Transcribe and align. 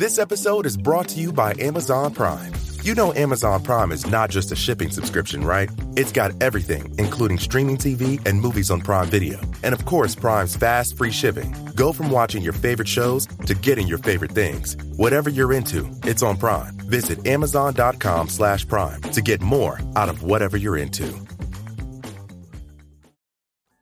This 0.00 0.18
episode 0.18 0.64
is 0.64 0.78
brought 0.78 1.08
to 1.08 1.20
you 1.20 1.30
by 1.30 1.52
Amazon 1.58 2.14
Prime. 2.14 2.54
You 2.82 2.94
know 2.94 3.12
Amazon 3.12 3.62
Prime 3.62 3.92
is 3.92 4.06
not 4.06 4.30
just 4.30 4.50
a 4.50 4.56
shipping 4.56 4.90
subscription, 4.90 5.44
right? 5.44 5.68
It's 5.94 6.10
got 6.10 6.42
everything, 6.42 6.94
including 6.96 7.36
streaming 7.36 7.76
TV 7.76 8.18
and 8.26 8.40
movies 8.40 8.70
on 8.70 8.80
Prime 8.80 9.08
Video. 9.08 9.38
And 9.62 9.74
of 9.74 9.84
course, 9.84 10.14
Prime's 10.14 10.56
fast, 10.56 10.96
free 10.96 11.10
shipping. 11.10 11.54
Go 11.74 11.92
from 11.92 12.10
watching 12.10 12.40
your 12.40 12.54
favorite 12.54 12.88
shows 12.88 13.26
to 13.44 13.54
getting 13.54 13.86
your 13.86 13.98
favorite 13.98 14.30
things. 14.30 14.74
Whatever 14.96 15.28
you're 15.28 15.52
into, 15.52 15.86
it's 16.04 16.22
on 16.22 16.38
Prime. 16.38 16.78
Visit 16.88 17.26
amazon.com 17.26 18.28
slash 18.30 18.66
prime 18.66 19.02
to 19.12 19.20
get 19.20 19.42
more 19.42 19.78
out 19.96 20.08
of 20.08 20.22
whatever 20.22 20.56
you're 20.56 20.78
into. 20.78 21.14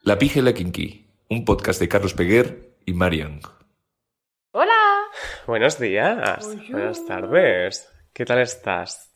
La 0.04 0.16
Pija 0.16 0.42
la 0.42 0.50
Kinky, 0.50 1.06
un 1.30 1.44
podcast 1.44 1.78
de 1.78 1.86
Carlos 1.86 2.12
Peguer 2.12 2.56
y 2.88 2.92
Marian. 2.92 3.40
Buenos 5.46 5.78
días, 5.78 6.46
buenas 6.70 7.04
tardes. 7.06 7.90
¿Qué 8.12 8.24
tal 8.24 8.40
estás, 8.40 9.10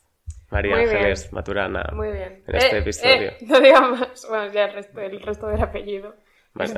María 0.49 0.75
Muy 0.75 0.83
bien. 0.85 0.95
Ángeles 0.97 1.33
Maturana? 1.33 1.89
Muy 1.93 2.11
bien. 2.11 2.43
En 2.47 2.55
este 2.55 2.75
Eh, 2.77 2.79
episodio. 2.79 3.31
eh, 3.31 3.37
no 3.47 3.59
digamos. 3.59 4.25
Bueno, 4.29 4.51
ya 4.51 4.65
el 4.65 4.73
resto, 4.73 4.99
el 5.01 5.21
resto 5.21 5.47
del 5.47 5.61
apellido. 5.61 6.15
Bueno, 6.53 6.73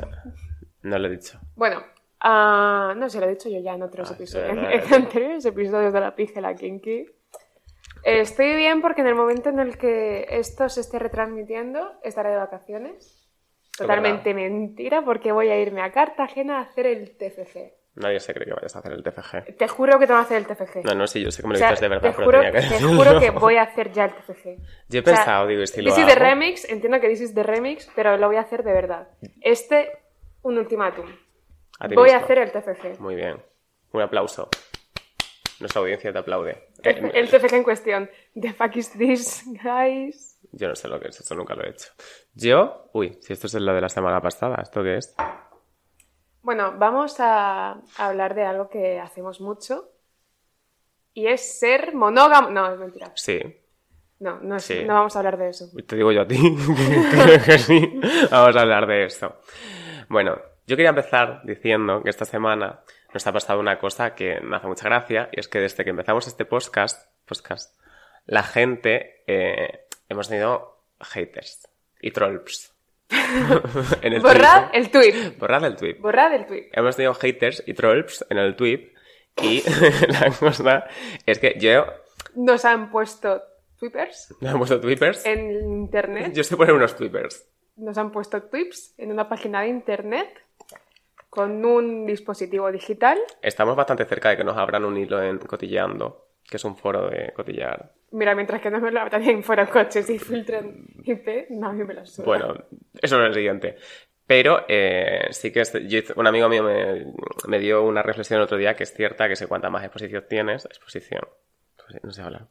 no 0.82 0.98
lo 0.98 1.06
he 1.06 1.10
dicho. 1.10 1.38
Bueno, 1.54 1.82
ah, 2.20 2.94
no 2.96 3.08
se 3.08 3.20
lo 3.20 3.26
he 3.26 3.30
dicho 3.30 3.48
yo 3.48 3.60
ya 3.60 3.74
en 3.74 3.82
otros 3.82 4.10
Ah, 4.10 4.14
episodios. 4.14 4.50
En, 4.50 4.62
no, 4.90 4.96
anteriores 4.96 5.44
episodios 5.44 5.92
de 5.92 6.00
La 6.00 6.14
Pija 6.14 6.38
y 6.38 6.42
la 6.42 6.54
Kinky. 6.54 7.06
Estoy 8.04 8.54
bien 8.54 8.80
porque 8.82 9.00
en 9.00 9.08
el 9.08 9.14
momento 9.16 9.48
en 9.48 9.58
el 9.58 9.78
que 9.78 10.26
esto 10.30 10.68
se 10.68 10.80
esté 10.80 10.98
retransmitiendo, 10.98 11.92
estaré 12.04 12.30
de 12.30 12.36
vacaciones. 12.36 13.26
Totalmente 13.76 14.32
mentira 14.32 15.04
porque 15.04 15.32
voy 15.32 15.48
a 15.48 15.60
irme 15.60 15.82
a 15.82 15.90
Cartagena 15.92 16.58
a 16.58 16.62
hacer 16.62 16.86
el 16.86 17.16
TFG. 17.16 17.72
Nadie 17.96 18.20
se 18.20 18.34
cree 18.34 18.46
que 18.46 18.52
vayas 18.54 18.76
a 18.76 18.80
hacer 18.80 18.92
el 18.92 19.02
TFG. 19.02 19.56
Te 19.56 19.68
juro 19.68 19.98
que 19.98 20.06
te 20.06 20.12
voy 20.12 20.20
a 20.20 20.24
hacer 20.24 20.36
el 20.36 20.46
TFG. 20.46 20.84
No, 20.84 20.94
no, 20.94 21.06
sí, 21.06 21.22
yo 21.24 21.30
sé 21.30 21.42
que 21.42 21.48
me 21.48 21.52
O 21.52 21.54
lo 21.54 21.58
sea, 21.58 21.70
dices 21.70 21.80
de 21.80 21.88
verdad, 21.88 22.10
te 22.10 22.14
pero 22.14 22.24
juro, 22.26 22.40
tenía 22.42 22.52
que 22.60 22.68
te 22.68 22.82
juro 22.82 23.20
que 23.20 23.30
voy 23.30 23.56
a 23.56 23.62
hacer 23.62 23.90
ya 23.92 24.04
el 24.04 24.10
TFG. 24.14 24.44
Yo 24.88 24.98
he 24.98 25.00
O 25.00 25.04
sea, 25.04 25.14
pensado, 25.14 25.46
digo, 25.46 25.66
si 25.66 25.80
lo 25.82 25.90
This 25.94 25.98
is 26.04 26.06
the 26.06 26.14
remix, 26.14 26.64
entiendo 26.68 27.00
que 27.00 27.08
this 27.08 27.20
is 27.22 27.34
the 27.34 27.42
remix, 27.42 27.88
pero 27.96 28.16
lo 28.18 28.26
voy 28.26 28.36
a 28.36 28.40
hacer 28.40 28.62
de 28.62 28.72
verdad. 28.72 29.08
Este, 29.40 29.90
un 30.42 30.58
ultimátum. 30.58 31.06
A 31.78 31.88
Voy 31.88 32.10
a 32.10 32.14
mismo. 32.14 32.24
hacer 32.24 32.38
el 32.38 32.52
TFG. 32.52 33.00
Muy 33.00 33.14
bien. 33.16 33.42
Un 33.92 34.02
aplauso. 34.02 34.48
Nuestra 35.60 35.80
audiencia 35.80 36.12
te 36.12 36.18
aplaude. 36.18 36.68
El, 36.82 37.06
Eh, 37.06 37.10
el 37.14 37.28
TFG 37.30 37.54
en 37.54 37.62
cuestión. 37.64 38.10
The 38.38 38.52
fuck 38.52 38.76
is 38.76 38.90
this, 38.92 39.42
guys? 39.62 40.38
Yo 40.52 40.68
no 40.68 40.74
sé 40.76 40.86
lo 40.88 41.00
que 41.00 41.08
es, 41.08 41.18
esto 41.18 41.34
nunca 41.34 41.54
lo 41.54 41.64
he 41.64 41.70
hecho. 41.70 41.88
Yo, 42.34 42.90
uy, 42.92 43.18
si 43.22 43.32
esto 43.32 43.46
es 43.46 43.54
lo 43.54 43.72
de 43.74 43.80
la 43.80 43.88
semana 43.88 44.20
pasada, 44.20 44.56
¿esto 44.62 44.82
qué 44.82 44.96
es? 44.98 45.14
Bueno, 46.46 46.74
vamos 46.78 47.16
a, 47.18 47.72
hablar 47.98 48.36
de 48.36 48.44
algo 48.44 48.70
que 48.70 49.00
hacemos 49.00 49.40
mucho. 49.40 49.90
Y 51.12 51.26
es 51.26 51.58
ser 51.58 51.92
monógamo. 51.92 52.50
No, 52.50 52.72
es 52.72 52.78
mentira. 52.78 53.10
Sí, 53.16 53.40
No, 54.20 54.38
no, 54.38 54.54
es- 54.54 54.62
Sí. 54.62 54.84
no 54.84 54.94
vamos 54.94 55.16
a 55.16 55.18
hablar 55.18 55.38
de 55.38 55.48
eso. 55.48 55.66
te 55.84 55.96
digo 55.96 56.12
yo 56.12 56.20
a 56.22 56.26
ti 56.28 56.36
que 57.44 57.58
sí. 57.58 58.00
Vamos 58.30 58.54
a 58.54 58.60
hablar 58.60 58.86
de 58.86 59.06
esto. 59.06 59.40
Bueno, 60.08 60.40
yo 60.68 60.76
quería 60.76 60.90
empezar 60.90 61.40
diciendo 61.42 62.00
que 62.04 62.10
esta 62.10 62.24
semana 62.24 62.78
nos 63.12 63.26
ha 63.26 63.32
pasado 63.32 63.58
una 63.58 63.80
cosa 63.80 64.14
que 64.14 64.40
me 64.40 64.54
hace 64.54 64.68
mucha 64.68 64.84
gracia 64.84 65.28
y 65.32 65.40
es 65.40 65.48
que 65.48 65.58
desde 65.58 65.82
que 65.82 65.90
empezamos 65.90 66.28
este 66.28 66.44
podcast, 66.44 67.10
podcast 67.24 67.76
la 68.24 68.44
gente 68.44 69.24
eh, 69.26 69.88
hemos 70.08 70.28
tenido 70.28 70.84
haters 71.00 71.68
y 72.00 72.12
trolls. 72.12 72.75
en 74.02 74.12
el 74.12 74.20
Borrad 74.20 74.70
Twitter. 74.70 74.80
el 74.80 74.90
tweet. 74.90 75.36
Borrad 75.38 75.64
el 75.64 75.76
tweet. 75.76 75.94
Borrad 76.00 76.34
el 76.34 76.46
tweet. 76.46 76.68
Hemos 76.72 76.96
tenido 76.96 77.14
haters 77.14 77.62
y 77.66 77.74
trolls 77.74 78.24
en 78.30 78.38
el 78.38 78.56
tweet 78.56 78.92
y 79.42 79.62
la 80.08 80.30
cosa 80.38 80.86
es 81.24 81.38
que 81.38 81.56
yo 81.58 81.86
Nos 82.34 82.64
han 82.64 82.90
puesto 82.90 83.42
tweepers 83.78 84.34
me 84.40 84.48
han 84.48 84.58
puesto 84.58 84.80
tweepers. 84.80 85.24
en 85.26 85.50
internet. 85.70 86.32
Yo 86.34 86.42
sé 86.42 86.56
poner 86.56 86.74
unos 86.74 86.96
tweepers. 86.96 87.46
nos 87.76 87.96
han 87.98 88.10
puesto 88.10 88.42
tweets 88.42 88.94
en 88.98 89.12
una 89.12 89.28
página 89.28 89.60
de 89.62 89.68
internet 89.68 90.28
con 91.28 91.64
un 91.66 92.06
dispositivo 92.06 92.72
digital. 92.72 93.18
Estamos 93.42 93.76
bastante 93.76 94.06
cerca 94.06 94.30
de 94.30 94.38
que 94.38 94.44
nos 94.44 94.56
abran 94.56 94.86
un 94.86 94.96
hilo 94.96 95.22
en 95.22 95.36
Cotilleando, 95.38 96.25
que 96.48 96.56
es 96.56 96.64
un 96.64 96.76
foro 96.76 97.08
de 97.08 97.32
cotillear. 97.32 97.92
Mira, 98.12 98.34
mientras 98.34 98.60
que 98.60 98.70
no 98.70 98.80
me 98.80 98.90
lo 98.90 99.08
también 99.10 99.42
fuera 99.42 99.66
coches 99.66 100.08
y 100.10 100.18
filtran 100.18 100.86
IP, 101.04 101.46
no, 101.50 101.68
a 101.68 101.72
mí 101.72 101.84
me 101.84 101.94
la 101.94 102.06
suda. 102.06 102.24
Bueno, 102.24 102.54
eso 103.02 103.20
es 103.20 103.26
el 103.28 103.34
siguiente. 103.34 103.76
Pero 104.26 104.64
eh, 104.68 105.26
sí 105.30 105.52
que 105.52 105.60
es- 105.60 105.72
yo 105.86 106.00
un 106.16 106.26
amigo 106.26 106.48
mío 106.48 106.62
me, 106.62 107.12
me 107.46 107.58
dio 107.58 107.84
una 107.84 108.02
reflexión 108.02 108.38
el 108.38 108.44
otro 108.44 108.56
día 108.56 108.74
que 108.74 108.82
es 108.84 108.92
cierta, 108.92 109.28
que 109.28 109.36
sé 109.36 109.46
cuánta 109.46 109.70
más 109.70 109.84
exposición 109.84 110.24
tienes. 110.28 110.64
Exposición. 110.66 111.22
Pues, 111.76 112.02
No 112.02 112.10
sé 112.12 112.22
hablar. 112.22 112.46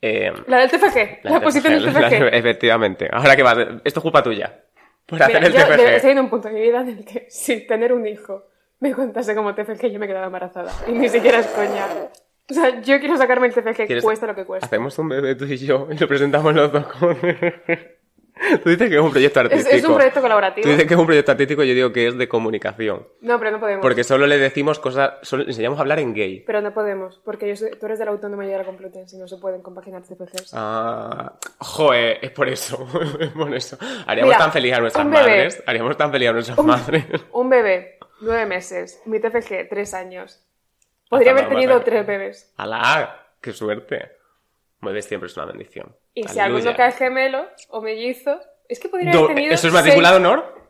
Eh, 0.00 0.32
La 0.48 0.58
del 0.58 0.70
TFG, 0.70 1.20
la, 1.24 1.30
del 1.32 1.42
posición 1.42 1.72
del 1.74 1.84
TFG, 1.92 2.20
la- 2.20 2.28
efectivamente. 2.30 3.08
Ahora 3.12 3.36
que 3.36 3.42
vas, 3.42 3.56
esto 3.84 4.00
es 4.00 4.02
culpa 4.02 4.22
tuya. 4.22 4.62
Por 5.06 5.16
Mira, 5.18 5.26
hacer 5.26 5.44
el 5.44 5.52
yo 5.52 5.58
TFG. 5.60 5.76
de- 5.76 5.96
estoy 5.96 6.10
en 6.12 6.18
un 6.20 6.30
punto 6.30 6.48
de 6.48 6.54
mi 6.54 6.60
vida 6.60 6.80
en 6.80 6.88
el 6.88 7.04
que 7.04 7.26
si 7.28 7.66
tener 7.66 7.92
un 7.92 8.06
hijo 8.06 8.46
me 8.80 8.92
contase 8.92 9.34
como 9.34 9.54
TFG 9.54 9.90
yo 9.92 9.98
me 10.00 10.06
quedaba 10.08 10.26
embarazada. 10.26 10.72
Y 10.88 10.92
ni 10.92 11.08
siquiera 11.08 11.38
es 11.38 11.46
coña. 11.48 11.86
O 12.52 12.54
sea, 12.54 12.80
yo 12.82 12.98
quiero 13.00 13.16
sacarme 13.16 13.46
el 13.48 13.54
TFG, 13.54 13.86
¿Quieres- 13.86 14.04
cuesta 14.04 14.26
lo 14.26 14.34
que 14.34 14.44
cuesta. 14.44 14.66
Hacemos 14.66 14.98
un 14.98 15.08
bebé 15.08 15.34
tú 15.34 15.44
y 15.46 15.56
yo 15.56 15.88
y 15.90 15.96
lo 15.96 16.06
presentamos 16.06 16.54
los 16.54 16.70
dos 16.72 16.86
como... 16.86 17.16
Tú 18.64 18.70
dices 18.70 18.88
que 18.88 18.96
es 18.96 19.00
un 19.00 19.10
proyecto 19.10 19.40
Es, 19.40 19.46
artístico. 19.46 19.76
es 19.76 19.84
un 19.84 19.94
proyecto 19.94 20.20
colaborativo. 20.22 20.62
Tú 20.64 20.70
dices 20.70 20.86
que 20.86 20.94
es 20.94 20.98
un 21.00 21.06
proyecto 21.06 21.30
artístico 21.32 21.62
yo 21.62 21.74
digo 21.74 21.92
que 21.92 22.08
es 22.08 22.16
de 22.18 22.28
comunicación. 22.28 23.06
No, 23.20 23.38
pero 23.38 23.50
no 23.52 23.60
podemos. 23.60 23.82
Porque 23.82 24.02
solo 24.04 24.26
le 24.26 24.38
decimos 24.38 24.78
cosas, 24.80 25.12
solo 25.22 25.44
enseñamos 25.44 25.78
a 25.78 25.82
hablar 25.82 26.00
en 26.00 26.12
gay. 26.14 26.40
Pero 26.46 26.60
no 26.60 26.72
podemos, 26.72 27.20
porque 27.24 27.46
yo 27.48 27.54
soy- 27.56 27.70
tú 27.78 27.86
eres 27.86 27.98
de 28.00 28.06
la 28.06 28.10
Autónoma 28.10 28.44
y 28.44 28.48
de 28.48 28.56
la 28.58 28.64
Complutense 28.64 29.16
y 29.16 29.18
no 29.20 29.28
se 29.28 29.36
pueden 29.36 29.60
compaginar 29.62 30.02
TFGs. 30.02 30.50
Ah, 30.54 31.34
joder, 31.58 32.18
es 32.22 32.30
por 32.30 32.48
eso, 32.48 32.84
es 33.20 33.28
por 33.28 33.54
eso. 33.54 33.76
Haríamos 34.06 34.30
Mira, 34.34 34.38
tan 34.44 34.52
feliz 34.52 34.72
a 34.72 34.80
nuestras 34.80 35.04
un 35.04 35.12
bebé. 35.12 35.22
madres, 35.24 35.62
haríamos 35.66 35.96
tan 35.96 36.10
feliz 36.10 36.28
a 36.28 36.32
nuestras 36.32 36.58
madres. 36.64 37.04
Un 37.32 37.48
bebé, 37.50 37.98
nueve 38.22 38.46
meses. 38.46 39.00
Mi 39.04 39.20
TFG, 39.20 39.68
tres 39.68 39.94
años. 39.94 40.42
Podría 41.12 41.32
haber 41.32 41.48
tenido 41.50 41.78
tres 41.82 42.06
bebés. 42.06 42.54
¡Alá! 42.56 43.26
¡Qué 43.38 43.52
suerte! 43.52 44.12
Bebé 44.80 45.02
siempre 45.02 45.26
es 45.26 45.36
una 45.36 45.44
bendición. 45.44 45.94
Y 46.14 46.26
si 46.26 46.40
alguno 46.40 46.74
cae 46.74 46.90
gemelo 46.92 47.46
o 47.68 47.82
mellizo, 47.82 48.40
es 48.66 48.80
que 48.80 48.88
podría 48.88 49.12
haber 49.12 49.26
tenido. 49.26 49.52
¿Eso 49.52 49.68
es 49.68 49.74
matriculado 49.74 50.16
seis- 50.16 50.26
honor? 50.26 50.62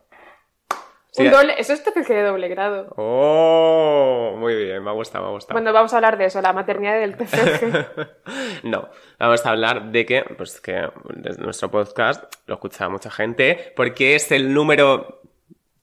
Sí. 1.12 1.26
Un 1.26 1.30
doble, 1.30 1.54
eso 1.58 1.74
es 1.74 1.84
TFG 1.84 2.08
de 2.08 2.22
doble 2.22 2.48
grado. 2.48 2.92
¡Oh! 2.96 4.34
Muy 4.36 4.56
bien, 4.56 4.82
me 4.82 4.90
ha 4.90 4.94
gustado, 4.94 5.22
me 5.24 5.30
ha 5.30 5.32
gustado. 5.34 5.54
Bueno, 5.54 5.72
vamos 5.72 5.92
a 5.92 5.96
hablar 5.96 6.18
de 6.18 6.24
eso, 6.24 6.42
la 6.42 6.52
maternidad 6.52 6.98
del 6.98 7.16
TFG. 7.16 8.64
no, 8.64 8.88
vamos 9.20 9.46
a 9.46 9.50
hablar 9.50 9.92
de 9.92 10.04
que, 10.06 10.24
pues 10.36 10.60
que 10.60 10.88
desde 11.14 11.40
nuestro 11.40 11.70
podcast 11.70 12.24
lo 12.46 12.54
escucha 12.54 12.88
mucha 12.88 13.12
gente, 13.12 13.72
porque 13.76 14.16
es 14.16 14.32
el 14.32 14.52
número, 14.52 15.20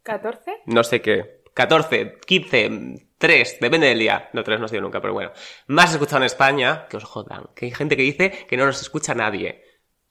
¿14? 0.04 0.64
no 0.66 0.84
sé 0.84 1.02
qué, 1.02 1.44
14, 1.54 2.18
15, 2.26 3.09
3, 3.20 3.58
depende 3.60 3.88
del 3.88 4.00
día. 4.00 4.30
No, 4.34 4.44
3 4.44 4.60
no 4.60 4.66
ha 4.66 4.70
sido 4.70 4.82
nunca, 4.82 5.02
pero 5.02 5.14
bueno. 5.14 5.32
Más 5.68 5.92
escuchado 5.92 6.18
en 6.18 6.24
España, 6.24 6.88
que 6.90 6.98
os 6.98 7.04
jodan, 7.04 7.50
que 7.54 7.66
hay 7.66 7.72
gente 7.72 7.96
que 7.96 8.04
dice 8.04 8.32
que 8.48 8.58
no 8.58 8.66
nos 8.66 8.82
escucha 8.82 9.14
nadie. 9.14 9.64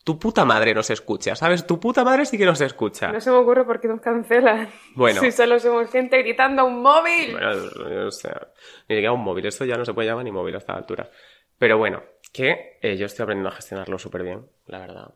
Tu 0.04 0.18
puta 0.18 0.44
madre 0.44 0.74
nos 0.74 0.90
escucha, 0.90 1.34
¿sabes? 1.34 1.66
Tu 1.66 1.80
puta 1.80 2.04
madre 2.04 2.26
sí 2.26 2.38
que 2.38 2.44
nos 2.44 2.60
escucha. 2.60 3.10
No 3.10 3.20
se 3.20 3.30
me 3.30 3.36
ocurre 3.36 3.64
por 3.64 3.80
qué 3.80 3.88
nos 3.88 4.00
cancelan. 4.00 4.68
Bueno. 4.94 5.20
Si 5.20 5.32
solo 5.32 5.58
somos 5.58 5.90
gente 5.90 6.18
gritando 6.18 6.62
a 6.62 6.64
un 6.64 6.82
móvil. 6.82 7.32
Bueno, 7.32 8.06
o 8.06 8.10
sea, 8.10 8.48
ni 8.88 8.96
siquiera 8.96 9.12
un 9.12 9.24
móvil, 9.24 9.46
esto 9.46 9.64
ya 9.64 9.76
no 9.76 9.84
se 9.84 9.94
puede 9.94 10.08
llamar 10.08 10.24
ni 10.24 10.30
móvil 10.30 10.54
a 10.54 10.58
esta 10.58 10.74
altura. 10.74 11.10
Pero 11.58 11.78
bueno, 11.78 12.02
que 12.32 12.78
eh, 12.82 12.96
yo 12.96 13.06
estoy 13.06 13.24
aprendiendo 13.24 13.48
a 13.48 13.56
gestionarlo 13.56 13.98
súper 13.98 14.22
bien, 14.22 14.46
la 14.66 14.78
verdad. 14.80 15.14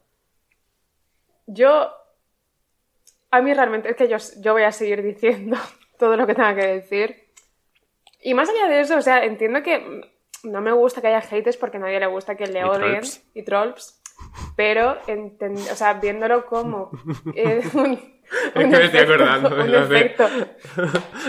Yo. 1.47 1.91
A 3.31 3.41
mí 3.41 3.55
realmente 3.55 3.91
es 3.91 3.97
que 3.97 4.09
yo, 4.09 4.17
yo 4.43 4.53
voy 4.53 4.63
a 4.63 4.73
seguir 4.73 5.03
diciendo 5.03 5.57
todo 5.99 6.17
lo 6.17 6.27
que 6.27 6.35
tenga 6.35 6.55
que 6.55 6.67
decir. 6.67 7.32
Y 8.23 8.35
más 8.35 8.49
allá 8.49 8.69
de 8.69 8.81
eso, 8.81 8.97
o 8.97 9.03
sea, 9.03 9.25
entiendo 9.25 9.63
que 9.63 10.01
no 10.45 10.61
me 10.61 10.73
gusta 10.73 11.01
que 11.01 11.09
haya 11.09 11.21
haters 11.21 11.57
porque 11.57 11.77
a 11.77 11.81
nadie 11.81 12.01
le 12.01 12.07
gusta 12.07 12.35
que 12.37 12.47
le 12.47 12.61
Y 12.61 12.63
odien 12.65 12.81
trolls. 13.01 13.23
y 13.35 13.43
trolls. 13.45 14.01
Pero, 14.57 15.01
enten- 15.07 15.59
o 15.71 15.75
sea, 15.77 15.95
viéndolo 15.95 16.47
como 16.47 16.91
eh, 17.35 17.61
un, 17.75 17.93
Es 17.95 18.53
que 18.55 18.67
me 18.67 18.85
estoy 18.85 19.01
acordando 19.01 19.49
un 19.49 19.71
lo 19.73 19.89
de-. 19.89 20.15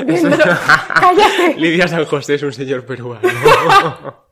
Viéndolo- 0.05 0.57
¡Cállate! 0.99 1.53
Lidia 1.57 1.87
San 1.87 2.05
José 2.05 2.35
es 2.35 2.43
un 2.43 2.53
señor 2.53 2.85
peruano. 2.85 3.27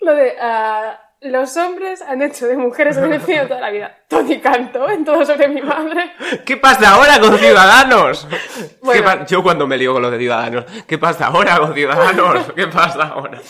Lo 0.00 0.14
de 0.14 0.32
ah, 0.40 0.98
los 1.24 1.56
hombres 1.56 2.02
han 2.02 2.20
hecho 2.22 2.46
de 2.46 2.56
mujeres 2.56 2.96
en 2.96 3.48
toda 3.48 3.60
la 3.60 3.70
vida. 3.70 3.96
Tony 4.08 4.40
Canto 4.40 4.88
en 4.88 5.04
todo 5.04 5.24
sobre 5.24 5.48
mi 5.48 5.62
madre. 5.62 6.12
¿Qué 6.44 6.56
pasa 6.56 6.94
ahora 6.94 7.18
con 7.20 7.36
Ciudadanos? 7.38 8.26
Bueno. 8.82 9.00
¿Qué 9.00 9.02
pa- 9.18 9.24
Yo 9.26 9.42
cuando 9.42 9.66
me 9.66 9.76
lío 9.78 9.92
con 9.92 10.02
lo 10.02 10.10
de 10.10 10.18
Ciudadanos, 10.18 10.64
¿qué 10.86 10.98
pasa 10.98 11.26
ahora 11.26 11.58
con 11.58 11.74
Ciudadanos? 11.74 12.52
¿Qué 12.52 12.66
pasa 12.66 13.04
ahora? 13.08 13.40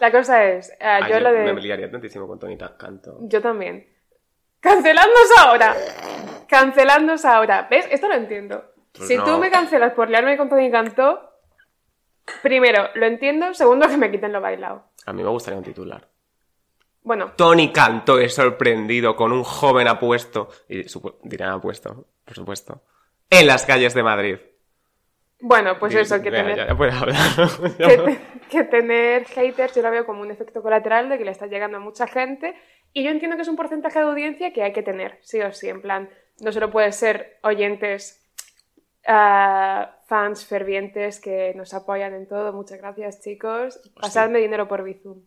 La 0.00 0.10
cosa 0.10 0.44
es, 0.44 0.72
Ah, 0.80 1.08
yo 1.08 1.18
lo 1.20 1.30
Me 1.30 1.38
de... 1.38 1.54
liaría 1.54 1.90
tantísimo 1.90 2.26
con 2.26 2.38
Tony 2.38 2.58
Canto. 2.58 3.18
Yo 3.22 3.40
también. 3.40 3.86
Canceladnos 4.60 5.30
ahora. 5.38 5.74
Canceladnos 6.48 7.24
ahora. 7.24 7.66
¿Ves? 7.70 7.86
Esto 7.90 8.08
lo 8.08 8.14
entiendo. 8.14 8.64
Pues 8.92 9.08
si 9.08 9.16
no. 9.16 9.24
tú 9.24 9.38
me 9.38 9.50
cancelas 9.50 9.92
por 9.92 10.10
liarme 10.10 10.36
con 10.36 10.48
Tony 10.48 10.70
Cantó, 10.70 11.20
primero, 12.42 12.88
lo 12.94 13.06
entiendo. 13.06 13.54
Segundo, 13.54 13.88
que 13.88 13.96
me 13.96 14.10
quiten 14.10 14.32
lo 14.32 14.40
bailado. 14.40 14.84
A 15.06 15.12
mí 15.12 15.22
me 15.22 15.28
gustaría 15.30 15.58
un 15.58 15.64
titular. 15.64 16.06
Bueno, 17.06 17.32
Tony 17.36 17.70
Canto 17.72 18.18
es 18.18 18.34
sorprendido 18.34 19.14
con 19.14 19.30
un 19.30 19.44
joven 19.44 19.86
apuesto, 19.86 20.48
y 20.68 20.82
dirán 21.22 21.50
apuesto, 21.52 22.08
por 22.24 22.34
supuesto, 22.34 22.82
en 23.30 23.46
las 23.46 23.64
calles 23.64 23.94
de 23.94 24.02
Madrid. 24.02 24.36
bueno, 25.40 25.78
pues 25.78 25.94
eso, 25.94 26.20
que 26.20 26.32
tener, 26.32 26.56
ya, 26.56 26.66
ya 26.66 26.76
puedes 26.76 26.94
hablar. 26.94 27.16
que, 27.78 27.96
te- 27.98 28.20
que 28.50 28.64
tener 28.64 29.24
haters 29.26 29.74
yo 29.76 29.82
lo 29.82 29.90
veo 29.92 30.04
como 30.04 30.22
un 30.22 30.32
efecto 30.32 30.60
colateral 30.62 31.08
de 31.08 31.16
que 31.18 31.24
le 31.24 31.30
está 31.30 31.46
llegando 31.46 31.76
a 31.76 31.80
mucha 31.80 32.08
gente. 32.08 32.56
Y 32.92 33.04
yo 33.04 33.10
entiendo 33.10 33.36
que 33.36 33.42
es 33.42 33.48
un 33.48 33.56
porcentaje 33.56 34.00
de 34.00 34.06
audiencia 34.06 34.52
que 34.52 34.64
hay 34.64 34.72
que 34.72 34.82
tener, 34.82 35.18
sí 35.22 35.40
o 35.40 35.52
sí. 35.52 35.68
En 35.68 35.82
plan, 35.82 36.10
no 36.40 36.50
solo 36.50 36.70
puede 36.72 36.90
ser 36.90 37.38
oyentes, 37.44 38.26
ah, 39.06 39.96
fans 40.08 40.44
fervientes 40.44 41.20
que 41.20 41.52
nos 41.54 41.72
apoyan 41.72 42.14
en 42.14 42.26
todo. 42.26 42.52
Muchas 42.52 42.78
gracias, 42.78 43.20
chicos. 43.22 43.78
Pasadme 44.00 44.40
dinero 44.40 44.66
por 44.66 44.82
Bizum. 44.82 45.22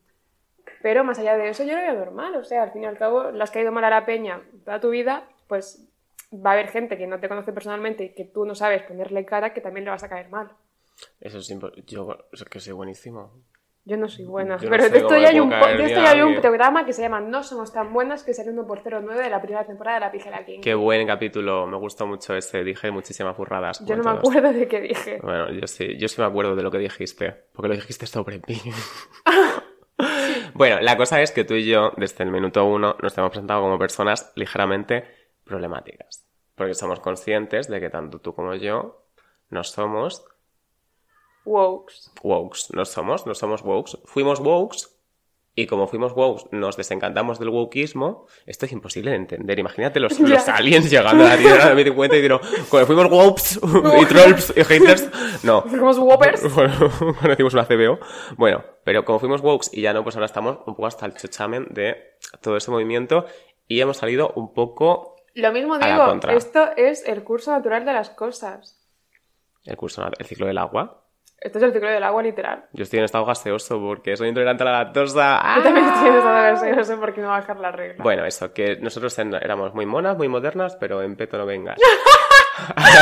Pero 0.81 1.03
más 1.03 1.19
allá 1.19 1.35
de 1.37 1.49
eso, 1.49 1.63
yo 1.63 1.75
lo 1.75 1.81
veo 1.81 1.93
normal. 1.93 2.35
O 2.35 2.43
sea, 2.43 2.63
al 2.63 2.71
fin 2.71 2.83
y 2.83 2.85
al 2.85 2.97
cabo, 2.97 3.31
le 3.31 3.43
has 3.43 3.51
caído 3.51 3.71
mal 3.71 3.83
a 3.83 3.89
la 3.89 4.05
peña 4.05 4.41
toda 4.65 4.79
tu 4.79 4.89
vida, 4.89 5.23
pues 5.47 5.85
va 6.33 6.51
a 6.51 6.53
haber 6.53 6.69
gente 6.69 6.97
que 6.97 7.07
no 7.07 7.19
te 7.19 7.27
conoce 7.27 7.51
personalmente 7.53 8.03
y 8.05 8.13
que 8.13 8.23
tú 8.25 8.45
no 8.45 8.55
sabes 8.55 8.83
ponerle 8.83 9.25
cara 9.25 9.53
que 9.53 9.61
también 9.61 9.85
le 9.85 9.91
vas 9.91 10.03
a 10.03 10.09
caer 10.09 10.29
mal. 10.29 10.51
Eso 11.19 11.39
es 11.39 11.49
impo- 11.49 11.73
Yo 11.85 12.17
es 12.31 12.43
que 12.45 12.59
soy 12.59 12.73
buenísimo. 12.73 13.31
Yo 13.85 13.97
no 13.97 14.07
soy 14.07 14.25
buena. 14.25 14.57
Yo 14.57 14.65
no 14.65 14.71
pero 14.71 14.83
sé 14.83 14.89
de 14.91 14.97
esto 14.99 15.17
ya 15.17 15.29
hay 15.29 15.39
un, 15.39 15.51
hay 15.53 16.21
un 16.21 16.35
programa 16.41 16.85
que 16.85 16.93
se 16.93 17.01
llama 17.01 17.21
No 17.21 17.41
somos 17.41 17.73
tan 17.73 17.91
buenas 17.91 18.23
que 18.23 18.33
salió 18.35 18.51
1 18.51 18.67
por 18.67 18.83
09 18.83 19.23
de 19.23 19.29
la 19.29 19.41
primera 19.41 19.65
temporada 19.65 19.95
de 19.99 20.05
La 20.05 20.11
Pijera 20.11 20.45
King. 20.45 20.59
Qué 20.61 20.75
buen 20.75 21.07
capítulo, 21.07 21.65
me 21.65 21.77
gustó 21.77 22.05
mucho 22.05 22.35
ese, 22.35 22.63
dije 22.63 22.91
muchísimas 22.91 23.35
burradas. 23.35 23.83
Yo 23.85 23.95
no 23.95 24.03
me 24.03 24.11
acuerdo 24.11 24.53
de 24.53 24.67
qué 24.67 24.81
dije. 24.81 25.19
Bueno, 25.23 25.51
yo 25.51 25.65
sí, 25.65 25.97
yo 25.97 26.07
sí 26.07 26.21
me 26.21 26.27
acuerdo 26.27 26.55
de 26.55 26.61
lo 26.61 26.69
que 26.69 26.77
dijiste, 26.77 27.31
porque 27.53 27.69
lo 27.69 27.75
dijiste 27.75 28.05
sobre 28.05 28.39
mí. 28.47 28.61
bueno, 30.59 30.81
la 30.81 30.97
cosa 30.97 31.21
es 31.21 31.31
que 31.31 31.45
tú 31.45 31.53
y 31.53 31.65
yo, 31.65 31.93
desde 31.95 32.21
el 32.25 32.31
minuto 32.31 32.65
uno, 32.65 32.97
nos 33.01 33.17
hemos 33.17 33.29
presentado 33.29 33.61
como 33.61 33.79
personas 33.79 34.33
ligeramente 34.35 35.05
problemáticas. 35.45 36.27
Porque 36.55 36.73
somos 36.73 36.99
conscientes 36.99 37.69
de 37.69 37.79
que 37.79 37.89
tanto 37.89 38.19
tú 38.19 38.35
como 38.35 38.53
yo 38.55 39.05
no 39.49 39.63
somos 39.63 40.25
Wokes. 41.45 42.11
wokes. 42.23 42.73
No 42.73 42.83
somos, 42.83 43.25
no 43.25 43.35
somos 43.35 43.61
wokes. 43.61 43.99
Fuimos 44.03 44.41
wokes 44.41 44.89
y 45.55 45.65
como 45.67 45.87
fuimos 45.87 46.13
wokes 46.13 46.45
nos 46.51 46.77
desencantamos 46.77 47.37
del 47.39 47.49
wokeismo. 47.49 48.27
Esto 48.45 48.65
es 48.65 48.71
imposible 48.71 49.11
de 49.11 49.17
entender. 49.17 49.59
Imagínate 49.59 49.99
los, 49.99 50.17
los 50.19 50.47
aliens 50.47 50.89
llegando 50.89 51.25
a 51.25 51.29
la 51.29 51.37
Tierra 51.37 51.57
de 51.75 51.83
2050 51.83 52.15
y 52.15 52.19
dijeron, 52.21 52.41
cuando 52.69 52.87
fuimos 52.87 53.11
wokes 53.11 53.59
y 54.01 54.05
trolls 54.05 54.53
y 54.55 54.63
haters, 54.63 55.09
no. 55.43 55.61
Fuimos 55.67 55.97
whoppers. 55.97 56.43
Bueno, 56.55 56.73
cuando 56.99 57.33
hicimos 57.33 57.53
una 57.53 57.65
CBO. 57.65 57.99
Bueno, 58.37 58.63
pero 58.83 59.03
como 59.03 59.19
fuimos 59.19 59.41
wokes 59.41 59.69
y 59.73 59.81
ya 59.81 59.93
no, 59.93 60.03
pues 60.03 60.15
ahora 60.15 60.27
estamos 60.27 60.57
un 60.65 60.75
poco 60.75 60.85
hasta 60.87 61.05
el 61.05 61.13
chochamen 61.15 61.67
de 61.71 61.97
todo 62.41 62.55
ese 62.57 62.71
movimiento 62.71 63.25
y 63.67 63.81
hemos 63.81 63.97
salido 63.97 64.31
un 64.35 64.53
poco 64.53 65.15
Lo 65.35 65.51
mismo 65.51 65.77
la 65.77 65.87
digo, 65.93 66.05
contra. 66.05 66.33
esto 66.33 66.69
es 66.77 67.05
el 67.05 67.23
curso 67.23 67.51
natural 67.51 67.85
de 67.85 67.93
las 67.93 68.09
cosas. 68.11 68.79
el 69.65 69.75
curso, 69.77 70.03
el 70.17 70.25
ciclo 70.25 70.47
del 70.47 70.57
agua. 70.57 70.98
Esto 71.41 71.57
es 71.57 71.63
el 71.63 71.71
ciclo 71.73 71.89
del 71.89 72.03
agua 72.03 72.21
literal. 72.21 72.65
Yo 72.73 72.83
estoy 72.83 72.99
en 72.99 73.05
estado 73.05 73.23
gaseoso 73.25 73.79
porque 73.79 74.17
soy 74.17 74.27
intolerante 74.27 74.63
a 74.63 74.65
la 74.65 74.71
lactosa. 74.83 75.41
Yo 75.57 75.63
también 75.63 75.85
¡Ah! 75.85 75.93
estoy 75.95 76.09
en 76.09 76.15
estado 76.17 76.65
de 76.65 76.75
no 76.75 76.83
sé 76.83 76.97
por 76.97 77.13
qué 77.13 77.21
no 77.21 77.29
bajar 77.29 77.57
la 77.59 77.71
regla. 77.71 78.03
Bueno, 78.03 78.25
eso, 78.25 78.51
que 78.53 78.75
nosotros 78.81 79.17
en- 79.19 79.33
éramos 79.35 79.73
muy 79.73 79.85
monas, 79.85 80.17
muy 80.17 80.27
modernas, 80.27 80.75
pero 80.77 81.01
en 81.01 81.15
peto 81.15 81.37
no 81.37 81.45
vengas. 81.45 81.79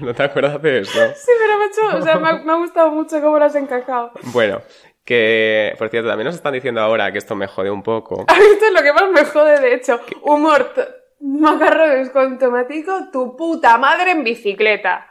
¿No 0.00 0.12
te 0.14 0.22
acuerdas 0.24 0.60
de 0.60 0.80
eso? 0.80 0.98
Sí, 1.14 1.30
pero 1.38 1.58
me 1.58 1.64
ha 1.64 1.68
hecho- 1.68 1.98
o 1.98 2.02
sea, 2.02 2.16
me 2.18 2.28
ha, 2.28 2.32
me 2.42 2.52
ha 2.52 2.56
gustado 2.56 2.90
mucho 2.90 3.20
cómo 3.20 3.38
lo 3.38 3.44
has 3.44 3.54
encajado. 3.54 4.10
Bueno, 4.32 4.60
que, 5.04 5.74
por 5.78 5.88
cierto, 5.90 6.08
también 6.08 6.26
nos 6.26 6.34
están 6.34 6.52
diciendo 6.52 6.80
ahora 6.80 7.12
que 7.12 7.18
esto 7.18 7.36
me 7.36 7.46
jode 7.46 7.70
un 7.70 7.82
poco. 7.82 8.24
Esto 8.28 8.66
es 8.66 8.72
lo 8.72 8.82
que 8.82 8.92
más 8.92 9.08
me 9.10 9.24
jode, 9.24 9.60
de 9.60 9.74
hecho. 9.74 10.00
Humor, 10.22 10.72
t- 10.74 10.84
macarrones 11.20 12.10
con 12.10 12.38
tomatico, 12.38 13.10
tu 13.12 13.36
puta 13.36 13.78
madre 13.78 14.10
en 14.12 14.24
bicicleta. 14.24 15.10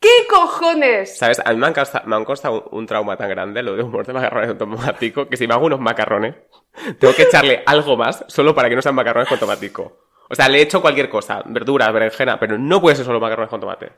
¿Qué 0.00 0.26
cojones? 0.28 1.18
¿Sabes? 1.18 1.40
A 1.44 1.52
mí 1.52 1.56
me 1.58 1.66
han, 1.66 1.72
causa- 1.72 2.02
me 2.06 2.16
han 2.16 2.24
costado 2.24 2.68
un, 2.70 2.78
un 2.80 2.86
trauma 2.86 3.16
tan 3.16 3.28
grande 3.30 3.62
lo 3.62 3.74
de 3.76 3.82
humor 3.82 4.06
de 4.06 4.12
macarrones 4.12 4.48
con 4.50 4.58
tomatico 4.58 5.28
que 5.28 5.36
si 5.36 5.46
me 5.46 5.54
hago 5.54 5.66
unos 5.66 5.80
macarrones, 5.80 6.34
tengo 6.98 7.14
que 7.14 7.22
echarle 7.22 7.62
algo 7.66 7.96
más 7.96 8.24
solo 8.28 8.54
para 8.54 8.68
que 8.68 8.76
no 8.76 8.82
sean 8.82 8.94
macarrones 8.94 9.28
con 9.28 9.38
tomatico. 9.38 9.98
O 10.28 10.34
sea, 10.34 10.48
le 10.48 10.60
echo 10.60 10.80
cualquier 10.82 11.08
cosa, 11.08 11.42
verduras, 11.46 11.92
berenjena, 11.92 12.38
pero 12.38 12.58
no 12.58 12.80
puede 12.80 12.96
ser 12.96 13.04
solo 13.04 13.20
macarrones 13.20 13.48
con 13.50 13.60
tomate. 13.60 13.92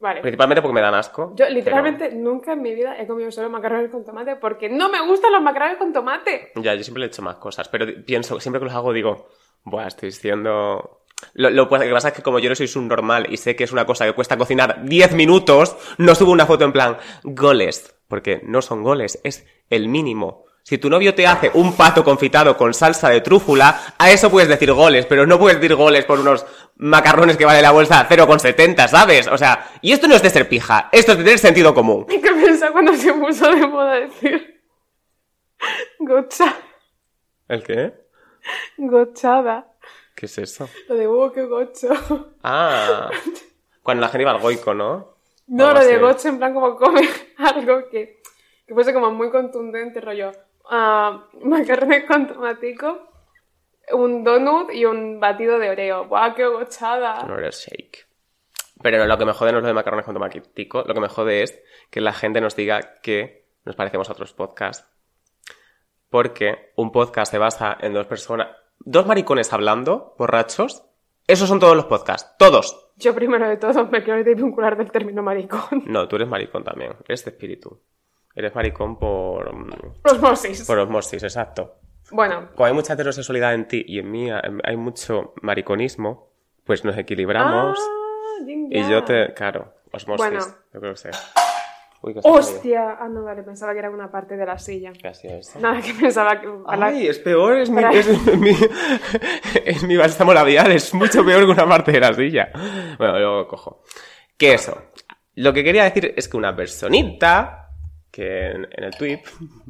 Vale. 0.00 0.20
Principalmente 0.20 0.60
porque 0.62 0.74
me 0.74 0.80
dan 0.80 0.94
asco. 0.94 1.30
Yo 1.34 1.44
pero- 1.44 1.50
literalmente 1.54 2.10
nunca 2.12 2.52
en 2.52 2.62
mi 2.62 2.74
vida 2.74 3.00
he 3.00 3.06
comido 3.06 3.30
solo 3.30 3.48
macarrones 3.50 3.90
con 3.90 4.04
tomate 4.04 4.36
porque 4.36 4.68
no 4.68 4.88
me 4.88 5.00
gustan 5.06 5.32
los 5.32 5.42
macarrones 5.42 5.76
con 5.78 5.92
tomate. 5.92 6.52
Ya, 6.56 6.74
yo 6.74 6.82
siempre 6.82 7.00
le 7.02 7.06
echo 7.06 7.22
más 7.22 7.36
cosas, 7.36 7.68
pero 7.68 7.86
pienso, 8.04 8.38
siempre 8.40 8.58
que 8.60 8.66
los 8.66 8.74
hago 8.74 8.92
digo, 8.92 9.28
buah, 9.64 9.86
estoy 9.86 10.12
siendo... 10.12 11.03
Lo, 11.32 11.50
lo 11.50 11.68
que 11.68 11.90
pasa 11.90 12.08
es 12.08 12.14
que 12.14 12.22
como 12.22 12.38
yo 12.38 12.48
no 12.48 12.54
soy 12.54 12.70
un 12.76 12.88
normal 12.88 13.26
y 13.30 13.36
sé 13.36 13.56
que 13.56 13.64
es 13.64 13.72
una 13.72 13.86
cosa 13.86 14.04
que 14.04 14.12
cuesta 14.12 14.36
cocinar 14.36 14.84
10 14.84 15.12
minutos, 15.14 15.76
no 15.98 16.14
subo 16.14 16.32
una 16.32 16.46
foto 16.46 16.64
en 16.64 16.72
plan, 16.72 16.98
goles, 17.22 17.94
porque 18.08 18.40
no 18.44 18.62
son 18.62 18.82
goles, 18.82 19.18
es 19.24 19.46
el 19.70 19.88
mínimo. 19.88 20.44
Si 20.62 20.78
tu 20.78 20.88
novio 20.88 21.14
te 21.14 21.26
hace 21.26 21.50
un 21.52 21.76
pato 21.76 22.02
confitado 22.02 22.56
con 22.56 22.72
salsa 22.72 23.10
de 23.10 23.20
trúfula, 23.20 23.78
a 23.98 24.10
eso 24.10 24.30
puedes 24.30 24.48
decir 24.48 24.72
goles, 24.72 25.04
pero 25.04 25.26
no 25.26 25.38
puedes 25.38 25.60
decir 25.60 25.76
goles 25.76 26.06
por 26.06 26.18
unos 26.18 26.46
macarrones 26.76 27.36
que 27.36 27.44
vale 27.44 27.60
la 27.60 27.70
bolsa 27.70 28.08
0,70, 28.08 28.88
¿sabes? 28.88 29.26
O 29.28 29.36
sea, 29.36 29.68
y 29.82 29.92
esto 29.92 30.08
no 30.08 30.14
es 30.14 30.22
de 30.22 30.30
ser 30.30 30.48
pija, 30.48 30.88
esto 30.90 31.12
es 31.12 31.18
de 31.18 31.24
tener 31.24 31.38
sentido 31.38 31.74
común. 31.74 32.06
¿Qué 32.06 32.18
pensaba 32.18 32.72
cuando 32.72 32.94
se 32.94 33.12
puso 33.12 33.50
de 33.50 33.66
moda 33.66 34.00
decir 34.00 34.62
gocha, 35.98 36.54
¿El 37.48 37.62
qué? 37.62 37.92
gochada? 38.78 39.66
¿Qué 40.14 40.26
es 40.26 40.38
eso? 40.38 40.68
Lo 40.88 40.94
de 40.94 41.08
huevo 41.08 41.32
que 41.32 41.44
gocho. 41.44 41.88
Ah, 42.42 43.10
cuando 43.82 44.00
la 44.02 44.08
gente 44.08 44.22
iba 44.22 44.30
al 44.32 44.40
goico, 44.40 44.74
¿no? 44.74 45.14
No, 45.46 45.72
lo 45.74 45.84
de 45.84 45.98
gocho 45.98 46.28
en 46.28 46.38
plan 46.38 46.54
como 46.54 46.74
come 46.76 47.06
algo 47.38 47.88
que, 47.90 48.22
que 48.66 48.72
fuese 48.74 48.94
como 48.94 49.10
muy 49.10 49.30
contundente, 49.30 50.00
rollo. 50.00 50.32
ah, 50.70 51.26
macarrones 51.42 52.04
con 52.06 52.26
tomatico, 52.26 53.08
un 53.92 54.24
donut 54.24 54.72
y 54.72 54.86
un 54.86 55.20
batido 55.20 55.58
de 55.58 55.68
oreo. 55.68 56.06
¡Guau, 56.06 56.34
qué 56.34 56.46
gochada! 56.46 57.24
No 57.24 57.36
eres 57.36 57.66
shake. 57.66 58.06
Pero 58.82 59.04
lo 59.06 59.18
que 59.18 59.24
me 59.26 59.34
jode 59.34 59.52
no 59.52 59.58
es 59.58 59.62
lo 59.64 59.68
de 59.68 59.74
macarrones 59.74 60.06
con 60.06 60.14
tomatico, 60.14 60.82
lo 60.86 60.94
que 60.94 61.00
me 61.00 61.08
jode 61.08 61.42
es 61.42 61.60
que 61.90 62.00
la 62.00 62.12
gente 62.14 62.40
nos 62.40 62.56
diga 62.56 62.94
que 63.02 63.46
nos 63.66 63.76
parecemos 63.76 64.08
a 64.08 64.12
otros 64.12 64.32
podcasts. 64.32 64.88
Porque 66.08 66.72
un 66.76 66.90
podcast 66.90 67.30
se 67.30 67.38
basa 67.38 67.76
en 67.80 67.92
dos 67.92 68.06
personas, 68.06 68.48
dos 68.84 69.06
maricones 69.06 69.52
hablando, 69.52 70.14
borrachos. 70.18 70.84
Esos 71.26 71.48
son 71.48 71.58
todos 71.58 71.74
los 71.74 71.86
podcasts, 71.86 72.34
todos. 72.38 72.90
Yo 72.96 73.14
primero 73.14 73.48
de 73.48 73.56
todo 73.56 73.86
me 73.86 74.02
quiero 74.04 74.22
desvincular 74.22 74.76
del 74.76 74.90
término 74.90 75.22
maricón. 75.22 75.82
No, 75.86 76.06
tú 76.06 76.16
eres 76.16 76.28
maricón 76.28 76.62
también, 76.64 76.92
eres 77.08 77.24
de 77.24 77.30
espíritu. 77.30 77.80
Eres 78.34 78.54
maricón 78.54 78.98
por, 78.98 79.54
mm, 79.54 79.70
Osmosis. 80.04 80.66
por 80.66 80.78
osmosis, 80.78 81.22
exacto. 81.22 81.76
Bueno, 82.10 82.48
Como 82.54 82.66
hay 82.66 82.74
mucha 82.74 82.92
heterosexualidad 82.92 83.54
en 83.54 83.66
ti 83.68 83.82
y 83.86 83.98
en 84.00 84.10
mí 84.10 84.28
hay 84.30 84.76
mucho 84.76 85.32
mariconismo, 85.40 86.28
pues 86.64 86.84
nos 86.84 86.98
equilibramos. 86.98 87.78
Ah, 87.80 88.44
Y 88.46 88.90
yo 88.90 89.02
te, 89.04 89.32
claro, 89.32 89.72
osmosis, 89.92 90.26
Bueno. 90.26 90.44
yo 90.74 90.80
creo 90.80 90.92
que 90.92 90.98
sé. 90.98 91.10
Uy, 92.06 92.14
¡Hostia! 92.22 92.98
Ah, 93.00 93.08
no, 93.08 93.24
vale, 93.24 93.42
pensaba 93.42 93.72
que 93.72 93.78
era 93.78 93.88
una 93.90 94.10
parte 94.10 94.36
de 94.36 94.44
la 94.44 94.58
silla. 94.58 94.90
caído. 94.90 95.00
¿Qué 95.02 95.08
ha 95.08 95.14
sido 95.14 95.36
eso? 95.38 95.58
Nada, 95.58 95.80
que 95.84 95.94
pensaba 95.94 96.38
que... 96.40 96.46
para- 96.48 96.86
Ay, 96.88 97.06
es 97.06 97.18
peor, 97.18 97.56
es 97.58 97.70
mi, 97.70 97.80
para- 97.82 97.92
es 97.98 98.36
mi, 98.36 98.50
es 99.64 99.82
mi 99.84 99.96
bálsamo 99.96 100.34
labial, 100.34 100.70
es 100.72 100.92
mucho 100.94 101.24
peor 101.24 101.46
que 101.46 101.52
una 101.52 101.66
parte 101.66 101.92
de 101.92 102.00
la 102.00 102.12
silla. 102.12 102.50
Bueno, 102.98 103.18
luego 103.18 103.48
cojo. 103.48 103.82
Que 104.36 104.54
eso. 104.54 104.90
Lo 105.36 105.52
que 105.52 105.64
quería 105.64 105.84
decir 105.84 106.12
es 106.16 106.28
que 106.28 106.36
una 106.36 106.54
personita 106.54 107.60
que 108.10 108.50
en, 108.52 108.68
en 108.70 108.84
el 108.84 108.96
tweet, 108.96 109.22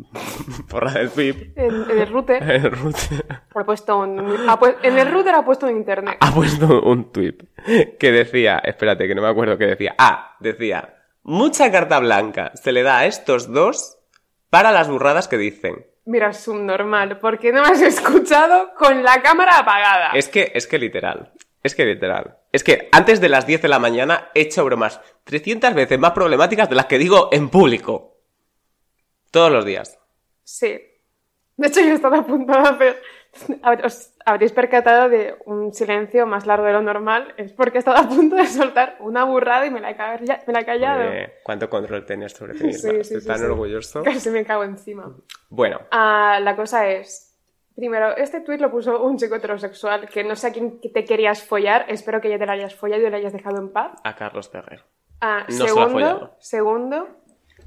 porra 0.69 0.91
del 0.93 1.11
tweet, 1.11 1.53
En, 1.57 1.91
en 1.91 1.99
el 1.99 2.09
router. 2.13 2.43
en 2.43 2.51
el 2.51 2.71
router, 2.73 3.25
ha 3.55 3.65
puesto 3.65 3.99
un- 3.99 4.49
ha 4.49 4.59
pu- 4.59 4.77
en 4.83 4.99
el 4.99 5.11
router 5.11 5.35
ha 5.35 5.45
puesto 5.45 5.67
un 5.67 5.77
internet. 5.77 6.17
ha 6.21 6.35
puesto 6.35 6.83
un 6.83 7.11
tweet 7.11 7.37
que 7.99 8.13
decía, 8.13 8.59
espérate 8.59 9.07
que 9.09 9.15
no 9.15 9.23
me 9.23 9.29
acuerdo 9.29 9.57
qué 9.57 9.67
decía. 9.67 9.95
Ah, 9.97 10.37
decía, 10.41 10.95
mucha 11.25 11.73
carta 11.73 11.99
blanca 11.99 12.53
se 12.55 12.71
le 12.71 12.83
da 12.83 12.99
a 12.99 13.07
estos 13.07 13.53
dos 13.53 13.99
para 14.51 14.71
las 14.71 14.89
burradas 14.89 15.27
que 15.27 15.37
dicen. 15.37 15.87
Mira, 16.05 16.33
subnormal, 16.33 17.19
¿por 17.19 17.39
qué 17.39 17.51
no 17.51 17.63
me 17.63 17.69
has 17.69 17.81
escuchado 17.81 18.73
con 18.79 19.03
la 19.03 19.21
cámara 19.23 19.59
apagada? 19.59 20.11
Es 20.13 20.29
que, 20.29 20.53
es 20.55 20.67
que 20.67 20.79
literal. 20.79 21.33
Es 21.63 21.75
que 21.75 21.87
literal. 21.87 22.39
Es 22.53 22.63
que 22.63 22.89
antes 22.93 23.21
de 23.21 23.31
las 23.31 23.47
10 23.47 23.63
de 23.63 23.69
la 23.69 23.79
mañana 23.79 24.29
he 24.35 24.43
hecho 24.43 24.65
bromas 24.65 25.01
300 25.25 25.73
veces 25.73 25.99
más 25.99 26.13
problemáticas 26.13 26.69
de 26.69 26.75
las 26.77 26.87
que 26.87 26.99
digo 26.99 27.31
en 27.33 27.49
público. 27.49 28.19
Todos 29.31 29.51
los 29.51 29.65
días. 29.65 29.99
Sí. 30.45 30.79
De 31.57 31.69
hecho, 31.69 31.81
yo 31.81 31.95
estaba 31.95 32.19
a 32.19 32.27
punto 32.27 32.53
de 32.53 32.69
hacer... 32.69 33.03
Os 33.85 34.15
habréis 34.25 34.53
percatado 34.53 35.09
de 35.09 35.37
un 35.47 35.73
silencio 35.73 36.27
más 36.27 36.47
largo 36.47 36.67
de 36.67 36.73
lo 36.73 36.83
normal. 36.83 37.35
Es 37.37 37.53
porque 37.53 37.79
estaba 37.79 38.01
a 38.01 38.09
punto 38.09 38.37
de 38.37 38.47
soltar 38.47 38.97
una 39.01 39.25
burrada 39.25 39.67
y 39.67 39.71
me 39.71 39.81
la 39.81 39.91
he, 39.91 39.97
calla- 39.97 40.41
me 40.47 40.53
la 40.53 40.61
he 40.61 40.65
callado. 40.65 41.03
Eh, 41.13 41.35
¿Cuánto 41.43 41.69
control 41.69 42.05
tienes 42.07 42.33
sobre 42.33 42.55
ti 42.55 42.65
misma? 42.65 42.91
Sí, 42.91 42.95
sí, 42.97 43.01
Estoy 43.01 43.21
sí, 43.21 43.27
tan 43.27 43.39
sí. 43.39 43.45
orgulloso. 43.45 44.03
Casi 44.05 44.31
me 44.31 44.45
cago 44.45 44.65
encima. 44.65 45.15
Bueno, 45.51 45.81
Ah, 45.91 46.39
la 46.43 46.57
cosa 46.57 46.89
es, 46.89 47.37
primero, 47.77 48.17
este 48.17 48.41
tuit 48.41 48.61
lo 48.61 48.71
puso 48.71 49.03
un 49.03 49.17
chico 49.19 49.35
heterosexual 49.37 50.09
que 50.09 50.25
no 50.25 50.37
sé 50.37 50.49
a 50.49 50.53
quién 50.53 50.81
te 50.81 51.05
querías 51.05 51.43
follar, 51.43 51.87
espero 51.89 52.21
que 52.21 52.31
ya 52.31 52.39
te 52.39 52.47
la 52.47 52.53
hayas 52.53 52.75
follado 52.75 53.03
y 53.07 53.11
lo 53.11 53.17
hayas 53.17 53.33
dejado 53.33 53.59
en 53.59 53.71
paz. 53.73 53.93
a 54.05 54.15
Carlos 54.15 54.49
Ferrer. 54.49 54.85
Ah, 55.21 55.45
No 55.49 55.53
se 55.55 55.59
lo 55.59 55.65
ha 55.65 55.69
segundo, 55.69 55.91
follado. 55.93 56.37
segundo, 56.39 57.09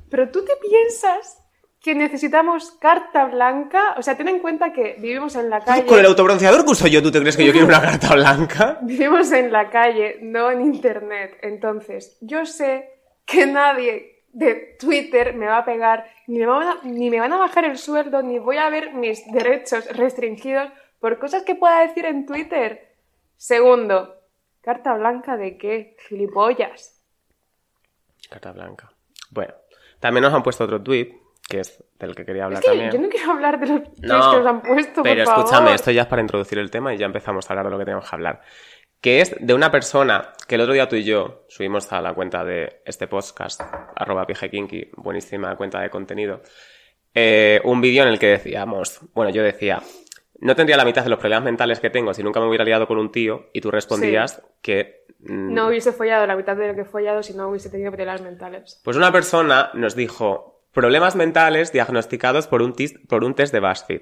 pero 0.10 0.30
tú 0.30 0.44
te 0.46 0.54
piensas 0.58 1.44
que 1.82 1.96
necesitamos 1.96 2.72
carta 2.72 3.26
blanca, 3.26 3.96
o 3.98 4.02
sea, 4.02 4.18
ten 4.18 4.28
en 4.28 4.40
cuenta 4.40 4.74
que 4.74 4.96
vivimos 5.00 5.36
en 5.36 5.50
la 5.50 5.62
calle, 5.62 5.86
Con 5.86 6.00
el 6.00 6.06
autobronceador 6.06 6.66
que 6.66 6.72
uso 6.72 6.88
yo, 6.88 7.02
¿tú 7.02 7.12
te 7.12 7.20
crees 7.20 7.38
que 7.38 7.46
yo 7.46 7.52
quiero 7.52 7.68
una 7.68 7.82
carta 7.82 8.16
blanca? 8.16 8.80
vivimos 8.84 9.32
en 9.32 9.52
la 9.52 9.70
calle, 9.70 10.18
no 10.22 10.52
en 10.52 10.62
internet, 10.62 11.38
entonces 11.42 12.18
yo 12.22 12.46
sé 12.46 12.90
que 13.26 13.46
nadie 13.46 14.24
de 14.34 14.76
Twitter 14.80 15.34
me 15.36 15.48
va 15.48 15.60
a 15.60 15.66
pegar, 15.66 16.10
ni 16.28 16.40
me 16.40 16.46
van 16.46 16.68
a, 16.68 16.80
ni 16.84 17.10
me 17.10 17.20
van 17.20 17.34
a 17.34 17.38
bajar 17.38 17.66
el 17.66 17.78
sueldo, 17.78 18.22
ni 18.22 18.40
voy 18.40 18.58
a 18.58 18.70
ver 18.70 18.94
mis 18.94 19.26
derechos 19.32 19.86
restringidos 19.96 20.70
por 21.00 21.20
cosas 21.20 21.44
que 21.44 21.56
pueda 21.56 21.82
decir 21.82 22.06
en 22.06 22.26
Twitter. 22.26 22.96
Segundo, 23.36 24.16
¿carta 24.62 24.94
blanca 24.96 25.38
de 25.38 25.58
qué? 25.58 25.96
Gilipollas. 26.08 27.04
Carta 28.30 28.52
blanca. 28.52 28.92
Bueno, 29.32 29.54
también 30.00 30.24
nos 30.24 30.34
han 30.34 30.44
puesto 30.44 30.64
otro 30.66 30.82
tweet, 30.82 31.27
que 31.48 31.62
es 31.62 31.84
del 32.00 32.14
que 32.16 32.26
quería 32.26 32.46
hablar 32.46 32.62
Es 32.62 32.66
que 32.66 32.72
también. 32.72 32.92
yo 32.92 33.00
no 33.00 33.10
quiero 33.10 33.32
hablar 33.32 33.60
de 33.60 33.68
los 33.68 33.80
No, 34.02 34.32
que 34.32 34.38
nos 34.38 34.46
han 34.46 34.62
puesto, 34.62 35.04
pero 35.04 35.24
por 35.24 35.34
favor. 35.34 35.46
escúchame, 35.46 35.74
esto 35.74 35.92
ya 35.92 36.02
es 36.02 36.08
para 36.08 36.22
introducir 36.22 36.60
el 36.60 36.70
tema 36.70 36.94
y 36.94 36.98
ya 36.98 37.06
empezamos 37.06 37.50
a 37.50 37.54
hablar 37.54 37.66
de 37.68 37.72
lo 37.72 37.78
que 37.80 37.86
tenemos 37.86 38.10
que 38.10 38.16
hablar. 38.16 38.42
Que 39.00 39.22
es 39.22 39.36
de 39.40 39.54
una 39.54 39.70
persona 39.72 40.34
que 40.48 40.56
el 40.56 40.62
otro 40.62 40.74
día 40.74 40.90
tú 40.90 40.96
y 40.96 41.04
yo 41.04 41.46
subimos 41.48 41.92
a 41.94 42.02
la 42.02 42.14
cuenta 42.14 42.44
de 42.44 42.82
este 42.86 43.08
podcast, 43.08 43.62
arroba 43.96 44.26
pijekinky, 44.26 44.90
buenísima 44.98 45.56
cuenta 45.56 45.80
de 45.82 45.90
contenido, 45.90 46.42
eh, 47.14 47.62
un 47.64 47.80
vídeo 47.82 48.04
en 48.04 48.10
el 48.10 48.20
que 48.20 48.28
decíamos, 48.28 49.00
bueno, 49.14 49.32
yo 49.32 49.44
decía, 49.44 49.82
no 50.40 50.56
tendría 50.56 50.78
la 50.78 50.86
mitad 50.86 51.04
de 51.04 51.10
los 51.10 51.20
problemas 51.20 51.46
mentales 51.46 51.80
que 51.80 51.90
tengo 51.90 52.14
si 52.14 52.24
nunca 52.24 52.40
me 52.40 52.48
hubiera 52.48 52.66
liado 52.66 52.88
con 52.88 52.98
un 52.98 53.12
tío 53.12 53.46
y 53.54 53.62
tú 53.62 53.72
respondías 53.72 54.42
que... 54.62 55.06
mm, 55.20 55.54
No 55.54 55.68
hubiese 55.68 55.92
follado 55.94 56.26
la 56.28 56.36
mitad 56.36 56.56
de 56.56 56.68
lo 56.68 56.76
que 56.76 56.82
he 56.82 56.86
follado 56.86 57.24
si 57.24 57.34
no 57.34 57.50
hubiese 57.50 57.70
tenido 57.70 57.92
problemas 57.92 58.22
mentales. 58.22 58.82
Pues 58.84 58.98
una 58.98 59.12
persona 59.12 59.72
nos 59.76 59.96
dijo 59.96 60.57
problemas 60.78 61.16
mentales 61.16 61.72
diagnosticados 61.74 62.46
por 62.46 62.62
un, 62.62 62.74
tis- 62.74 62.94
por 63.10 63.24
un 63.24 63.34
test 63.34 63.52
de 63.52 63.60
BuzzFeed. 63.60 64.02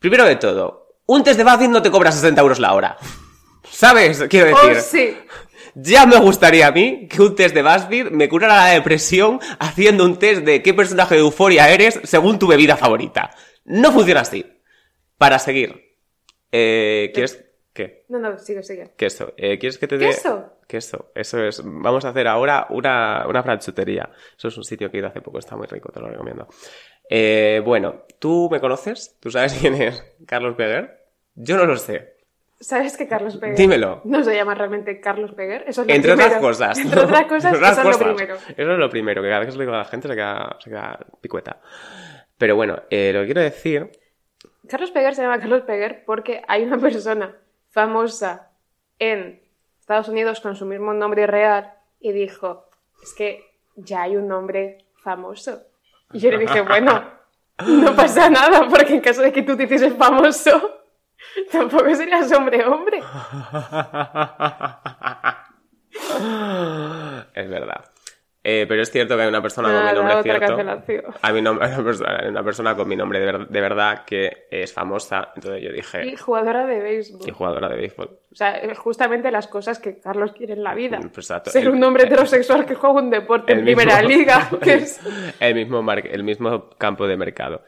Primero 0.00 0.24
de 0.24 0.34
todo, 0.34 0.96
un 1.06 1.22
test 1.22 1.38
de 1.38 1.44
BuzzFeed 1.44 1.68
no 1.68 1.80
te 1.80 1.92
cobra 1.92 2.10
60 2.10 2.40
euros 2.40 2.58
la 2.58 2.74
hora. 2.74 2.96
¿Sabes? 3.70 4.24
Quiero 4.28 4.46
decir, 4.48 4.76
¡Oh, 4.76 4.80
sí! 4.80 5.16
ya 5.76 6.04
me 6.06 6.16
gustaría 6.18 6.66
a 6.66 6.72
mí 6.72 7.06
que 7.08 7.22
un 7.22 7.36
test 7.36 7.54
de 7.54 7.62
BuzzFeed 7.62 8.10
me 8.10 8.28
curara 8.28 8.56
la 8.56 8.70
depresión 8.74 9.38
haciendo 9.60 10.04
un 10.04 10.18
test 10.18 10.42
de 10.42 10.60
qué 10.60 10.74
personaje 10.74 11.14
de 11.14 11.20
euforia 11.20 11.70
eres 11.70 12.00
según 12.02 12.36
tu 12.40 12.48
bebida 12.48 12.76
favorita. 12.76 13.30
No 13.64 13.92
funciona 13.92 14.22
así. 14.22 14.44
Para 15.18 15.38
seguir, 15.38 15.94
eh, 16.50 17.12
¿quieres 17.14 17.44
qué? 17.72 18.06
No, 18.08 18.18
no, 18.18 18.36
sigue, 18.40 18.64
sigue. 18.64 18.90
Queso. 18.96 19.34
Eh, 19.36 19.56
¿Quieres 19.60 19.78
que 19.78 19.86
te 19.86 19.98
dé...? 19.98 20.06
¿Queso? 20.08 20.52
Queso. 20.72 21.10
Eso 21.14 21.44
es. 21.44 21.60
Vamos 21.62 22.02
a 22.06 22.08
hacer 22.08 22.26
ahora 22.26 22.66
una, 22.70 23.26
una 23.28 23.42
franchutería. 23.42 24.08
Eso 24.38 24.48
es 24.48 24.56
un 24.56 24.64
sitio 24.64 24.90
que 24.90 24.96
he 24.96 25.00
ido 25.00 25.08
hace 25.08 25.20
poco. 25.20 25.38
Está 25.38 25.54
muy 25.54 25.66
rico, 25.66 25.92
te 25.92 26.00
lo 26.00 26.08
recomiendo. 26.08 26.48
Eh, 27.10 27.60
bueno, 27.62 28.04
¿tú 28.18 28.48
me 28.50 28.58
conoces? 28.58 29.18
¿Tú 29.20 29.30
sabes 29.30 29.52
quién 29.60 29.74
es 29.74 30.02
Carlos 30.26 30.56
Peguer? 30.56 30.98
Yo 31.34 31.58
no 31.58 31.66
lo 31.66 31.76
sé. 31.76 32.14
¿Sabes 32.58 32.96
que 32.96 33.06
Carlos 33.06 33.36
Peguer 33.36 33.56
Dímelo. 33.56 34.00
no 34.04 34.24
se 34.24 34.34
llama 34.34 34.54
realmente 34.54 34.98
Carlos 34.98 35.32
Peguer? 35.34 35.64
Eso 35.66 35.82
es 35.82 35.88
lo 35.88 35.94
Entre 35.94 36.12
primero. 36.12 36.28
otras 36.28 36.40
cosas. 36.40 36.78
Entre 36.78 37.00
otras 37.00 37.24
cosas, 37.28 37.44
Entre 37.52 37.58
otras 37.58 37.78
eso 37.78 37.90
es 37.90 37.98
lo 38.00 38.14
primero. 38.16 38.34
Eso 38.56 38.72
es 38.72 38.78
lo 38.78 38.88
primero, 38.90 39.22
que 39.22 39.28
cada 39.28 39.40
vez 39.40 39.46
que 39.48 39.52
se 39.52 39.58
lo 39.58 39.62
digo 39.64 39.74
a 39.74 39.78
la 39.78 39.84
gente 39.84 40.08
se 40.08 40.14
queda, 40.14 40.56
se 40.58 40.70
queda 40.70 40.98
picueta. 41.20 41.60
Pero 42.38 42.56
bueno, 42.56 42.82
eh, 42.88 43.10
lo 43.12 43.20
que 43.20 43.26
quiero 43.26 43.40
decir... 43.42 43.90
Carlos 44.68 44.90
Peguer 44.90 45.14
se 45.14 45.20
llama 45.22 45.38
Carlos 45.38 45.62
Peguer 45.62 46.04
porque 46.06 46.40
hay 46.48 46.62
una 46.62 46.78
persona 46.78 47.36
famosa 47.68 48.52
en 48.98 49.42
Estados 49.82 50.08
Unidos 50.08 50.40
con 50.40 50.54
su 50.54 50.64
mismo 50.64 50.94
nombre 50.94 51.26
real 51.26 51.74
y 51.98 52.12
dijo, 52.12 52.66
es 53.02 53.12
que 53.14 53.58
ya 53.74 54.02
hay 54.02 54.14
un 54.14 54.28
nombre 54.28 54.86
famoso. 55.02 55.64
Y 56.12 56.20
yo 56.20 56.30
le 56.30 56.38
dije, 56.38 56.60
bueno, 56.68 57.02
no 57.66 57.96
pasa 57.96 58.30
nada 58.30 58.68
porque 58.68 58.94
en 58.94 59.00
caso 59.00 59.22
de 59.22 59.32
que 59.32 59.42
tú 59.42 59.56
te 59.56 59.64
hicieses 59.64 59.96
famoso, 59.96 60.84
tampoco 61.50 61.92
serías 61.96 62.30
hombre 62.30 62.64
hombre. 62.64 62.98
es 67.34 67.50
verdad. 67.50 67.91
Eh, 68.44 68.66
pero 68.68 68.82
es 68.82 68.90
cierto 68.90 69.14
que 69.16 69.22
hay 69.22 69.28
una 69.28 69.40
persona 69.40 69.68
con 69.68 69.76
mi 69.76 69.82
Nada, 69.84 69.92
nombre 69.94 70.22
cierto. 70.24 71.14
Hay, 71.22 71.38
una, 71.38 71.52
una 71.52 72.42
persona 72.42 72.74
con 72.74 72.88
mi 72.88 72.96
nombre 72.96 73.20
de, 73.20 73.26
ver- 73.26 73.46
de 73.46 73.60
verdad 73.60 74.04
que 74.04 74.48
es 74.50 74.72
famosa. 74.72 75.30
Entonces 75.36 75.62
yo 75.62 75.70
dije, 75.70 76.04
Y 76.08 76.16
jugadora 76.16 76.66
de 76.66 76.80
béisbol. 76.80 77.28
y 77.28 77.30
jugadora 77.30 77.68
de 77.68 77.76
béisbol. 77.76 78.18
O 78.32 78.34
sea, 78.34 78.56
es 78.58 78.76
justamente 78.78 79.30
las 79.30 79.46
cosas 79.46 79.78
que 79.78 80.00
Carlos 80.00 80.32
quiere 80.32 80.54
en 80.54 80.64
la 80.64 80.74
vida. 80.74 80.98
Pues 80.98 81.18
exacto. 81.30 81.50
Ser 81.50 81.62
El- 81.62 81.68
un 81.70 81.84
hombre 81.84 82.04
heterosexual 82.04 82.66
que 82.66 82.74
juega 82.74 82.96
un 83.00 83.10
deporte 83.10 83.52
en 83.52 83.62
primera 83.64 84.02
mismo- 84.02 84.08
liga. 84.18 84.50
Que 84.60 84.74
es... 84.74 85.00
el, 85.38 85.54
mismo 85.54 85.80
mar- 85.82 86.04
el 86.06 86.24
mismo 86.24 86.70
campo 86.78 87.06
de 87.06 87.16
mercado. 87.16 87.62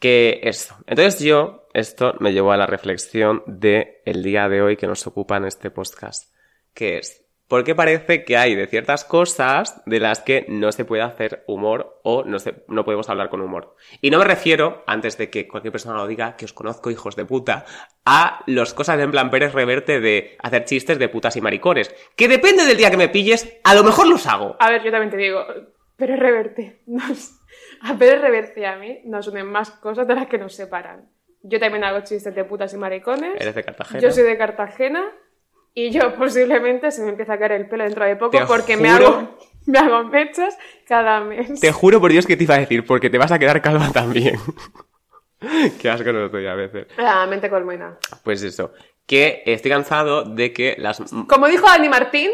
Que 0.00 0.40
eso. 0.42 0.74
Entonces 0.88 1.20
yo, 1.20 1.68
esto 1.74 2.14
me 2.18 2.32
llevó 2.32 2.50
a 2.50 2.56
la 2.56 2.66
reflexión 2.66 3.44
de 3.46 4.00
el 4.04 4.24
día 4.24 4.48
de 4.48 4.62
hoy 4.62 4.76
que 4.76 4.86
nos 4.88 5.06
ocupa 5.06 5.36
en 5.36 5.44
este 5.44 5.70
podcast. 5.70 6.34
Que 6.74 6.98
es, 6.98 7.24
¿por 7.48 7.64
qué 7.64 7.74
parece 7.74 8.24
que 8.24 8.36
hay 8.36 8.54
de 8.54 8.66
ciertas 8.66 9.04
cosas 9.04 9.82
de 9.86 9.98
las 9.98 10.20
que 10.20 10.44
no 10.48 10.70
se 10.70 10.84
puede 10.84 11.02
hacer 11.02 11.42
humor 11.46 11.98
o 12.04 12.22
no, 12.24 12.38
se, 12.38 12.62
no 12.68 12.84
podemos 12.84 13.08
hablar 13.08 13.30
con 13.30 13.40
humor? 13.40 13.74
Y 14.00 14.10
no 14.10 14.18
me 14.18 14.24
refiero, 14.24 14.84
antes 14.86 15.18
de 15.18 15.30
que 15.30 15.48
cualquier 15.48 15.72
persona 15.72 15.96
lo 15.96 16.06
diga, 16.06 16.36
que 16.36 16.44
os 16.44 16.52
conozco, 16.52 16.90
hijos 16.90 17.16
de 17.16 17.24
puta, 17.24 17.64
a 18.04 18.44
los 18.46 18.74
cosas 18.74 19.00
en 19.00 19.10
plan 19.10 19.30
Pérez 19.30 19.52
Reverte 19.52 20.00
de 20.00 20.36
hacer 20.40 20.64
chistes 20.64 20.98
de 20.98 21.08
putas 21.08 21.36
y 21.36 21.40
maricones. 21.40 21.94
Que 22.14 22.28
depende 22.28 22.64
del 22.64 22.76
día 22.76 22.90
que 22.90 22.96
me 22.96 23.08
pilles, 23.08 23.58
a 23.64 23.74
lo 23.74 23.82
mejor 23.82 24.06
los 24.06 24.26
hago. 24.26 24.56
A 24.60 24.70
ver, 24.70 24.84
yo 24.84 24.90
también 24.90 25.10
te 25.10 25.16
digo, 25.16 25.44
pero 25.96 26.16
Reverte, 26.16 26.82
nos... 26.86 27.40
a 27.82 27.96
Pérez 27.96 28.20
Reverte 28.20 28.60
y 28.60 28.64
a 28.64 28.76
mí 28.76 29.00
nos 29.04 29.26
unen 29.26 29.46
más 29.46 29.70
cosas 29.70 30.06
de 30.06 30.14
las 30.14 30.26
que 30.26 30.38
nos 30.38 30.54
separan. 30.54 31.10
Yo 31.42 31.58
también 31.58 31.84
hago 31.84 32.00
chistes 32.00 32.34
de 32.34 32.44
putas 32.44 32.74
y 32.74 32.76
maricones. 32.76 33.40
Eres 33.40 33.54
de 33.54 33.64
Cartagena. 33.64 34.00
Yo 34.00 34.10
soy 34.10 34.24
de 34.24 34.36
Cartagena 34.36 35.12
y 35.78 35.90
yo 35.90 36.12
posiblemente 36.18 36.90
se 36.90 37.02
me 37.02 37.10
empieza 37.10 37.34
a 37.34 37.38
caer 37.38 37.52
el 37.52 37.68
pelo 37.68 37.84
dentro 37.84 38.04
de 38.04 38.16
poco 38.16 38.36
Te 38.36 38.44
porque 38.46 38.76
me 38.76 38.88
hago, 38.88 39.36
me 39.66 39.78
hago 39.78 40.04
mechas 40.04 40.58
cada 40.86 41.20
mes. 41.20 41.60
Te 41.60 41.70
juro 41.70 42.00
por 42.00 42.10
Dios 42.10 42.26
que 42.26 42.36
te 42.36 42.44
iba 42.44 42.56
a 42.56 42.58
decir, 42.58 42.84
porque 42.84 43.10
te 43.10 43.18
vas 43.18 43.30
a 43.30 43.38
quedar 43.38 43.62
calva 43.62 43.90
también. 43.92 44.40
Qué 45.80 45.88
asco 45.88 46.12
nos 46.12 46.32
doy 46.32 46.48
a 46.48 46.54
veces. 46.56 46.88
La 46.96 47.24
mente 47.26 47.48
colmena. 47.48 47.96
Pues 48.24 48.42
eso, 48.42 48.72
que 49.06 49.44
estoy 49.46 49.70
cansado 49.70 50.24
de 50.24 50.52
que 50.52 50.74
las... 50.78 51.00
Como 51.28 51.46
dijo 51.46 51.66
Dani 51.66 51.88
Martín, 51.88 52.32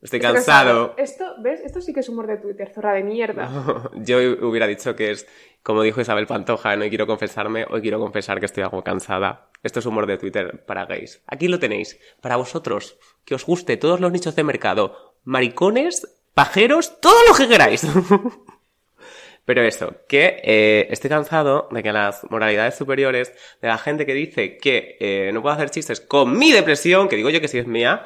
Estoy 0.00 0.18
estoy 0.18 0.32
cansado. 0.32 0.94
Esto, 0.96 1.34
¿ves? 1.40 1.60
Esto 1.60 1.80
sí 1.80 1.92
que 1.92 1.98
es 2.00 2.08
humor 2.08 2.28
de 2.28 2.36
Twitter, 2.36 2.70
zorra 2.72 2.92
de 2.92 3.02
mierda. 3.02 3.50
Yo 3.96 4.18
hubiera 4.46 4.68
dicho 4.68 4.94
que 4.94 5.10
es, 5.10 5.26
como 5.64 5.82
dijo 5.82 6.00
Isabel 6.00 6.28
Pantoja, 6.28 6.76
no 6.76 6.88
quiero 6.88 7.08
confesarme, 7.08 7.66
hoy 7.68 7.80
quiero 7.80 7.98
confesar 7.98 8.38
que 8.38 8.46
estoy 8.46 8.62
algo 8.62 8.84
cansada. 8.84 9.47
Esto 9.62 9.80
es 9.80 9.86
humor 9.86 10.06
de 10.06 10.18
Twitter 10.18 10.64
para 10.66 10.86
gays. 10.86 11.22
Aquí 11.26 11.48
lo 11.48 11.58
tenéis, 11.58 11.98
para 12.20 12.36
vosotros, 12.36 12.98
que 13.24 13.34
os 13.34 13.44
guste 13.44 13.76
todos 13.76 14.00
los 14.00 14.12
nichos 14.12 14.36
de 14.36 14.44
mercado, 14.44 15.16
maricones, 15.24 16.08
pajeros, 16.34 17.00
todo 17.00 17.18
lo 17.28 17.34
que 17.34 17.48
queráis. 17.48 17.86
Pero 19.44 19.62
eso, 19.62 19.94
que 20.06 20.42
eh, 20.44 20.88
estoy 20.90 21.08
cansado 21.08 21.68
de 21.70 21.82
que 21.82 21.90
las 21.90 22.22
moralidades 22.30 22.74
superiores, 22.74 23.32
de 23.62 23.68
la 23.68 23.78
gente 23.78 24.04
que 24.04 24.12
dice 24.12 24.58
que 24.58 24.98
eh, 25.00 25.30
no 25.32 25.40
puedo 25.40 25.54
hacer 25.54 25.70
chistes 25.70 26.02
con 26.02 26.38
mi 26.38 26.52
depresión, 26.52 27.08
que 27.08 27.16
digo 27.16 27.30
yo 27.30 27.40
que 27.40 27.48
si 27.48 27.58
es 27.58 27.66
mía, 27.66 28.04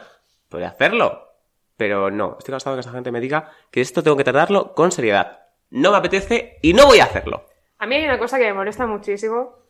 puede 0.49 0.67
hacerlo. 0.67 1.33
Pero 1.77 2.13
no, 2.13 2.37
estoy 2.39 2.53
cansado 2.53 2.77
de 2.77 2.81
que 2.81 2.87
esa 2.87 2.95
gente 2.95 3.11
me 3.11 3.21
diga 3.21 3.51
que 3.73 3.81
esto 3.81 4.05
tengo 4.05 4.17
que 4.17 4.23
tratarlo 4.23 4.73
con 4.73 4.93
seriedad. 4.93 5.41
no 5.71 5.91
me 5.91 5.97
apetece 5.97 6.59
y 6.63 6.75
no 6.75 6.87
voy 6.87 7.01
a 7.01 7.05
hacerlo. 7.05 7.45
A 7.79 7.87
mí 7.87 7.97
hay 7.97 8.05
una 8.05 8.21
cosa 8.21 8.39
que 8.39 8.45
me 8.45 8.55
molesta 8.55 8.87
muchísimo. 8.87 9.62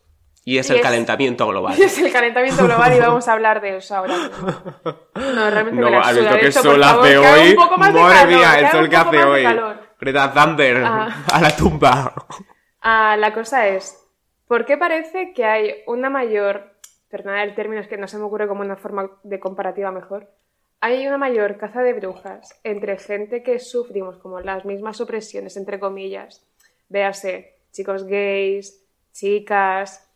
Y 0.44 0.58
es 0.58 0.68
Y 0.68 0.72
el 0.72 0.78
es- 0.78 0.82
calentamiento 0.82 1.46
global. 1.46 1.74
Y 1.78 1.82
es 1.82 1.98
el 1.98 2.12
calentamiento 2.12 2.64
global 2.64 2.94
y 2.96 2.98
vamos 2.98 3.28
a 3.28 3.32
hablar 3.32 3.60
de 3.60 3.76
eso 3.76 3.96
ahora. 3.96 4.14
No, 5.14 5.50
realmente 5.50 5.80
No, 5.80 5.90
me 5.90 5.96
la 5.98 6.04
suda. 6.12 6.30
por 6.40 6.52
sol 6.52 6.82
hace 6.82 7.10
que 7.10 7.18
hoy. 7.18 7.48
un 7.50 7.56
poco 7.56 7.76
más 7.78 7.94
de 7.94 8.00
Madre 8.00 8.16
calor, 8.16 8.28
mía, 8.36 8.50
que 8.58 8.64
el 8.64 8.70
sol 8.70 8.88
que 8.90 8.96
hace 8.96 9.24
hoy. 9.24 9.46
Greta 10.00 10.32
Thunberg, 10.32 10.84
Ah. 10.84 11.24
a 11.32 11.40
la 11.40 11.56
tumba. 11.56 12.12
Ah, 12.84 13.16
la 13.16 13.32
cosa 13.32 13.68
es, 13.68 13.96
¿por 14.48 14.64
qué 14.66 14.76
parece 14.76 15.32
que 15.32 15.44
hay 15.44 15.72
una 15.86 16.10
mayor, 16.10 16.72
perdonad 17.08 17.44
el 17.44 17.54
término, 17.54 17.80
es 17.80 17.86
que 17.86 17.96
no 17.96 18.08
se 18.08 18.18
me 18.18 18.24
ocurre 18.24 18.48
como 18.48 18.62
una 18.62 18.74
forma 18.74 19.08
de 19.22 19.38
comparativa 19.38 19.92
mejor, 19.92 20.28
hay 20.80 21.06
una 21.06 21.16
mayor 21.16 21.58
caza 21.58 21.80
de 21.82 21.92
brujas 21.92 22.58
entre 22.64 22.98
gente 22.98 23.44
que 23.44 23.60
sufrimos 23.60 24.18
como 24.18 24.40
las 24.40 24.64
mismas 24.64 25.00
opresiones, 25.00 25.56
entre 25.56 25.78
comillas, 25.78 26.44
véase, 26.88 27.54
chicos 27.70 28.02
gays, 28.04 28.82
chicas, 29.12 30.10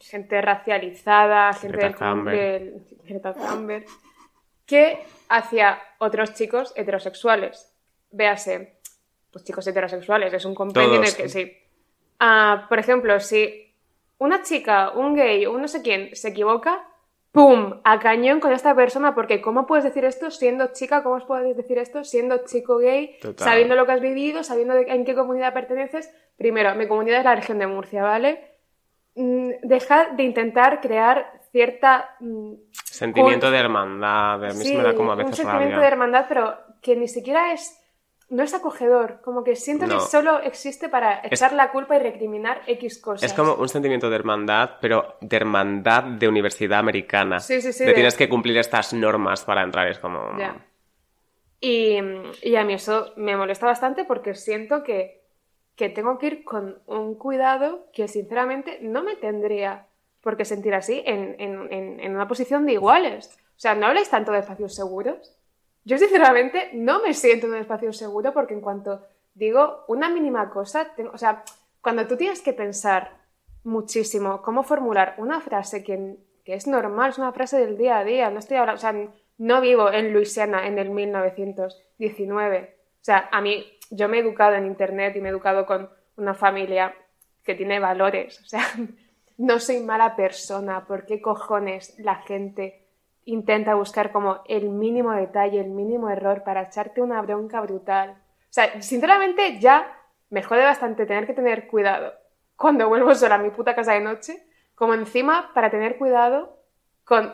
gente 0.00 0.40
racializada, 0.40 1.52
gente 1.52 1.76
del 1.76 2.82
Greta 3.04 3.34
Thunberg, 3.34 3.84
que 4.64 4.98
hacia 5.28 5.80
otros 5.98 6.34
chicos 6.34 6.72
heterosexuales. 6.76 7.74
Véase, 8.10 8.78
pues 9.30 9.44
chicos 9.44 9.66
heterosexuales, 9.66 10.32
es 10.32 10.44
un 10.44 10.54
compendio 10.54 10.96
en 10.96 11.04
el 11.04 11.16
que 11.16 11.28
sí. 11.28 11.52
Ah, 12.20 12.66
por 12.68 12.78
ejemplo, 12.78 13.18
si 13.20 13.74
una 14.18 14.42
chica, 14.42 14.90
un 14.90 15.14
gay, 15.14 15.46
un 15.46 15.62
no 15.62 15.68
sé 15.68 15.82
quién 15.82 16.14
se 16.14 16.28
equivoca, 16.28 16.86
¡pum! 17.32 17.80
A 17.84 17.98
cañón 17.98 18.40
con 18.40 18.52
esta 18.52 18.74
persona, 18.74 19.14
porque 19.14 19.40
¿cómo 19.40 19.66
puedes 19.66 19.84
decir 19.84 20.04
esto 20.04 20.30
siendo 20.30 20.72
chica? 20.72 21.02
¿Cómo 21.02 21.18
puedes 21.26 21.56
decir 21.56 21.78
esto 21.78 22.04
siendo 22.04 22.44
chico 22.44 22.78
gay? 22.78 23.18
Total. 23.20 23.48
Sabiendo 23.48 23.74
lo 23.74 23.84
que 23.84 23.92
has 23.92 24.00
vivido, 24.00 24.42
sabiendo 24.42 24.74
en 24.74 25.04
qué 25.04 25.14
comunidad 25.14 25.52
perteneces. 25.52 26.12
Primero, 26.36 26.74
mi 26.74 26.86
comunidad 26.86 27.18
es 27.18 27.24
la 27.24 27.34
región 27.34 27.58
de 27.58 27.66
Murcia, 27.66 28.02
¿vale? 28.02 28.47
Mm, 29.20 29.50
Dejad 29.66 30.12
de 30.12 30.22
intentar 30.22 30.80
crear 30.80 31.32
cierta 31.50 32.14
mm, 32.20 32.52
Sentimiento 32.84 33.46
Un- 33.46 33.52
de 33.52 33.58
hermandad. 33.58 34.44
A 34.44 34.48
mí 34.48 34.54
Sí, 34.64 34.68
se 34.68 34.76
me 34.76 34.82
da 34.84 34.94
como 34.94 35.10
a 35.10 35.14
un 35.14 35.18
veces 35.18 35.36
sentimiento 35.36 35.72
rabia. 35.74 35.80
de 35.80 35.86
hermandad, 35.92 36.26
pero 36.28 36.56
que 36.82 36.94
ni 36.96 37.08
siquiera 37.08 37.52
es. 37.52 37.74
No 38.30 38.42
es 38.42 38.52
acogedor. 38.52 39.20
Como 39.22 39.42
que 39.42 39.56
siento 39.56 39.86
No. 39.86 39.94
que 39.94 40.00
solo 40.04 40.40
existe 40.40 40.88
para 40.90 41.20
echar 41.24 41.52
la 41.54 41.70
culpa 41.70 41.96
y 41.96 41.98
recriminar 42.00 42.60
X 42.66 42.98
cosas. 43.00 43.22
Es 43.22 43.32
como 43.32 43.54
un 43.54 43.68
sentimiento 43.70 44.10
de 44.10 44.16
hermandad, 44.16 44.72
pero 44.82 45.16
de 45.22 45.34
hermandad 45.36 46.04
de 46.04 46.28
universidad 46.28 46.78
americana. 46.80 47.40
Sí, 47.40 47.62
sí, 47.62 47.72
sí, 47.72 47.86
de- 47.86 47.94
tienes 47.94 48.16
que 48.16 48.28
cumplir 48.28 48.58
estas 48.58 48.92
normas 48.92 49.44
para 49.44 49.62
entrar. 49.62 49.88
Es 49.88 49.98
como. 49.98 50.36
Ya. 50.38 50.56
Y, 51.60 51.98
y 52.42 52.56
a 52.56 52.64
mí 52.64 52.74
eso 52.74 53.12
me 53.16 53.34
molesta 53.36 53.66
bastante 53.66 54.04
porque 54.04 54.34
siento 54.34 54.82
que, 54.84 55.17
que 55.78 55.88
tengo 55.88 56.18
que 56.18 56.26
ir 56.26 56.44
con 56.44 56.82
un 56.86 57.14
cuidado 57.14 57.86
que 57.92 58.08
sinceramente 58.08 58.80
no 58.82 59.04
me 59.04 59.14
tendría 59.16 59.86
por 60.20 60.36
qué 60.36 60.44
sentir 60.44 60.74
así 60.74 61.02
en, 61.06 61.36
en- 61.38 61.72
en- 62.00 62.14
una 62.14 62.26
posición 62.26 62.66
de 62.66 62.72
iguales. 62.72 63.38
O 63.56 63.60
sea, 63.60 63.76
¿no 63.76 63.86
habláis 63.86 64.10
tanto 64.10 64.32
de 64.32 64.40
espacios 64.40 64.74
seguros? 64.74 65.38
Yo 65.84 65.96
sinceramente 65.96 66.70
no 66.74 67.00
me 67.00 67.14
siento 67.14 67.46
en 67.46 67.52
un 67.52 67.58
espacio 67.60 67.92
seguro 67.92 68.32
porque 68.34 68.54
en 68.54 68.60
cuanto 68.60 69.06
digo 69.34 69.84
una 69.86 70.08
mínima 70.10 70.50
cosa, 70.50 70.92
tengo- 70.96 71.12
o 71.14 71.18
sea, 71.18 71.44
cuando 71.80 72.08
tú 72.08 72.16
tienes 72.16 72.42
que 72.42 72.52
pensar 72.52 73.16
muchísimo 73.62 74.42
cómo 74.42 74.64
formular 74.64 75.14
una 75.18 75.40
frase 75.40 75.84
que, 75.84 76.16
que 76.44 76.54
es 76.54 76.66
normal, 76.66 77.10
es 77.10 77.18
una 77.18 77.32
frase 77.32 77.56
del 77.58 77.78
día 77.78 77.98
a 77.98 78.04
día, 78.04 78.30
no 78.30 78.40
estoy 78.40 78.56
hablando, 78.56 78.78
o 78.78 78.80
sea, 78.80 78.94
no 79.38 79.60
vivo 79.60 79.92
en 79.92 80.12
Luisiana 80.12 80.66
en 80.66 80.78
el 80.80 80.90
1919. 80.90 82.76
O 83.00 83.04
sea, 83.04 83.28
a 83.30 83.40
mí, 83.40 83.64
yo 83.90 84.08
me 84.08 84.18
he 84.18 84.20
educado 84.20 84.54
en 84.54 84.66
Internet 84.66 85.16
y 85.16 85.20
me 85.20 85.28
he 85.28 85.32
educado 85.32 85.66
con 85.66 85.90
una 86.16 86.34
familia 86.34 86.94
que 87.44 87.54
tiene 87.54 87.80
valores. 87.80 88.40
O 88.42 88.46
sea, 88.46 88.62
no 89.38 89.58
soy 89.58 89.80
mala 89.80 90.16
persona. 90.16 90.86
¿Por 90.86 91.06
qué 91.06 91.20
cojones 91.20 91.98
la 91.98 92.16
gente 92.16 92.84
intenta 93.24 93.74
buscar 93.74 94.12
como 94.12 94.42
el 94.46 94.70
mínimo 94.70 95.12
detalle, 95.12 95.60
el 95.60 95.70
mínimo 95.70 96.10
error 96.10 96.42
para 96.44 96.62
echarte 96.62 97.02
una 97.02 97.20
bronca 97.22 97.60
brutal? 97.60 98.10
O 98.10 98.52
sea, 98.52 98.80
sinceramente 98.82 99.58
ya 99.60 99.94
me 100.30 100.42
jode 100.42 100.64
bastante 100.64 101.06
tener 101.06 101.26
que 101.26 101.34
tener 101.34 101.66
cuidado 101.68 102.12
cuando 102.56 102.88
vuelvo 102.88 103.14
sola 103.14 103.36
a 103.36 103.38
mi 103.38 103.50
puta 103.50 103.74
casa 103.74 103.92
de 103.92 104.00
noche, 104.00 104.44
como 104.74 104.92
encima 104.92 105.52
para 105.54 105.70
tener 105.70 105.96
cuidado 105.96 106.58
con 107.04 107.32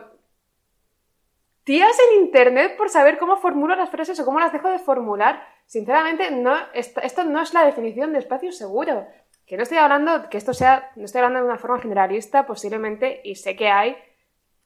tías 1.65 1.97
en 1.99 2.23
internet 2.23 2.77
por 2.77 2.89
saber 2.89 3.17
cómo 3.17 3.37
formulo 3.37 3.75
las 3.75 3.89
frases 3.89 4.17
o 4.19 4.25
cómo 4.25 4.39
las 4.39 4.53
dejo 4.53 4.69
de 4.69 4.79
formular. 4.79 5.45
Sinceramente, 5.65 6.31
no, 6.31 6.55
esto, 6.73 7.23
no 7.25 7.41
es 7.41 7.53
la 7.53 7.65
definición 7.65 8.13
de 8.13 8.19
espacio 8.19 8.53
seguro. 8.53 9.05
Que 9.45 9.57
no 9.57 9.63
estoy 9.63 9.79
hablando, 9.79 10.29
que 10.29 10.37
esto 10.37 10.53
sea, 10.53 10.91
no 10.95 11.05
estoy 11.05 11.19
hablando 11.19 11.39
de 11.39 11.45
una 11.45 11.57
forma 11.57 11.79
generalista, 11.79 12.45
posiblemente, 12.45 13.21
y 13.23 13.35
sé 13.35 13.55
que 13.55 13.67
hay 13.67 13.97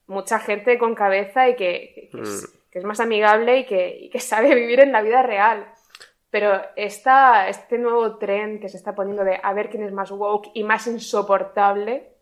mucha 0.08 0.40
gente 0.40 0.78
con 0.78 0.94
cabeza 0.94 1.50
y 1.50 1.56
que, 1.56 2.10
que 2.12 2.22
es, 2.22 2.48
que 2.70 2.80
es 2.80 2.86
más 2.86 3.00
amigable 3.00 3.60
y 3.60 3.66
que, 3.66 3.98
y 4.02 4.10
que 4.10 4.20
sabe 4.20 4.54
vivir 4.56 4.82
en 4.82 4.92
la 4.92 5.02
vida 5.02 5.24
real. 5.24 5.72
Pero 6.30 6.62
esta, 6.76 7.48
este 7.48 7.78
nuevo 7.78 8.18
tren 8.18 8.60
que 8.60 8.70
se 8.70 8.78
está 8.78 8.94
poniendo 8.94 9.24
de 9.24 9.40
a 9.42 9.54
ver 9.54 9.70
quién 9.70 9.84
es 9.84 9.94
más 9.94 10.12
woke 10.12 10.52
y 10.54 10.64
más 10.64 10.86
insoportable, 10.86 12.14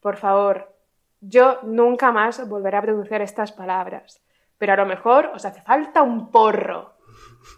por 0.00 0.16
favor, 0.16 0.75
yo 1.20 1.58
nunca 1.62 2.12
más 2.12 2.48
volveré 2.48 2.76
a 2.78 2.82
pronunciar 2.82 3.22
estas 3.22 3.52
palabras. 3.52 4.22
Pero 4.58 4.72
a 4.72 4.76
lo 4.76 4.86
mejor 4.86 5.30
os 5.34 5.44
hace 5.44 5.60
falta 5.62 6.02
un 6.02 6.30
porro. 6.30 6.94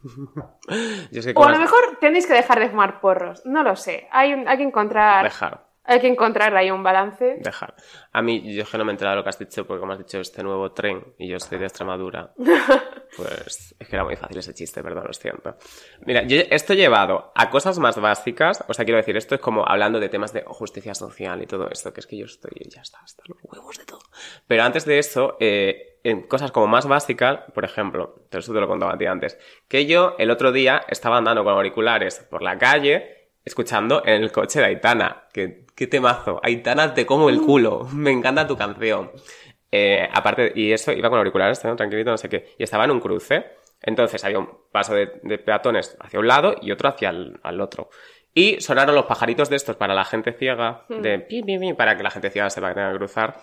Yo 1.10 1.20
es 1.20 1.26
que 1.26 1.32
O 1.34 1.42
a 1.44 1.46
lo 1.46 1.52
las- 1.52 1.60
mejor 1.60 1.96
tenéis 2.00 2.26
que 2.26 2.34
dejar 2.34 2.58
de 2.60 2.68
fumar 2.68 3.00
porros. 3.00 3.44
No 3.46 3.62
lo 3.62 3.74
sé. 3.76 4.08
Hay, 4.10 4.32
hay 4.32 4.56
que 4.56 4.62
encontrar. 4.64 5.24
Dejar. 5.24 5.67
Hay 5.88 6.00
que 6.00 6.06
encontrar 6.06 6.54
ahí 6.54 6.70
un 6.70 6.82
balance. 6.82 7.38
Dejar. 7.40 7.74
A 8.12 8.20
mí, 8.20 8.54
yo 8.54 8.64
que 8.66 8.76
no 8.76 8.84
me 8.84 8.90
he 8.90 8.94
enterado 8.94 9.16
de 9.16 9.20
lo 9.20 9.24
que 9.24 9.30
has 9.30 9.38
dicho, 9.38 9.66
porque 9.66 9.80
como 9.80 9.92
has 9.92 9.98
dicho 9.98 10.20
este 10.20 10.42
nuevo 10.42 10.70
tren 10.72 11.14
y 11.16 11.28
yo 11.28 11.40
soy 11.40 11.58
de 11.58 11.64
Extremadura, 11.64 12.34
pues 13.16 13.74
es 13.78 13.88
que 13.88 13.96
era 13.96 14.04
muy 14.04 14.14
fácil 14.14 14.36
ese 14.36 14.52
chiste, 14.52 14.82
perdón, 14.82 15.04
lo 15.06 15.14
siento. 15.14 15.56
Mira, 16.04 16.24
yo 16.24 16.42
esto 16.50 16.74
he 16.74 16.76
llevado 16.76 17.32
a 17.34 17.48
cosas 17.48 17.78
más 17.78 17.98
básicas, 17.98 18.62
o 18.68 18.74
sea, 18.74 18.84
quiero 18.84 18.98
decir, 18.98 19.16
esto 19.16 19.34
es 19.34 19.40
como 19.40 19.66
hablando 19.66 19.98
de 19.98 20.10
temas 20.10 20.34
de 20.34 20.42
justicia 20.46 20.94
social 20.94 21.42
y 21.42 21.46
todo 21.46 21.70
esto, 21.70 21.90
que 21.94 22.00
es 22.00 22.06
que 22.06 22.18
yo 22.18 22.26
estoy, 22.26 22.52
ya 22.68 22.82
está, 22.82 22.98
hasta 23.02 23.22
los 23.26 23.38
huevos 23.42 23.78
de 23.78 23.86
todo. 23.86 24.02
Pero 24.46 24.64
antes 24.64 24.84
de 24.84 24.98
eso, 24.98 25.38
eh, 25.40 26.00
en 26.04 26.26
cosas 26.26 26.52
como 26.52 26.66
más 26.66 26.86
básicas, 26.86 27.50
por 27.54 27.64
ejemplo, 27.64 28.26
te 28.28 28.36
eso 28.36 28.52
te 28.52 28.60
lo 28.60 28.68
contaba 28.68 28.92
a 28.92 28.98
ti 28.98 29.06
antes, 29.06 29.38
que 29.68 29.86
yo 29.86 30.16
el 30.18 30.30
otro 30.30 30.52
día 30.52 30.82
estaba 30.86 31.16
andando 31.16 31.44
con 31.44 31.54
auriculares 31.54 32.26
por 32.30 32.42
la 32.42 32.58
calle, 32.58 33.30
escuchando 33.42 34.02
en 34.04 34.22
el 34.22 34.30
coche 34.30 34.60
de 34.60 34.66
Aitana. 34.66 35.24
Que, 35.32 35.67
qué 35.78 35.86
temazo. 35.86 36.40
Aitana, 36.42 36.92
te 36.92 37.06
como 37.06 37.30
el 37.30 37.40
culo. 37.40 37.86
Me 37.94 38.10
encanta 38.10 38.48
tu 38.48 38.56
canción. 38.56 39.12
Eh, 39.70 40.08
aparte, 40.12 40.50
y 40.56 40.72
eso, 40.72 40.90
iba 40.90 41.08
con 41.08 41.18
auriculares, 41.18 41.64
¿no? 41.64 41.76
tranquilito, 41.76 42.10
no 42.10 42.18
sé 42.18 42.28
qué. 42.28 42.56
Y 42.58 42.64
estaba 42.64 42.84
en 42.84 42.90
un 42.90 43.00
cruce. 43.00 43.46
Entonces 43.80 44.24
había 44.24 44.40
un 44.40 44.50
paso 44.72 44.92
de, 44.92 45.20
de 45.22 45.38
peatones 45.38 45.96
hacia 46.00 46.18
un 46.18 46.26
lado 46.26 46.56
y 46.60 46.72
otro 46.72 46.88
hacia 46.88 47.10
el 47.10 47.38
al 47.44 47.60
otro. 47.60 47.90
Y 48.34 48.60
sonaron 48.60 48.96
los 48.96 49.04
pajaritos 49.04 49.50
de 49.50 49.56
estos 49.56 49.76
para 49.76 49.94
la 49.94 50.04
gente 50.04 50.32
ciega, 50.32 50.84
de 50.88 51.20
pi, 51.20 51.44
pi, 51.44 51.58
pi, 51.58 51.74
para 51.74 51.96
que 51.96 52.02
la 52.02 52.10
gente 52.10 52.30
ciega 52.30 52.50
sepa 52.50 52.70
que 52.70 52.74
tenga 52.74 52.90
que 52.90 52.98
cruzar. 52.98 53.36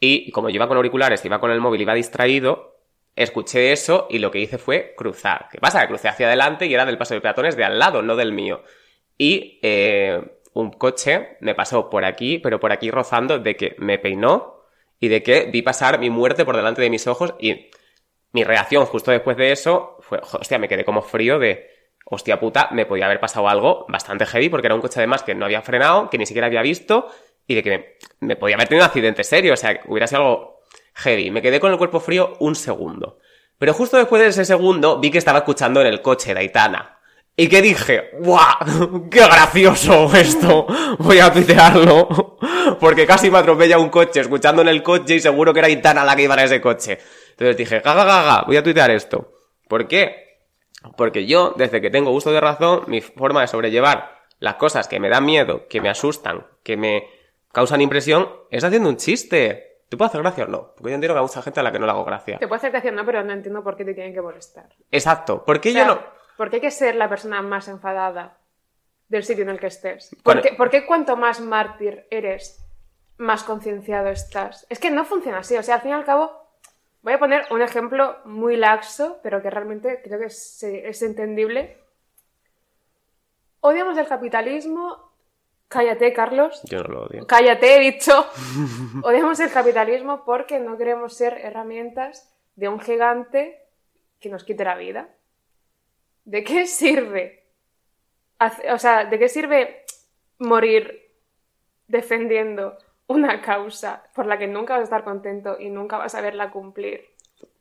Y 0.00 0.30
como 0.30 0.48
yo 0.48 0.54
iba 0.54 0.68
con 0.68 0.78
auriculares, 0.78 1.22
iba 1.26 1.38
con 1.38 1.50
el 1.50 1.60
móvil, 1.60 1.82
iba 1.82 1.92
distraído, 1.92 2.78
escuché 3.14 3.72
eso 3.72 4.06
y 4.08 4.20
lo 4.20 4.30
que 4.30 4.38
hice 4.38 4.56
fue 4.56 4.94
cruzar. 4.96 5.48
¿Qué 5.52 5.58
pasa? 5.58 5.82
Que 5.82 5.88
crucé 5.88 6.08
hacia 6.08 6.28
adelante 6.28 6.64
y 6.64 6.72
era 6.72 6.86
del 6.86 6.96
paso 6.96 7.12
de 7.12 7.20
peatones 7.20 7.56
de 7.56 7.64
al 7.64 7.78
lado, 7.78 8.00
no 8.00 8.16
del 8.16 8.32
mío. 8.32 8.62
Y 9.18 9.58
eh, 9.62 10.37
un 10.58 10.72
coche 10.72 11.36
me 11.40 11.54
pasó 11.54 11.88
por 11.88 12.04
aquí, 12.04 12.38
pero 12.38 12.58
por 12.58 12.72
aquí 12.72 12.90
rozando 12.90 13.38
de 13.38 13.56
que 13.56 13.76
me 13.78 13.98
peinó 13.98 14.64
y 14.98 15.06
de 15.06 15.22
que 15.22 15.44
vi 15.44 15.62
pasar 15.62 16.00
mi 16.00 16.10
muerte 16.10 16.44
por 16.44 16.56
delante 16.56 16.82
de 16.82 16.90
mis 16.90 17.06
ojos 17.06 17.34
y 17.38 17.70
mi 18.32 18.42
reacción 18.42 18.84
justo 18.84 19.12
después 19.12 19.36
de 19.36 19.52
eso 19.52 19.98
fue, 20.00 20.20
hostia, 20.20 20.58
me 20.58 20.66
quedé 20.66 20.84
como 20.84 21.02
frío 21.02 21.38
de, 21.38 21.70
hostia 22.04 22.40
puta, 22.40 22.70
me 22.72 22.86
podía 22.86 23.04
haber 23.04 23.20
pasado 23.20 23.48
algo 23.48 23.86
bastante 23.88 24.26
heavy 24.26 24.48
porque 24.48 24.66
era 24.66 24.74
un 24.74 24.80
coche 24.80 24.98
además 24.98 25.22
que 25.22 25.36
no 25.36 25.44
había 25.44 25.62
frenado, 25.62 26.10
que 26.10 26.18
ni 26.18 26.26
siquiera 26.26 26.48
había 26.48 26.62
visto 26.62 27.08
y 27.46 27.54
de 27.54 27.62
que 27.62 27.96
me, 28.18 28.34
podía 28.34 28.56
haber 28.56 28.66
tenido 28.66 28.84
un 28.84 28.88
accidente 28.88 29.22
serio, 29.22 29.54
o 29.54 29.56
sea, 29.56 29.78
que 29.78 29.88
hubiera 29.88 30.08
sido 30.08 30.22
algo 30.22 30.62
heavy. 30.94 31.30
Me 31.30 31.40
quedé 31.40 31.60
con 31.60 31.70
el 31.70 31.78
cuerpo 31.78 32.00
frío 32.00 32.34
un 32.40 32.56
segundo. 32.56 33.20
Pero 33.58 33.74
justo 33.74 33.96
después 33.96 34.20
de 34.20 34.28
ese 34.28 34.44
segundo 34.44 34.98
vi 34.98 35.12
que 35.12 35.18
estaba 35.18 35.38
escuchando 35.38 35.80
en 35.80 35.86
el 35.86 36.02
coche 36.02 36.34
de 36.34 36.40
Aitana. 36.40 36.97
Y 37.40 37.48
que 37.48 37.62
dije, 37.62 38.10
¡guau! 38.14 39.08
¡Qué 39.08 39.20
gracioso 39.20 40.10
esto! 40.12 40.66
Voy 40.98 41.20
a 41.20 41.32
tuitearlo. 41.32 42.36
Porque 42.80 43.06
casi 43.06 43.30
me 43.30 43.38
atropella 43.38 43.78
un 43.78 43.90
coche 43.90 44.18
escuchando 44.18 44.60
en 44.62 44.66
el 44.66 44.82
coche 44.82 45.14
y 45.14 45.20
seguro 45.20 45.52
que 45.52 45.60
era 45.60 45.68
Aitana 45.68 46.04
la 46.04 46.16
que 46.16 46.24
iba 46.24 46.34
en 46.34 46.40
ese 46.40 46.60
coche. 46.60 46.98
Entonces 47.30 47.56
dije, 47.56 47.78
gaga, 47.78 48.02
gaga, 48.02 48.42
voy 48.44 48.56
a 48.56 48.62
tuitear 48.64 48.90
esto. 48.90 49.30
¿Por 49.68 49.86
qué? 49.86 50.40
Porque 50.96 51.26
yo, 51.26 51.54
desde 51.56 51.80
que 51.80 51.90
tengo 51.90 52.10
uso 52.10 52.32
de 52.32 52.40
razón, 52.40 52.82
mi 52.88 53.00
forma 53.00 53.42
de 53.42 53.46
sobrellevar 53.46 54.18
las 54.40 54.56
cosas 54.56 54.88
que 54.88 54.98
me 54.98 55.08
dan 55.08 55.24
miedo, 55.24 55.68
que 55.68 55.80
me 55.80 55.90
asustan, 55.90 56.44
que 56.64 56.76
me 56.76 57.08
causan 57.52 57.80
impresión, 57.80 58.28
es 58.50 58.64
haciendo 58.64 58.88
un 58.88 58.96
chiste. 58.96 59.84
¿Te 59.88 59.96
puede 59.96 60.08
hacer 60.08 60.22
gracia 60.22 60.42
o 60.42 60.48
no? 60.48 60.72
Porque 60.76 60.90
yo 60.90 60.94
entiendo 60.96 61.14
que 61.14 61.18
hay 61.18 61.24
mucha 61.24 61.42
gente 61.42 61.60
a 61.60 61.62
la 61.62 61.70
que 61.70 61.78
no 61.78 61.86
le 61.86 61.92
hago 61.92 62.04
gracia. 62.04 62.38
Te 62.38 62.48
puede 62.48 62.58
hacer 62.58 62.72
gracia, 62.72 62.90
no, 62.90 63.06
pero 63.06 63.22
no 63.22 63.32
entiendo 63.32 63.62
por 63.62 63.76
qué 63.76 63.84
te 63.84 63.94
tienen 63.94 64.12
que 64.12 64.20
molestar. 64.20 64.70
Exacto. 64.90 65.44
¿Por 65.44 65.60
qué 65.60 65.68
O 65.68 65.72
sea, 65.72 65.86
yo 65.86 65.94
no? 65.94 66.17
¿Por 66.38 66.50
qué 66.50 66.56
hay 66.56 66.62
que 66.62 66.70
ser 66.70 66.94
la 66.94 67.08
persona 67.08 67.42
más 67.42 67.66
enfadada 67.66 68.38
del 69.08 69.24
sitio 69.24 69.42
en 69.42 69.50
el 69.50 69.58
que 69.58 69.66
estés? 69.66 70.10
Bueno. 70.22 70.40
¿Por 70.40 70.48
qué, 70.48 70.56
por 70.56 70.70
qué 70.70 70.86
cuanto 70.86 71.16
más 71.16 71.40
mártir 71.40 72.06
eres, 72.10 72.64
más 73.16 73.42
concienciado 73.42 74.08
estás? 74.08 74.64
Es 74.70 74.78
que 74.78 74.92
no 74.92 75.04
funciona 75.04 75.38
así. 75.38 75.56
O 75.56 75.64
sea, 75.64 75.74
al 75.74 75.80
fin 75.80 75.90
y 75.90 75.94
al 75.94 76.04
cabo, 76.04 76.30
voy 77.02 77.14
a 77.14 77.18
poner 77.18 77.44
un 77.50 77.60
ejemplo 77.60 78.18
muy 78.24 78.56
laxo, 78.56 79.18
pero 79.20 79.42
que 79.42 79.50
realmente 79.50 80.00
creo 80.00 80.20
que 80.20 80.26
es, 80.26 80.62
es 80.62 81.02
entendible. 81.02 81.76
Odiamos 83.58 83.98
el 83.98 84.06
capitalismo. 84.06 85.10
Cállate, 85.66 86.12
Carlos. 86.12 86.62
Yo 86.70 86.84
no 86.84 86.88
lo 86.88 87.02
odio. 87.06 87.26
Cállate, 87.26 87.74
he 87.74 87.80
dicho. 87.80 88.24
Odiamos 89.02 89.40
el 89.40 89.50
capitalismo 89.50 90.24
porque 90.24 90.60
no 90.60 90.78
queremos 90.78 91.14
ser 91.14 91.36
herramientas 91.42 92.32
de 92.54 92.68
un 92.68 92.78
gigante 92.78 93.60
que 94.20 94.28
nos 94.28 94.44
quite 94.44 94.62
la 94.62 94.76
vida. 94.76 95.08
¿De 96.28 96.44
qué 96.44 96.66
sirve? 96.66 97.42
O 98.70 98.78
sea, 98.78 99.06
¿de 99.06 99.18
qué 99.18 99.30
sirve 99.30 99.84
morir 100.38 101.10
defendiendo 101.86 102.76
una 103.06 103.40
causa 103.40 104.04
por 104.14 104.26
la 104.26 104.36
que 104.38 104.46
nunca 104.46 104.74
vas 104.74 104.80
a 104.82 104.84
estar 104.84 105.04
contento 105.04 105.56
y 105.58 105.70
nunca 105.70 105.96
vas 105.96 106.14
a 106.14 106.20
verla 106.20 106.50
cumplir? 106.50 107.06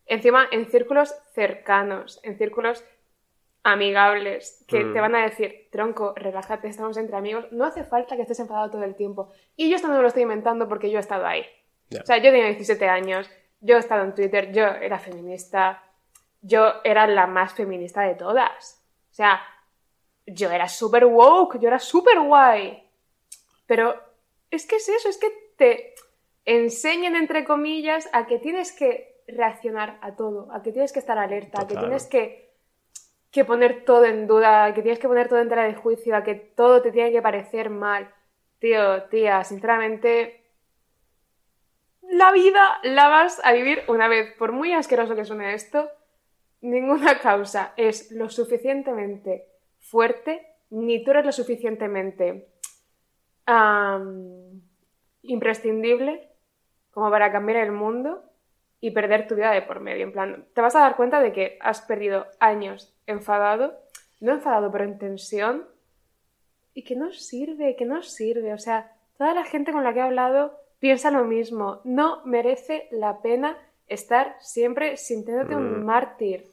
Encima, 0.06 0.48
en 0.52 0.66
círculos 0.70 1.16
cercanos, 1.34 2.20
en 2.24 2.38
círculos 2.38 2.84
amigables, 3.64 4.66
que 4.68 4.84
Mm. 4.84 4.94
te 4.94 5.00
van 5.00 5.16
a 5.16 5.24
decir, 5.24 5.70
tronco, 5.72 6.14
relájate, 6.18 6.68
estamos 6.68 6.98
entre 6.98 7.16
amigos, 7.16 7.46
no 7.52 7.64
hace 7.64 7.86
falta 7.86 8.18
que 8.18 8.24
estés 8.24 8.40
enfadado 8.42 8.70
todo 8.72 8.84
el 8.84 8.96
tiempo. 8.96 9.32
Y 9.56 9.70
yo 9.70 9.78
esto 9.78 9.88
no 9.88 9.96
me 9.96 10.02
lo 10.02 10.08
estoy 10.10 10.24
inventando 10.24 10.68
porque 10.68 10.92
yo 10.92 10.98
he 10.98 11.02
estado 11.02 11.26
ahí. 11.26 11.46
O 12.02 12.06
sea, 12.06 12.18
yo 12.18 12.32
tenía 12.32 12.48
17 12.48 12.86
años, 12.90 13.30
yo 13.62 13.78
he 13.78 13.80
estado 13.80 14.04
en 14.04 14.14
Twitter, 14.14 14.52
yo 14.52 14.66
era 14.66 15.00
feminista, 15.00 15.82
yo 16.48 16.76
era 16.84 17.06
la 17.08 17.28
más 17.28 17.54
feminista 17.54 18.02
de 18.02 18.16
todas. 18.16 18.82
O 19.12 19.14
sea, 19.14 19.42
yo 20.26 20.50
era 20.50 20.68
súper 20.68 21.06
woke, 21.06 21.60
yo 21.60 21.68
era 21.68 21.80
súper 21.80 22.20
guay. 22.20 22.84
Pero 23.66 23.96
es 24.50 24.66
que 24.66 24.78
es 24.78 24.88
eso, 24.88 25.10
es 25.10 25.18
que 25.18 25.28
te 25.58 25.94
enseñan, 26.46 27.16
entre 27.16 27.44
comillas, 27.44 28.10
a 28.14 28.26
que 28.26 28.40
tienes 28.40 28.72
que 28.72 29.22
reaccionar 29.28 29.98
a 30.02 30.16
todo, 30.16 30.50
a 30.54 30.64
que 30.64 30.72
tienes 30.72 30.94
que 30.94 31.00
estar 31.00 31.18
alerta, 31.18 31.62
a 31.62 31.68
que 31.68 31.76
tienes 31.76 32.06
que, 32.06 32.54
que 33.30 33.44
poner 33.44 33.84
todo 33.84 34.06
en 34.06 34.26
duda, 34.26 34.66
a 34.66 34.74
que 34.74 34.82
tienes 34.82 35.00
que 35.00 35.10
poner 35.10 35.28
todo 35.28 35.40
en 35.40 35.50
tela 35.50 35.64
de 35.64 35.76
juicio, 35.76 36.16
a 36.16 36.24
que 36.24 36.36
todo 36.36 36.82
te 36.82 36.94
tiene 36.94 37.12
que 37.12 37.22
parecer 37.22 37.70
mal. 37.70 38.14
Tío, 38.60 39.04
tía, 39.04 39.44
sinceramente, 39.44 40.46
la 42.04 42.32
vida 42.32 42.80
la 42.84 43.10
vas 43.10 43.42
a 43.44 43.52
vivir 43.52 43.84
una 43.90 44.08
vez. 44.08 44.34
Por 44.38 44.54
muy 44.54 44.74
asqueroso 44.74 45.16
que 45.16 45.26
suene 45.26 45.54
esto, 45.54 45.92
ninguna 46.62 47.20
causa 47.20 47.74
es 47.78 48.12
lo 48.12 48.30
suficientemente 48.30 49.48
fuerte, 49.80 50.46
ni 50.70 51.04
tú 51.04 51.12
eres 51.12 51.26
lo 51.26 51.32
suficientemente 51.32 52.50
imprescindible 55.22 56.30
como 56.92 57.10
para 57.10 57.32
cambiar 57.32 57.60
el 57.60 57.72
mundo 57.72 58.24
y 58.80 58.92
perder 58.92 59.28
tu 59.28 59.36
vida 59.36 59.52
de 59.52 59.62
por 59.62 59.80
medio. 59.80 60.04
En 60.04 60.12
plan, 60.12 60.46
te 60.54 60.62
vas 60.62 60.76
a 60.76 60.82
dar 60.82 60.96
cuenta 60.96 61.22
de 61.22 61.32
que 61.32 61.58
has 61.62 61.82
perdido 61.82 62.28
años 62.40 62.96
enfadado, 63.06 63.80
no 64.20 64.34
enfadado, 64.34 64.72
pero 64.72 64.84
en 64.84 64.98
tensión, 64.98 65.68
y 66.74 66.84
que 66.84 66.96
no 66.96 67.12
sirve, 67.12 67.76
que 67.76 67.86
no 67.86 68.04
sirve. 68.04 68.54
O 68.54 68.58
sea, 68.60 68.96
toda 69.18 69.34
la 69.34 69.46
gente 69.46 69.72
con 69.72 69.84
la 69.84 69.94
que 69.94 70.00
he 70.00 70.04
hablado 70.04 70.60
piensa 70.80 71.10
lo 71.10 71.24
mismo. 71.24 71.82
No 71.84 72.24
merece 72.26 72.88
la 72.92 73.22
pena 73.22 73.58
estar 73.88 74.36
siempre 74.40 74.98
sintiéndote 74.98 75.56
un 75.56 75.86
mártir. 75.86 76.46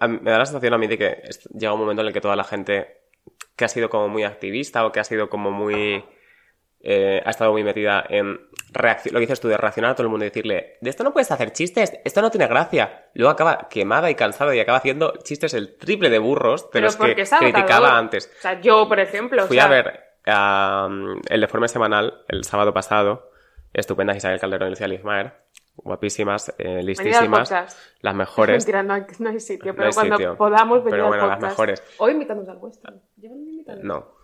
A 0.00 0.08
mí- 0.08 0.18
Me 0.22 0.30
da 0.30 0.38
la 0.38 0.46
sensación 0.46 0.74
a 0.74 0.78
mí 0.78 0.86
de 0.86 0.98
que 0.98 1.22
llega 1.56 1.72
un 1.72 1.80
momento 1.80 2.02
en 2.02 2.08
el 2.08 2.14
que 2.14 2.20
toda 2.20 2.36
la 2.36 2.44
gente 2.44 3.02
que 3.56 3.64
ha 3.64 3.68
sido 3.68 3.88
como 3.88 4.08
muy 4.08 4.24
activista 4.24 4.84
o 4.84 4.92
que 4.92 5.00
ha 5.00 5.04
sido 5.04 5.28
como 5.28 5.50
muy... 5.50 6.04
eh, 6.86 7.22
ha 7.24 7.30
estado 7.30 7.52
muy 7.52 7.62
metida 7.64 8.04
en 8.08 8.32
lo 8.34 9.12
que 9.14 9.20
dices 9.20 9.40
tú, 9.40 9.48
de 9.48 9.56
reaccionar 9.56 9.92
a 9.92 9.94
todo 9.94 10.02
el 10.02 10.10
mundo 10.10 10.24
y 10.26 10.28
decirle, 10.28 10.76
de 10.80 10.90
esto 10.90 11.04
no 11.04 11.12
puedes 11.12 11.30
hacer 11.30 11.52
chistes, 11.52 11.92
esto 12.04 12.20
no 12.20 12.30
tiene 12.30 12.46
gracia. 12.48 13.06
Luego 13.14 13.30
acaba 13.30 13.68
quemada 13.70 14.10
y 14.10 14.16
cansada 14.16 14.54
y 14.54 14.60
acaba 14.60 14.78
haciendo 14.78 15.14
chistes 15.22 15.54
el 15.54 15.76
triple 15.78 16.10
de 16.10 16.18
burros 16.18 16.64
de 16.64 16.68
Pero 16.72 16.86
los 16.86 16.96
que 16.96 17.14
criticaba 17.38 17.96
antes. 17.96 18.30
O 18.38 18.40
sea, 18.42 18.60
yo, 18.60 18.86
por 18.88 18.98
ejemplo. 19.00 19.44
o 19.44 19.46
Fui 19.46 19.56
sea, 19.56 19.66
a 19.66 19.68
ver 19.68 20.00
um, 20.26 21.20
el 21.28 21.40
deforme 21.40 21.68
semanal 21.68 22.24
el 22.28 22.44
sábado 22.44 22.74
pasado. 22.74 23.30
Estupendas 23.72 24.16
Isabel 24.16 24.38
Calderón 24.40 24.68
y 24.68 24.70
Lucía 24.72 24.88
Lizmaer. 24.88 25.32
Guapísimas, 25.76 26.54
eh, 26.58 26.82
listísimas. 26.82 27.50
Las 28.00 28.14
mejores. 28.14 28.56
Mentira, 28.64 28.82
no 28.82 28.94
hay, 28.94 29.02
no 29.18 29.30
hay 29.30 29.40
sitio, 29.40 29.72
No 29.72 29.76
pero 29.76 29.88
hay 29.88 29.94
cuando 29.94 30.16
sitio. 30.16 30.36
podamos 30.36 30.78
venir 30.78 30.90
Pero 30.90 31.04
al 31.04 31.08
bueno, 31.10 31.26
las 31.26 31.40
mejores. 31.40 31.82
Hoy 31.98 32.12
invitamos 32.12 32.48
al 32.48 32.58
invitado. 33.20 33.80
No. 33.82 34.14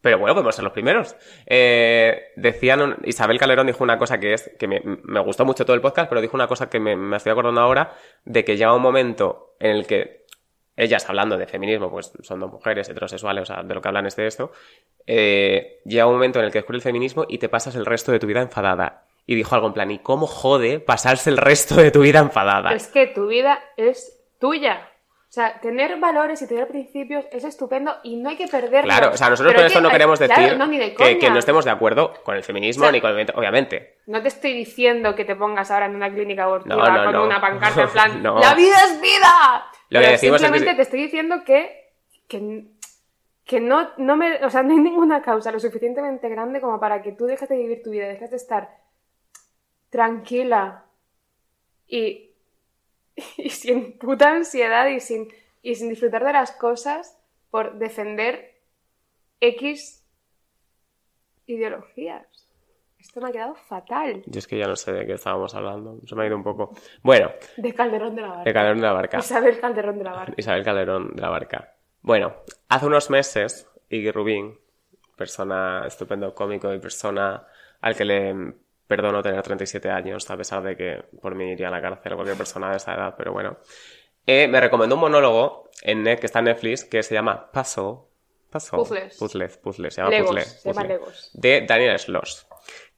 Pero 0.00 0.18
bueno, 0.18 0.34
podemos 0.34 0.54
ser 0.54 0.62
los 0.64 0.72
primeros. 0.72 1.16
Eh, 1.46 2.32
decían, 2.36 2.80
un- 2.80 2.96
Isabel 3.04 3.38
Calderón 3.38 3.66
dijo 3.66 3.82
una 3.82 3.98
cosa 3.98 4.18
que 4.20 4.32
es, 4.34 4.50
que 4.58 4.68
me, 4.68 4.80
me 4.84 5.20
gustó 5.20 5.44
mucho 5.44 5.64
todo 5.64 5.74
el 5.74 5.80
podcast, 5.82 6.08
pero 6.08 6.20
dijo 6.20 6.36
una 6.36 6.46
cosa 6.46 6.70
que 6.70 6.78
me, 6.78 6.94
me 6.94 7.16
estoy 7.16 7.32
acordando 7.32 7.60
ahora, 7.60 7.92
de 8.24 8.44
que 8.44 8.56
llega 8.56 8.74
un 8.74 8.82
momento 8.82 9.56
en 9.58 9.72
el 9.72 9.86
que 9.88 10.24
ellas 10.76 11.08
hablando 11.08 11.36
de 11.36 11.48
feminismo, 11.48 11.90
pues 11.90 12.12
son 12.22 12.38
dos 12.38 12.52
mujeres 12.52 12.88
heterosexuales, 12.88 13.42
o 13.42 13.46
sea, 13.46 13.64
de 13.64 13.74
lo 13.74 13.80
que 13.80 13.88
hablan 13.88 14.06
es 14.06 14.14
de 14.14 14.28
esto, 14.28 14.52
eh, 15.04 15.80
llega 15.84 16.06
un 16.06 16.12
momento 16.14 16.38
en 16.38 16.44
el 16.44 16.52
que 16.52 16.58
descubres 16.58 16.78
el 16.84 16.90
feminismo 16.90 17.24
y 17.28 17.38
te 17.38 17.48
pasas 17.48 17.74
el 17.74 17.84
resto 17.84 18.12
de 18.12 18.20
tu 18.20 18.28
vida 18.28 18.40
enfadada. 18.40 19.07
Y 19.28 19.34
dijo 19.34 19.54
algo 19.54 19.66
en 19.66 19.74
plan, 19.74 19.90
¿y 19.90 19.98
cómo 19.98 20.26
jode 20.26 20.80
pasarse 20.80 21.28
el 21.28 21.36
resto 21.36 21.74
de 21.74 21.90
tu 21.90 22.00
vida 22.00 22.18
enfadada? 22.18 22.72
Es 22.72 22.86
que 22.86 23.06
tu 23.08 23.26
vida 23.26 23.62
es 23.76 24.24
tuya. 24.40 24.88
O 25.28 25.30
sea, 25.30 25.60
tener 25.60 26.00
valores 26.00 26.40
y 26.40 26.48
tener 26.48 26.66
principios 26.66 27.26
es 27.30 27.44
estupendo 27.44 27.94
y 28.02 28.16
no 28.16 28.30
hay 28.30 28.36
que 28.36 28.48
perderlos. 28.48 28.84
Claro, 28.84 29.12
o 29.12 29.16
sea, 29.18 29.28
nosotros 29.28 29.52
con 29.52 29.64
es 29.64 29.66
esto 29.66 29.80
que- 29.80 29.82
no 29.82 29.90
queremos 29.90 30.18
decir 30.18 30.34
claro, 30.34 30.56
no, 30.56 30.66
ni 30.66 30.78
de 30.78 30.94
que, 30.94 31.28
no 31.28 31.38
estemos 31.38 31.66
de 31.66 31.70
acuerdo 31.70 32.14
con 32.24 32.36
el 32.36 32.42
feminismo 32.42 32.84
O 32.84 32.86
sea, 32.86 32.92
ni 32.92 33.02
con 33.02 33.18
el 33.18 33.30
obviamente. 33.34 33.98
No 34.06 34.22
te 34.22 34.28
estoy 34.28 34.54
diciendo 34.54 35.14
que 35.14 35.26
te 35.26 35.36
pongas 35.36 35.70
ahora 35.70 35.84
en 35.84 35.96
una 35.96 36.10
clínica 36.10 36.44
abortiva 36.44 36.76
No, 36.76 37.04
no, 37.04 37.12
con 37.12 37.20
una 37.26 37.38
pancarta 37.38 37.82
en 37.82 37.90
plan. 37.90 38.22
¡La 38.40 38.54
vida 38.54 38.76
es 38.82 38.98
vida! 38.98 39.66
Lo 39.90 40.00
que 40.00 40.06
Pero 40.06 40.10
decimos 40.12 40.36
es 40.36 40.40
que 40.40 40.46
simplemente 40.46 40.74
te 40.74 40.82
estoy 40.82 41.02
diciendo 41.02 41.44
que, 41.44 41.92
que, 42.26 42.64
que 43.44 43.60
no, 43.60 43.90
no 43.98 44.16
me, 44.16 44.42
o 44.42 44.48
sea, 44.48 44.62
no 44.62 44.70
hay 44.72 44.78
ninguna 44.80 45.20
causa 45.20 45.52
lo 45.52 45.60
suficientemente 45.60 46.30
grande 46.30 46.62
como 46.62 46.80
para 46.80 47.02
que 47.02 47.12
tú 47.12 47.26
dejes 47.26 47.46
de 47.50 47.58
vivir 47.58 47.82
tu 47.82 47.90
vida, 47.90 48.08
dejes 48.08 48.30
de 48.30 48.36
estar 48.38 48.87
tranquila 49.90 50.84
y, 51.86 52.30
y 53.36 53.50
sin 53.50 53.98
puta 53.98 54.30
ansiedad 54.30 54.86
y 54.88 55.00
sin, 55.00 55.28
y 55.62 55.74
sin 55.74 55.88
disfrutar 55.88 56.24
de 56.24 56.32
las 56.32 56.52
cosas 56.52 57.18
por 57.50 57.78
defender 57.78 58.60
X 59.40 60.04
ideologías. 61.46 62.26
Esto 62.98 63.20
me 63.20 63.28
ha 63.28 63.32
quedado 63.32 63.54
fatal. 63.54 64.22
Yo 64.26 64.38
es 64.38 64.46
que 64.46 64.58
ya 64.58 64.66
no 64.66 64.76
sé 64.76 64.92
de 64.92 65.06
qué 65.06 65.14
estábamos 65.14 65.54
hablando. 65.54 65.98
Se 66.04 66.14
me 66.14 66.24
ha 66.24 66.26
ido 66.26 66.36
un 66.36 66.42
poco. 66.42 66.74
Bueno, 67.02 67.30
De 67.56 67.72
Calderón 67.72 68.14
de 68.14 68.22
la 68.22 68.28
Barca. 68.28 68.44
de 68.44 68.52
Calderón 68.52 68.76
de 68.78 68.82
la 68.82 68.92
Barca. 68.92 69.18
Isabel 69.18 69.60
Calderón 69.60 69.98
de 69.98 70.04
la 70.04 70.12
Barca. 70.12 70.34
Isabel 70.36 70.64
Calderón 70.64 71.14
de 71.14 71.22
la 71.22 71.30
Barca. 71.30 71.74
Bueno, 72.02 72.34
hace 72.68 72.86
unos 72.86 73.08
meses, 73.10 73.70
Iggy 73.88 74.10
Rubín, 74.10 74.58
persona 75.16 75.84
estupendo 75.86 76.34
cómico 76.34 76.72
y 76.74 76.78
persona 76.80 77.46
al 77.80 77.96
que 77.96 78.04
le 78.04 78.54
perdono 78.88 79.22
tener 79.22 79.42
37 79.42 79.88
años, 79.90 80.28
a 80.28 80.36
pesar 80.36 80.62
de 80.62 80.76
que 80.76 81.04
por 81.20 81.34
mí 81.36 81.52
iría 81.52 81.68
a 81.68 81.70
la 81.70 81.80
cárcel 81.80 82.14
cualquier 82.14 82.36
persona 82.36 82.70
de 82.70 82.78
esa 82.78 82.94
edad, 82.94 83.14
pero 83.16 83.32
bueno, 83.32 83.58
eh, 84.26 84.48
me 84.48 84.60
recomendó 84.60 84.96
un 84.96 85.02
monólogo 85.02 85.70
en 85.82 86.02
net, 86.02 86.18
que 86.18 86.26
está 86.26 86.40
en 86.40 86.46
Netflix 86.46 86.84
que 86.84 87.02
se 87.02 87.14
llama 87.14 87.50
Puzzle. 87.52 87.98
Puzzle. 88.50 88.78
Puzzles. 88.78 89.16
Puzzles, 89.18 89.56
puzzles, 89.58 89.94
se 89.94 90.00
llama 90.00 90.10
Legos, 90.10 90.30
Puzzle, 90.30 90.44
se 90.44 90.68
llama 90.68 90.80
Puzzle. 90.80 90.94
Legos. 90.94 91.30
De 91.34 91.66
Daniel 91.68 91.98
Sloss 91.98 92.48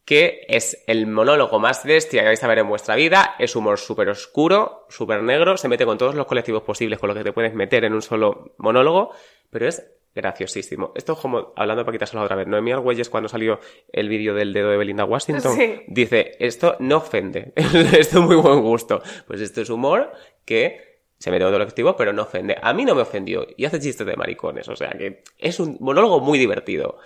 que 0.05 0.45
es 0.47 0.83
el 0.87 1.07
monólogo 1.07 1.59
más 1.59 1.85
bestia 1.85 2.21
que 2.21 2.27
vais 2.27 2.43
a 2.43 2.47
ver 2.47 2.59
en 2.59 2.67
vuestra 2.67 2.95
vida. 2.95 3.35
Es 3.39 3.55
humor 3.55 3.79
súper 3.79 4.09
oscuro, 4.09 4.85
súper 4.89 5.21
negro, 5.23 5.57
se 5.57 5.67
mete 5.67 5.85
con 5.85 5.97
todos 5.97 6.15
los 6.15 6.25
colectivos 6.25 6.63
posibles 6.63 6.99
con 6.99 7.07
los 7.07 7.17
que 7.17 7.23
te 7.23 7.31
puedes 7.31 7.53
meter 7.53 7.85
en 7.85 7.93
un 7.93 8.01
solo 8.01 8.53
monólogo, 8.57 9.11
pero 9.49 9.67
es 9.67 9.85
graciosísimo. 10.13 10.91
Esto 10.95 11.13
es 11.13 11.19
como, 11.19 11.53
hablando 11.55 11.83
para 11.85 11.93
quitárselo 11.95 12.21
otra 12.23 12.35
vez, 12.35 12.47
Noemí 12.47 12.71
Argüelles 12.71 13.09
cuando 13.09 13.29
salió 13.29 13.59
el 13.91 14.09
vídeo 14.09 14.33
del 14.33 14.53
dedo 14.53 14.69
de 14.69 14.77
Belinda 14.77 15.05
Washington, 15.05 15.55
Sí. 15.55 15.81
dice, 15.87 16.31
esto 16.39 16.75
no 16.79 16.97
ofende, 16.97 17.53
esto 17.55 18.19
es 18.19 18.25
muy 18.25 18.35
buen 18.35 18.61
gusto. 18.61 19.01
Pues 19.27 19.41
esto 19.41 19.61
es 19.61 19.69
humor 19.69 20.11
que 20.45 20.99
se 21.17 21.29
mete 21.31 21.41
todo 21.43 21.49
el 21.55 21.59
colectivo, 21.61 21.95
pero 21.95 22.13
no 22.13 22.23
ofende. 22.23 22.57
A 22.61 22.73
mí 22.73 22.83
no 22.83 22.95
me 22.95 23.03
ofendió 23.03 23.45
y 23.55 23.65
hace 23.65 23.79
chistes 23.79 24.05
de 24.07 24.15
maricones, 24.15 24.67
o 24.69 24.75
sea 24.75 24.89
que 24.89 25.23
es 25.37 25.59
un 25.59 25.77
monólogo 25.79 26.19
muy 26.19 26.37
divertido. 26.39 26.97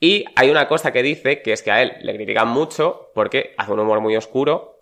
Y 0.00 0.24
hay 0.34 0.50
una 0.50 0.66
cosa 0.66 0.92
que 0.92 1.02
dice, 1.02 1.42
que 1.42 1.52
es 1.52 1.62
que 1.62 1.70
a 1.70 1.80
él 1.82 1.92
le 2.02 2.14
critican 2.16 2.48
mucho 2.48 3.10
porque 3.14 3.54
hace 3.56 3.70
un 3.72 3.78
humor 3.78 4.00
muy 4.00 4.16
oscuro 4.16 4.80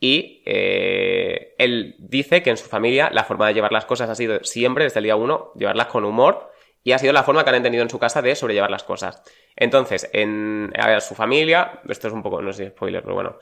y 0.00 0.42
eh, 0.46 1.54
él 1.58 1.96
dice 1.98 2.40
que 2.42 2.50
en 2.50 2.56
su 2.56 2.66
familia 2.68 3.10
la 3.12 3.24
forma 3.24 3.48
de 3.48 3.54
llevar 3.54 3.72
las 3.72 3.84
cosas 3.84 4.08
ha 4.08 4.14
sido 4.14 4.42
siempre, 4.44 4.84
desde 4.84 5.00
el 5.00 5.04
día 5.04 5.16
uno, 5.16 5.52
llevarlas 5.56 5.88
con 5.88 6.04
humor 6.04 6.50
y 6.88 6.92
ha 6.92 6.98
sido 6.98 7.12
la 7.12 7.22
forma 7.22 7.44
que 7.44 7.50
han 7.50 7.56
entendido 7.56 7.82
en 7.82 7.90
su 7.90 7.98
casa 7.98 8.22
de 8.22 8.34
sobrellevar 8.34 8.70
las 8.70 8.82
cosas. 8.82 9.22
Entonces, 9.54 10.08
en 10.14 10.72
a 10.74 10.98
su 11.00 11.14
familia, 11.14 11.82
esto 11.86 12.08
es 12.08 12.14
un 12.14 12.22
poco, 12.22 12.40
no 12.40 12.50
sé 12.50 12.56
si 12.56 12.62
es 12.64 12.70
spoiler, 12.70 13.02
pero 13.02 13.14
bueno, 13.14 13.36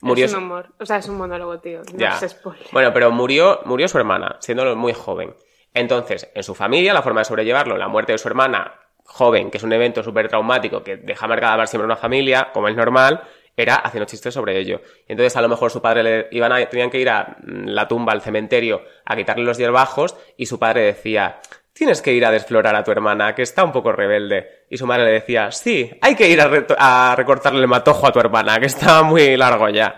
murió 0.00 0.24
Es 0.24 0.32
un 0.32 0.44
humor. 0.44 0.70
O 0.80 0.86
sea, 0.86 0.96
es 0.96 1.06
un 1.06 1.18
monólogo, 1.18 1.58
tío. 1.58 1.82
No 1.92 1.98
ya. 1.98 2.18
es 2.18 2.30
spoiler. 2.30 2.66
Bueno, 2.72 2.90
pero 2.94 3.10
murió, 3.10 3.60
murió 3.66 3.88
su 3.88 3.98
hermana, 3.98 4.36
siendo 4.40 4.74
muy 4.74 4.94
joven. 4.94 5.34
Entonces, 5.74 6.30
en 6.34 6.42
su 6.42 6.54
familia, 6.54 6.94
la 6.94 7.02
forma 7.02 7.20
de 7.20 7.26
sobrellevarlo, 7.26 7.76
la 7.76 7.88
muerte 7.88 8.12
de 8.12 8.18
su 8.18 8.26
hermana 8.26 8.72
joven, 9.04 9.50
que 9.50 9.58
es 9.58 9.64
un 9.64 9.74
evento 9.74 10.02
súper 10.02 10.28
traumático 10.28 10.82
que 10.82 10.96
deja 10.96 11.26
marcada 11.26 11.56
para 11.56 11.66
siempre 11.66 11.84
una 11.84 11.96
familia, 11.96 12.52
como 12.54 12.68
es 12.68 12.74
normal, 12.74 13.22
era 13.54 13.74
haciendo 13.74 14.06
chistes 14.06 14.32
sobre 14.32 14.58
ello. 14.58 14.80
Y 15.06 15.12
entonces 15.12 15.36
a 15.36 15.42
lo 15.42 15.50
mejor 15.50 15.70
su 15.70 15.82
padre 15.82 16.02
le 16.02 16.28
iban 16.30 16.52
a, 16.52 16.64
tenían 16.70 16.88
que 16.88 17.00
ir 17.00 17.10
a 17.10 17.36
mm, 17.42 17.66
la 17.66 17.86
tumba, 17.86 18.14
al 18.14 18.22
cementerio, 18.22 18.82
a 19.04 19.14
quitarle 19.14 19.44
los 19.44 19.58
hierbajos, 19.58 20.16
y 20.38 20.46
su 20.46 20.58
padre 20.58 20.84
decía, 20.84 21.40
tienes 21.78 22.02
que 22.02 22.12
ir 22.12 22.26
a 22.26 22.32
desflorar 22.32 22.74
a 22.74 22.82
tu 22.82 22.90
hermana, 22.90 23.36
que 23.36 23.42
está 23.42 23.62
un 23.62 23.70
poco 23.70 23.92
rebelde. 23.92 24.64
Y 24.68 24.76
su 24.76 24.84
madre 24.84 25.04
le 25.04 25.12
decía, 25.12 25.52
sí, 25.52 25.88
hay 26.02 26.16
que 26.16 26.28
ir 26.28 26.40
a, 26.40 27.14
recortarle 27.14 27.60
el 27.60 27.68
matojo 27.68 28.08
a 28.08 28.12
tu 28.12 28.18
hermana, 28.18 28.58
que 28.58 28.66
está 28.66 29.04
muy 29.04 29.36
largo 29.36 29.68
ya. 29.68 29.96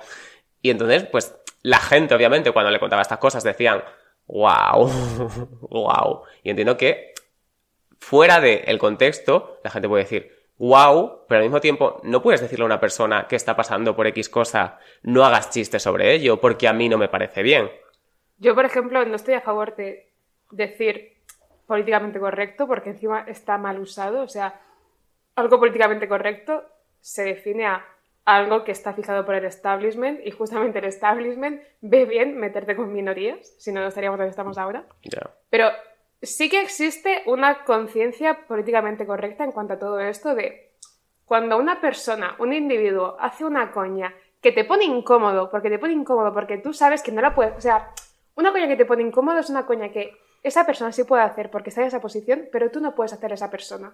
Y 0.60 0.68
entonces, 0.68 1.04
pues, 1.04 1.34
la 1.62 1.78
gente, 1.78 2.14
obviamente, 2.14 2.52
cuando 2.52 2.70
le 2.70 2.78
contaba 2.78 3.00
estas 3.00 3.16
cosas, 3.16 3.42
decían, 3.42 3.82
wow, 4.26 4.90
wow. 5.70 6.22
Y 6.42 6.50
entiendo 6.50 6.76
que 6.76 7.14
fuera 7.98 8.40
del 8.40 8.78
contexto, 8.78 9.58
la 9.64 9.70
gente 9.70 9.88
puede 9.88 10.02
decir, 10.02 10.30
wow, 10.58 11.24
pero 11.26 11.38
al 11.38 11.44
mismo 11.44 11.62
tiempo 11.62 12.02
no 12.04 12.20
puedes 12.20 12.42
decirle 12.42 12.64
a 12.64 12.66
una 12.66 12.80
persona 12.80 13.26
que 13.26 13.36
está 13.36 13.56
pasando 13.56 13.96
por 13.96 14.06
X 14.06 14.28
cosa, 14.28 14.78
no 15.02 15.24
hagas 15.24 15.48
chistes 15.48 15.82
sobre 15.82 16.12
ello, 16.12 16.38
porque 16.38 16.68
a 16.68 16.74
mí 16.74 16.90
no 16.90 16.98
me 16.98 17.08
parece 17.08 17.42
bien. 17.42 17.70
Yo, 18.36 18.54
por 18.54 18.66
ejemplo, 18.66 19.02
no 19.06 19.16
estoy 19.16 19.32
a 19.32 19.40
favor 19.40 19.76
de 19.76 20.12
decir 20.50 21.19
políticamente 21.70 22.18
correcto, 22.18 22.66
porque 22.66 22.90
encima 22.90 23.20
está 23.28 23.56
mal 23.56 23.78
usado. 23.78 24.22
O 24.22 24.28
sea, 24.28 24.60
algo 25.36 25.60
políticamente 25.60 26.08
correcto 26.08 26.64
se 27.00 27.22
define 27.22 27.66
a 27.66 27.86
algo 28.24 28.64
que 28.64 28.72
está 28.72 28.92
fijado 28.92 29.24
por 29.24 29.36
el 29.36 29.44
establishment, 29.44 30.20
y 30.26 30.32
justamente 30.32 30.80
el 30.80 30.86
establishment 30.86 31.62
ve 31.80 32.06
bien 32.06 32.36
meterte 32.36 32.74
con 32.74 32.92
minorías, 32.92 33.54
si 33.58 33.70
no, 33.70 33.80
no 33.80 33.86
estaríamos 33.86 34.18
donde 34.18 34.30
estamos 34.30 34.58
ahora. 34.58 34.84
Ya. 35.04 35.30
Pero 35.48 35.68
sí 36.20 36.50
que 36.50 36.60
existe 36.60 37.22
una 37.26 37.62
conciencia 37.62 38.46
políticamente 38.48 39.06
correcta 39.06 39.44
en 39.44 39.52
cuanto 39.52 39.74
a 39.74 39.78
todo 39.78 40.00
esto 40.00 40.34
de 40.34 40.72
cuando 41.24 41.56
una 41.56 41.80
persona, 41.80 42.34
un 42.40 42.52
individuo, 42.52 43.16
hace 43.20 43.44
una 43.44 43.70
coña 43.70 44.12
que 44.42 44.50
te 44.50 44.64
pone 44.64 44.84
incómodo, 44.86 45.48
porque 45.48 45.70
te 45.70 45.78
pone 45.78 45.92
incómodo, 45.92 46.34
porque 46.34 46.58
tú 46.58 46.72
sabes 46.72 47.00
que 47.04 47.12
no 47.12 47.20
la 47.20 47.32
puedes. 47.32 47.56
O 47.56 47.60
sea, 47.60 47.92
una 48.34 48.50
coña 48.50 48.66
que 48.66 48.76
te 48.76 48.86
pone 48.86 49.04
incómodo 49.04 49.38
es 49.38 49.50
una 49.50 49.66
coña 49.66 49.90
que 49.90 50.16
esa 50.42 50.64
persona 50.66 50.92
sí 50.92 51.04
puede 51.04 51.22
hacer 51.22 51.50
porque 51.50 51.68
está 51.70 51.82
en 51.82 51.88
esa 51.88 52.00
posición, 52.00 52.48
pero 52.52 52.70
tú 52.70 52.80
no 52.80 52.94
puedes 52.94 53.12
hacer 53.12 53.30
a 53.32 53.34
esa 53.34 53.50
persona. 53.50 53.92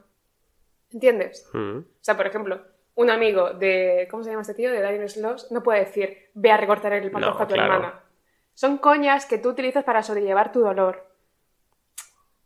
¿Entiendes? 0.93 1.49
Mm. 1.53 1.79
O 1.79 1.85
sea, 2.01 2.17
por 2.17 2.27
ejemplo, 2.27 2.61
un 2.95 3.11
amigo 3.11 3.51
de. 3.51 4.07
¿Cómo 4.11 4.23
se 4.23 4.31
llama 4.31 4.43
este 4.43 4.55
tío? 4.55 4.71
De 4.71 4.81
Darius 4.81 5.17
Loss, 5.17 5.51
no 5.51 5.63
puede 5.63 5.81
decir, 5.81 6.31
ve 6.35 6.51
a 6.53 6.57
recortar 6.57 6.93
el 6.93 7.11
patojo 7.11 7.39
No, 7.39 7.45
a 7.45 7.49
tu 7.49 7.55
claro. 7.55 7.73
hermana. 7.75 8.01
Son 8.55 8.79
coñas 8.79 9.27
que 9.27 9.39
tú 9.39 9.51
utilizas 9.51 9.85
para 9.85 10.03
sobrellevar 10.03 10.53
tu 10.53 10.61
dolor. 10.61 11.05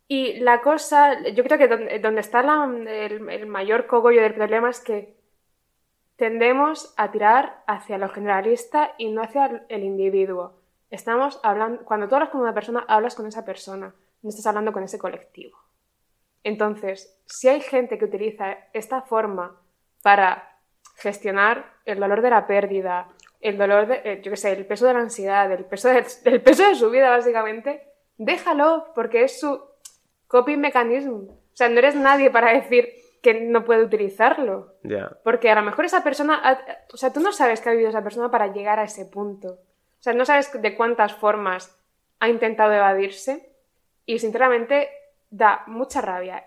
Y 0.07 0.39
la 0.41 0.59
cosa, 0.61 1.21
yo 1.29 1.43
creo 1.45 1.57
que 1.57 1.67
donde, 1.69 1.99
donde 1.99 2.19
está 2.21 2.43
la- 2.43 2.65
el, 2.65 3.29
el 3.29 3.45
mayor 3.47 3.87
cogollo 3.87 4.21
del 4.21 4.33
problema 4.33 4.69
es 4.69 4.81
que 4.81 5.15
tendemos 6.17 6.93
a 6.97 7.11
tirar 7.11 7.63
hacia 7.67 7.97
lo 7.97 8.09
generalista 8.09 8.93
y 8.97 9.09
no 9.11 9.21
hacia 9.23 9.63
el 9.69 9.83
individuo. 9.83 10.60
Estamos 10.91 11.39
hablando, 11.41 11.83
cuando 11.85 12.07
tú 12.09 12.15
hablas 12.15 12.29
con 12.29 12.41
una 12.41 12.53
persona, 12.53 12.85
hablas 12.87 13.15
con 13.15 13.25
esa 13.25 13.45
persona, 13.45 13.95
no 14.21 14.29
estás 14.29 14.45
hablando 14.45 14.73
con 14.73 14.83
ese 14.83 14.99
colectivo. 14.99 15.57
Entonces, 16.43 17.17
si 17.25 17.47
hay 17.47 17.61
gente 17.61 17.97
que 17.97 18.05
utiliza 18.05 18.57
esta 18.73 19.01
forma 19.01 19.59
para 20.03 20.59
gestionar 20.95 21.73
el 21.85 21.99
dolor 21.99 22.21
de 22.21 22.29
la 22.29 22.45
pérdida, 22.45 23.07
el 23.39 23.57
dolor 23.57 23.87
de, 23.87 24.01
eh, 24.03 24.21
yo 24.21 24.31
qué 24.31 24.37
sé, 24.37 24.51
el 24.51 24.65
peso 24.65 24.85
de 24.85 24.93
la 24.93 24.99
ansiedad, 24.99 25.49
el 25.49 25.63
peso 25.63 25.87
de, 25.87 26.05
el 26.25 26.41
peso 26.41 26.67
de 26.67 26.75
su 26.75 26.89
vida, 26.89 27.09
básicamente, 27.09 27.81
déjalo, 28.17 28.91
porque 28.93 29.23
es 29.23 29.39
su 29.39 29.61
coping 30.27 30.59
mechanism. 30.59 31.29
O 31.29 31.55
sea, 31.55 31.69
no 31.69 31.79
eres 31.79 31.95
nadie 31.95 32.29
para 32.29 32.53
decir 32.53 32.89
que 33.23 33.39
no 33.39 33.63
puede 33.63 33.83
utilizarlo. 33.83 34.75
Ya. 34.83 35.09
Porque 35.23 35.49
a 35.49 35.55
lo 35.55 35.61
mejor 35.61 35.85
esa 35.85 36.03
persona, 36.03 36.59
o 36.91 36.97
sea, 36.97 37.13
tú 37.13 37.21
no 37.21 37.31
sabes 37.31 37.61
qué 37.61 37.69
ha 37.69 37.73
vivido 37.73 37.89
esa 37.89 38.03
persona 38.03 38.29
para 38.29 38.51
llegar 38.51 38.79
a 38.79 38.83
ese 38.83 39.05
punto. 39.05 39.59
O 40.01 40.03
sea, 40.03 40.13
no 40.13 40.25
sabes 40.25 40.51
de 40.59 40.75
cuántas 40.75 41.13
formas 41.13 41.79
ha 42.19 42.27
intentado 42.27 42.73
evadirse 42.73 43.55
y 44.05 44.17
sinceramente 44.17 44.89
da 45.29 45.63
mucha 45.67 46.01
rabia. 46.01 46.43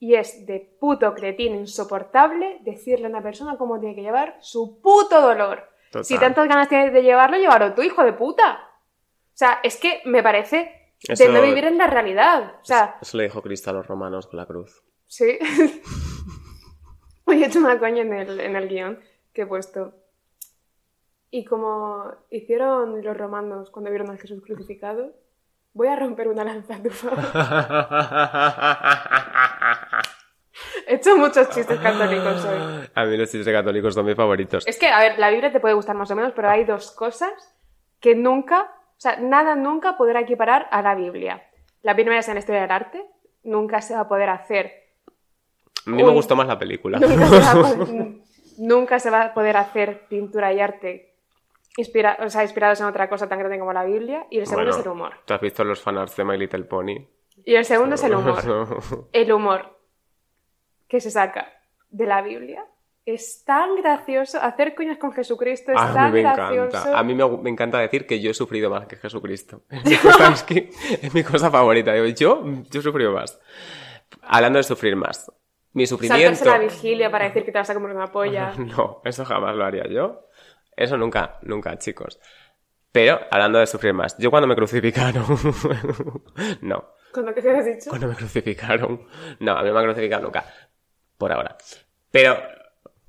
Y 0.00 0.16
es 0.16 0.44
de 0.46 0.76
puto 0.80 1.14
cretín 1.14 1.54
insoportable 1.54 2.58
decirle 2.62 3.06
a 3.06 3.10
una 3.10 3.22
persona 3.22 3.56
cómo 3.56 3.78
tiene 3.78 3.94
que 3.94 4.02
llevar 4.02 4.36
su 4.40 4.80
puto 4.80 5.20
dolor. 5.20 5.68
Total. 5.92 6.04
Si 6.04 6.18
tantas 6.18 6.48
ganas 6.48 6.68
tienes 6.68 6.92
de 6.92 7.02
llevarlo, 7.04 7.36
llévalo 7.38 7.72
tú, 7.72 7.82
hijo 7.82 8.02
de 8.04 8.12
puta. 8.12 8.68
O 9.32 9.36
sea, 9.38 9.60
es 9.62 9.76
que 9.76 10.02
me 10.04 10.20
parece 10.22 10.56
de 11.06 11.14
Eso- 11.14 11.30
no 11.32 11.40
vivir 11.40 11.66
en 11.66 11.78
la 11.78 11.86
realidad. 11.86 12.56
O 12.60 12.64
sea, 12.64 12.98
Eso 13.00 13.16
le 13.16 13.22
dijo 13.24 13.42
Cristo 13.42 13.70
a 13.70 13.74
los 13.74 13.86
romanos 13.86 14.26
con 14.26 14.38
la 14.38 14.46
cruz. 14.46 14.82
Sí. 15.06 15.38
Hoy 17.26 17.42
he 17.42 17.46
hecho 17.46 17.60
una 17.60 17.78
coña 17.78 18.02
en 18.02 18.12
el, 18.12 18.40
en 18.40 18.56
el 18.56 18.68
guion 18.68 18.98
que 19.32 19.42
he 19.42 19.46
puesto. 19.46 19.94
Y 21.30 21.44
como 21.44 22.10
hicieron 22.30 23.02
los 23.02 23.16
romanos 23.16 23.70
cuando 23.70 23.90
vieron 23.90 24.10
a 24.10 24.16
Jesús 24.16 24.42
crucificado, 24.42 25.12
voy 25.74 25.88
a 25.88 25.96
romper 25.96 26.28
una 26.28 26.44
lanza 26.44 26.76
a 26.76 26.82
tu 26.82 26.90
favor. 26.90 27.18
He 30.86 30.94
hecho 30.94 31.16
muchos 31.16 31.50
chistes 31.50 31.78
católicos 31.78 32.44
hoy. 32.44 32.88
A 32.94 33.04
mí 33.04 33.16
los 33.16 33.30
chistes 33.30 33.54
católicos 33.54 33.94
son 33.94 34.06
mis 34.06 34.16
favoritos. 34.16 34.66
Es 34.66 34.78
que, 34.78 34.88
a 34.88 34.98
ver, 34.98 35.18
la 35.18 35.30
Biblia 35.30 35.52
te 35.52 35.60
puede 35.60 35.74
gustar 35.74 35.94
más 35.94 36.10
o 36.10 36.16
menos, 36.16 36.32
pero 36.34 36.48
hay 36.48 36.64
dos 36.64 36.90
cosas 36.92 37.32
que 38.00 38.14
nunca, 38.14 38.62
o 38.62 39.00
sea, 39.00 39.18
nada 39.20 39.54
nunca 39.54 39.96
podrá 39.96 40.20
equiparar 40.20 40.66
a 40.70 40.82
la 40.82 40.94
Biblia. 40.94 41.42
La 41.82 41.94
primera 41.94 42.18
es 42.18 42.28
en 42.28 42.34
la 42.34 42.40
historia 42.40 42.62
del 42.62 42.70
arte, 42.70 43.04
nunca 43.44 43.82
se 43.82 43.94
va 43.94 44.00
a 44.00 44.08
poder 44.08 44.30
hacer 44.30 44.72
A 45.86 45.90
mí 45.90 46.02
me 46.02 46.10
gustó 46.10 46.34
más 46.34 46.48
la 46.48 46.58
película. 46.58 46.98
nunca 46.98 47.28
se, 47.28 47.38
va 47.38 47.50
a 47.50 47.54
poder, 47.54 48.08
nunca 48.58 48.98
se 48.98 49.10
va 49.10 49.22
a 49.22 49.34
poder 49.34 49.56
hacer 49.56 50.06
pintura 50.08 50.52
y 50.52 50.60
arte 50.60 51.14
inspira, 51.78 52.18
o 52.20 52.28
sea, 52.28 52.42
inspirados 52.42 52.80
en 52.80 52.86
otra 52.86 53.08
cosa 53.08 53.28
tan 53.28 53.38
grande 53.38 53.58
como 53.58 53.72
la 53.72 53.84
Biblia. 53.84 54.26
Y 54.30 54.38
el 54.38 54.46
segundo 54.46 54.70
Bueno, 54.70 54.80
es 54.80 54.86
el 54.86 54.92
humor. 54.92 55.12
¿Tú 55.24 55.34
has 55.34 55.40
visto 55.40 55.64
los 55.64 55.80
fanarts 55.80 56.16
de 56.16 56.24
My 56.24 56.36
Little 56.36 56.64
Pony? 56.64 57.06
Y 57.44 57.54
el 57.54 57.64
segundo 57.64 57.94
es 57.94 58.02
el 58.04 58.14
humor. 58.14 59.08
El 59.12 59.32
humor 59.32 59.78
que 60.88 61.00
se 61.00 61.10
saca 61.10 61.46
de 61.90 62.06
la 62.06 62.20
Biblia 62.22 62.64
es 63.04 63.44
tan 63.44 63.76
gracioso. 63.76 64.38
Hacer 64.42 64.74
coñas 64.74 64.98
con 64.98 65.12
Jesucristo 65.12 65.72
es 65.72 65.78
A 65.78 65.86
mí 65.88 65.94
tan 65.94 66.12
me 66.12 66.22
gracioso. 66.22 66.76
encanta. 66.78 66.98
A 66.98 67.02
mí 67.04 67.14
me, 67.14 67.28
me 67.38 67.50
encanta 67.50 67.78
decir 67.78 68.06
que 68.06 68.20
yo 68.20 68.30
he 68.30 68.34
sufrido 68.34 68.70
más 68.70 68.86
que 68.86 68.96
Jesucristo. 68.96 69.62
Es 69.70 69.84
mi 69.84 69.96
cosa, 69.96 70.32
es 70.32 70.42
que 70.42 70.70
es 71.00 71.14
mi 71.14 71.22
cosa 71.22 71.50
favorita. 71.50 71.92
Digo, 71.92 72.06
yo, 72.06 72.42
yo 72.70 72.80
he 72.80 72.82
sufrido 72.82 73.12
más. 73.12 73.40
Hablando 74.22 74.58
de 74.58 74.64
sufrir 74.64 74.96
más. 74.96 75.30
Mi 75.72 75.86
sufrimiento... 75.86 76.34
Saltarse 76.34 76.58
la 76.58 76.64
vigilia 76.66 77.10
para 77.10 77.26
decir 77.26 77.44
que 77.44 77.52
te 77.52 77.58
vas 77.58 77.70
a 77.70 77.74
comer 77.74 77.94
una 77.94 78.10
polla. 78.10 78.52
No, 78.58 79.00
eso 79.04 79.24
jamás 79.24 79.54
lo 79.54 79.64
haría 79.64 79.86
yo. 79.86 80.24
Eso 80.78 80.96
nunca, 80.96 81.38
nunca, 81.42 81.76
chicos. 81.76 82.20
Pero, 82.92 83.18
hablando 83.32 83.58
de 83.58 83.66
sufrir 83.66 83.92
más, 83.92 84.16
yo 84.16 84.30
cuando 84.30 84.46
me 84.46 84.54
crucificaron... 84.54 85.24
no, 86.62 86.94
Con 87.10 87.26
lo 87.26 87.34
que 87.34 87.42
te 87.42 87.50
has 87.50 87.66
dicho. 87.66 87.90
cuando 87.90 88.06
me 88.06 88.14
crucificaron... 88.14 89.04
No, 89.40 89.52
a 89.58 89.62
mí 89.62 89.68
no 89.68 89.74
me 89.74 89.80
han 89.80 89.86
crucificado 89.86 90.22
nunca. 90.22 90.44
Por 91.16 91.32
ahora. 91.32 91.56
Pero, 92.12 92.40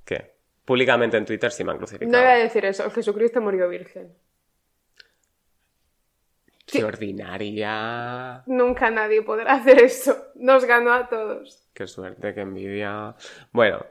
¿qué? 0.03 0.33
Públicamente 0.65 1.17
en 1.17 1.25
Twitter 1.25 1.51
sí 1.51 1.63
me 1.63 1.71
han 1.71 1.77
crucificado. 1.77 2.11
No 2.11 2.17
voy 2.17 2.39
a 2.39 2.43
decir 2.43 2.65
eso. 2.65 2.89
Jesucristo 2.89 3.39
murió 3.39 3.69
virgen. 3.69 4.15
¡Qué 6.65 6.83
ordinaria! 6.83 8.43
Nunca 8.47 8.89
nadie 8.89 9.21
podrá 9.21 9.53
hacer 9.53 9.83
eso. 9.83 10.31
Nos 10.35 10.65
ganó 10.65 10.91
a 10.91 11.07
todos. 11.07 11.69
¡Qué 11.73 11.85
suerte, 11.85 12.33
qué 12.33 12.41
envidia! 12.41 13.15
Bueno, 13.51 13.85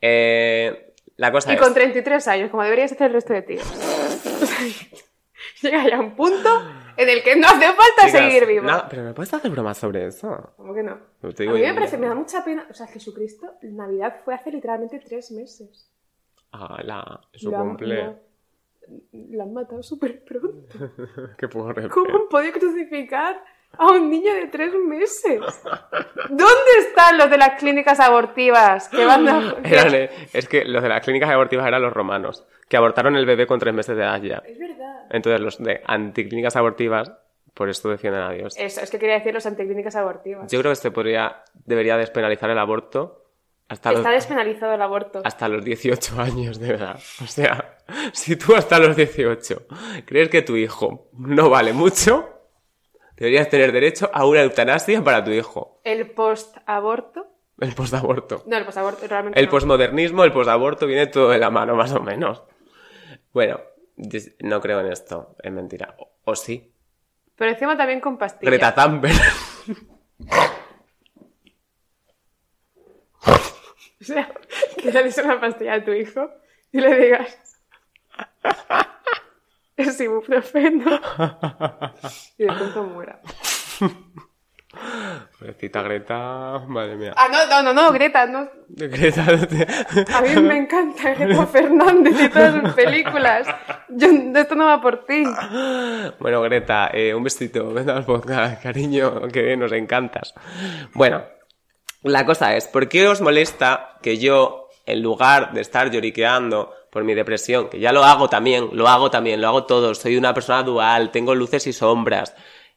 eh, 0.00 0.93
la 1.16 1.30
cosa 1.32 1.52
Y 1.52 1.56
es... 1.56 1.60
con 1.60 1.74
33 1.74 2.28
años, 2.28 2.50
como 2.50 2.62
deberías 2.62 2.92
hacer 2.92 3.08
el 3.08 3.12
resto 3.14 3.32
de 3.32 3.42
tíos. 3.42 3.64
Llega 5.62 5.88
ya 5.88 6.00
un 6.00 6.14
punto 6.14 6.48
en 6.96 7.08
el 7.08 7.22
que 7.22 7.36
no 7.36 7.46
hace 7.48 7.66
falta 7.66 8.06
Chicas, 8.06 8.12
seguir 8.12 8.46
vivo. 8.46 8.66
no, 8.66 8.84
pero 8.88 9.02
¿me 9.02 9.14
puedes 9.14 9.32
hacer 9.32 9.50
bromas 9.50 9.78
sobre 9.78 10.06
eso? 10.06 10.52
¿Cómo 10.56 10.74
que 10.74 10.82
no? 10.82 10.98
No 11.22 11.32
te 11.32 11.42
a 11.42 11.46
digo 11.46 11.54
mí 11.54 11.62
me 11.62 11.74
parece, 11.74 11.98
me 11.98 12.06
da 12.06 12.14
mucha 12.14 12.44
pena. 12.44 12.66
O 12.70 12.74
sea, 12.74 12.86
Jesucristo, 12.86 13.54
Navidad 13.62 14.16
fue 14.24 14.34
hace 14.34 14.50
literalmente 14.50 14.98
tres 15.00 15.30
meses. 15.32 15.90
¡Hala! 16.52 17.20
Su 17.32 17.50
Lo 17.50 17.58
han- 17.58 17.68
cumple. 17.68 18.04
lo- 18.04 18.20
Lo 19.12 19.42
han 19.42 19.52
matado 19.54 19.82
súper 19.82 20.22
pronto. 20.24 20.78
¡Qué 21.38 21.48
pobre! 21.48 21.88
¿Cómo 21.88 22.14
han 22.16 22.28
podido 22.28 22.52
crucificar 22.52 23.42
a 23.78 23.86
un 23.92 24.10
niño 24.10 24.32
de 24.34 24.46
tres 24.46 24.72
meses? 24.74 25.40
¿Dónde 26.28 26.72
están 26.78 27.18
los 27.18 27.30
de 27.30 27.38
las 27.38 27.58
clínicas 27.58 28.00
abortivas 28.00 28.88
que 28.88 29.04
van 29.04 29.28
a... 29.28 29.56
Eran, 29.64 30.08
es 30.32 30.48
que 30.48 30.64
los 30.64 30.82
de 30.82 30.88
las 30.88 31.02
clínicas 31.04 31.30
abortivas 31.30 31.66
eran 31.66 31.82
los 31.82 31.92
romanos, 31.92 32.44
que 32.68 32.76
abortaron 32.76 33.16
el 33.16 33.26
bebé 33.26 33.46
con 33.46 33.58
tres 33.58 33.74
meses 33.74 33.96
de 33.96 34.02
edad 34.02 34.20
ya. 34.22 34.42
Es 34.46 34.58
verdad. 34.58 35.06
Entonces 35.10 35.40
los 35.40 35.62
de 35.62 35.82
anticlínicas 35.86 36.56
abortivas, 36.56 37.12
por 37.54 37.68
esto 37.68 37.88
defienden 37.88 38.22
a 38.22 38.30
Dios. 38.32 38.54
Eso, 38.58 38.80
es 38.80 38.90
que 38.90 38.98
quería 38.98 39.14
decir 39.14 39.34
los 39.34 39.46
anticlínicas 39.46 39.96
abortivas. 39.96 40.50
Yo 40.50 40.60
creo 40.60 40.72
que 40.72 40.76
se 40.76 40.90
podría, 40.90 41.42
debería 41.64 41.96
despenalizar 41.96 42.50
el 42.50 42.58
aborto 42.58 43.24
hasta 43.68 43.92
los, 43.92 44.00
Está 44.00 44.10
despenalizado 44.10 44.74
el 44.74 44.82
aborto. 44.82 45.22
hasta 45.24 45.48
los 45.48 45.64
18 45.64 46.20
años 46.20 46.58
de 46.60 46.74
edad. 46.74 47.00
O 47.22 47.26
sea, 47.26 47.78
si 48.12 48.36
tú 48.36 48.54
hasta 48.54 48.78
los 48.78 48.94
18 48.94 49.66
crees 50.04 50.28
que 50.28 50.42
tu 50.42 50.56
hijo 50.56 51.08
no 51.18 51.48
vale 51.48 51.72
mucho, 51.72 52.33
deberías 53.16 53.48
tener 53.48 53.72
derecho 53.72 54.10
a 54.12 54.26
una 54.26 54.42
eutanasia 54.42 55.02
para 55.02 55.22
tu 55.24 55.30
hijo. 55.30 55.80
El 55.84 56.10
post-aborto. 56.10 57.26
El 57.60 57.74
postaborto. 57.74 58.42
No, 58.46 58.56
el 58.56 58.64
post-aborto 58.64 59.06
realmente. 59.06 59.38
El 59.38 59.46
no. 59.46 59.50
posmodernismo, 59.52 60.24
el 60.24 60.32
postaborto, 60.32 60.86
viene 60.86 61.06
todo 61.06 61.30
de 61.30 61.38
la 61.38 61.50
mano, 61.50 61.76
más 61.76 61.92
o 61.92 62.00
menos. 62.00 62.42
Bueno, 63.32 63.60
no 64.40 64.60
creo 64.60 64.80
en 64.80 64.92
esto, 64.92 65.36
es 65.40 65.52
mentira. 65.52 65.94
O, 65.98 66.10
o 66.24 66.34
sí. 66.34 66.72
Pero 67.36 67.50
encima 67.50 67.76
también 67.76 68.00
con 68.00 68.18
pastillas. 68.18 68.50
Greta 68.50 68.74
Thunberg. 68.74 69.14
O 74.00 74.06
sea, 74.06 74.30
que 74.76 74.92
le 74.92 75.02
des 75.02 75.16
una 75.16 75.40
pastilla 75.40 75.74
a 75.74 75.84
tu 75.84 75.92
hijo 75.92 76.30
y 76.72 76.78
le 76.78 76.94
digas. 76.94 77.38
Es 79.76 80.00
ibuprofeno. 80.00 80.84
Y 82.38 82.44
de 82.44 82.52
pronto 82.52 82.84
muera. 82.84 83.20
Pobrecita 85.38 85.82
Greta, 85.82 86.64
madre 86.66 86.96
mía. 86.96 87.14
Ah, 87.16 87.28
no, 87.30 87.46
no, 87.46 87.62
no, 87.62 87.72
no, 87.72 87.92
Greta, 87.92 88.26
no. 88.26 88.48
Greta, 88.68 89.24
A 90.14 90.20
mí 90.22 90.42
me 90.42 90.56
encanta 90.58 91.14
Greta 91.14 91.46
Fernández 91.52 92.20
y 92.20 92.28
todas 92.28 92.60
sus 92.60 92.72
películas. 92.74 93.46
Yo, 93.88 94.08
esto 94.34 94.54
no 94.54 94.66
va 94.66 94.80
por 94.80 95.04
ti. 95.04 95.24
Bueno, 96.18 96.42
Greta, 96.42 96.90
eh, 96.92 97.14
un 97.14 97.22
besito, 97.22 97.72
ven 97.72 97.90
al 97.90 98.04
podcast, 98.04 98.62
cariño, 98.62 99.28
que 99.28 99.56
nos 99.56 99.72
encantas. 99.72 100.34
Bueno, 100.92 101.24
la 102.02 102.26
cosa 102.26 102.56
es, 102.56 102.66
¿por 102.66 102.88
qué 102.88 103.06
os 103.06 103.20
molesta 103.20 103.98
que 104.02 104.18
yo, 104.18 104.68
en 104.86 105.02
lugar 105.02 105.52
de 105.52 105.60
estar 105.60 105.90
lloriqueando 105.90 106.74
por 106.94 107.02
mi 107.04 107.12
depresión, 107.12 107.68
que 107.68 107.80
ya 107.80 107.92
lo 107.92 108.04
hago 108.04 108.28
también, 108.28 108.70
lo 108.72 108.86
hago 108.88 109.10
también, 109.10 109.40
lo 109.40 109.48
hago 109.48 109.64
todo, 109.64 109.94
soy 109.96 110.16
una 110.16 110.32
persona 110.32 110.62
dual, 110.62 111.10
tengo 111.10 111.34
luces 111.34 111.66
y 111.66 111.72
sombras, 111.72 112.34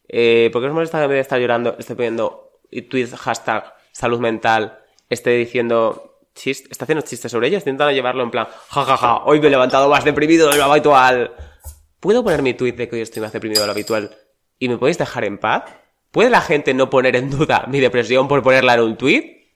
eh, 0.10 0.50
¿por 0.52 0.62
qué 0.62 0.68
os 0.70 0.74
molesta 0.74 0.98
que 0.98 1.04
en 1.04 1.10
vez 1.12 1.18
de 1.18 1.22
estar 1.22 1.40
llorando 1.40 1.76
esté 1.78 1.96
poniendo 1.96 2.52
y 2.72 2.82
tweet 2.82 3.10
hashtag 3.16 3.74
salud 3.92 4.20
mental, 4.20 4.80
esté 5.08 5.30
diciendo 5.38 6.18
chist, 6.34 6.66
está 6.72 6.86
haciendo 6.86 7.06
chistes 7.06 7.32
sobre 7.32 7.48
ello, 7.48 7.60
está 7.60 7.70
intentando 7.70 7.94
llevarlo 7.94 8.24
en 8.24 8.32
plan, 8.32 8.48
jajaja, 8.70 9.24
hoy 9.26 9.40
me 9.40 9.48
he 9.48 9.52
levantado 9.52 9.88
más 9.88 10.04
deprimido 10.04 10.50
de 10.50 10.58
lo 10.58 10.64
habitual. 10.66 11.36
¿Puedo 12.00 12.24
poner 12.24 12.42
mi 12.42 12.56
tweet 12.56 12.74
de 12.74 12.90
que 12.90 12.96
hoy 12.96 13.02
estoy 13.04 13.22
más 13.22 13.32
deprimido 13.34 13.62
de 13.62 13.68
lo 13.68 13.74
habitual 13.74 14.16
y 14.58 14.68
me 14.68 14.78
podéis 14.78 14.98
dejar 14.98 15.26
en 15.26 15.38
paz? 15.38 15.64
¿Puede 16.10 16.32
la 16.32 16.42
gente 16.42 16.74
no 16.74 16.90
poner 16.90 17.16
en 17.16 17.30
duda 17.30 17.66
mi 17.68 17.80
depresión 17.80 18.28
por 18.28 18.42
ponerla 18.42 18.74
en 18.74 18.80
un 18.82 18.98
tweet? 18.98 19.54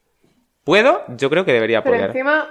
¿Puedo? 0.63 1.01
Yo 1.17 1.31
creo 1.31 1.45
que 1.45 1.53
debería 1.53 1.81
Pero 1.83 1.95
poder. 1.95 2.09
encima, 2.11 2.47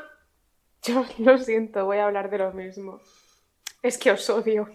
yo 0.83 1.05
lo 1.19 1.39
siento, 1.39 1.85
voy 1.85 1.99
a 1.99 2.07
hablar 2.07 2.31
de 2.31 2.39
lo 2.39 2.53
mismo. 2.53 3.01
Es 3.83 3.99
que 3.99 4.11
os 4.11 4.29
odio. 4.31 4.69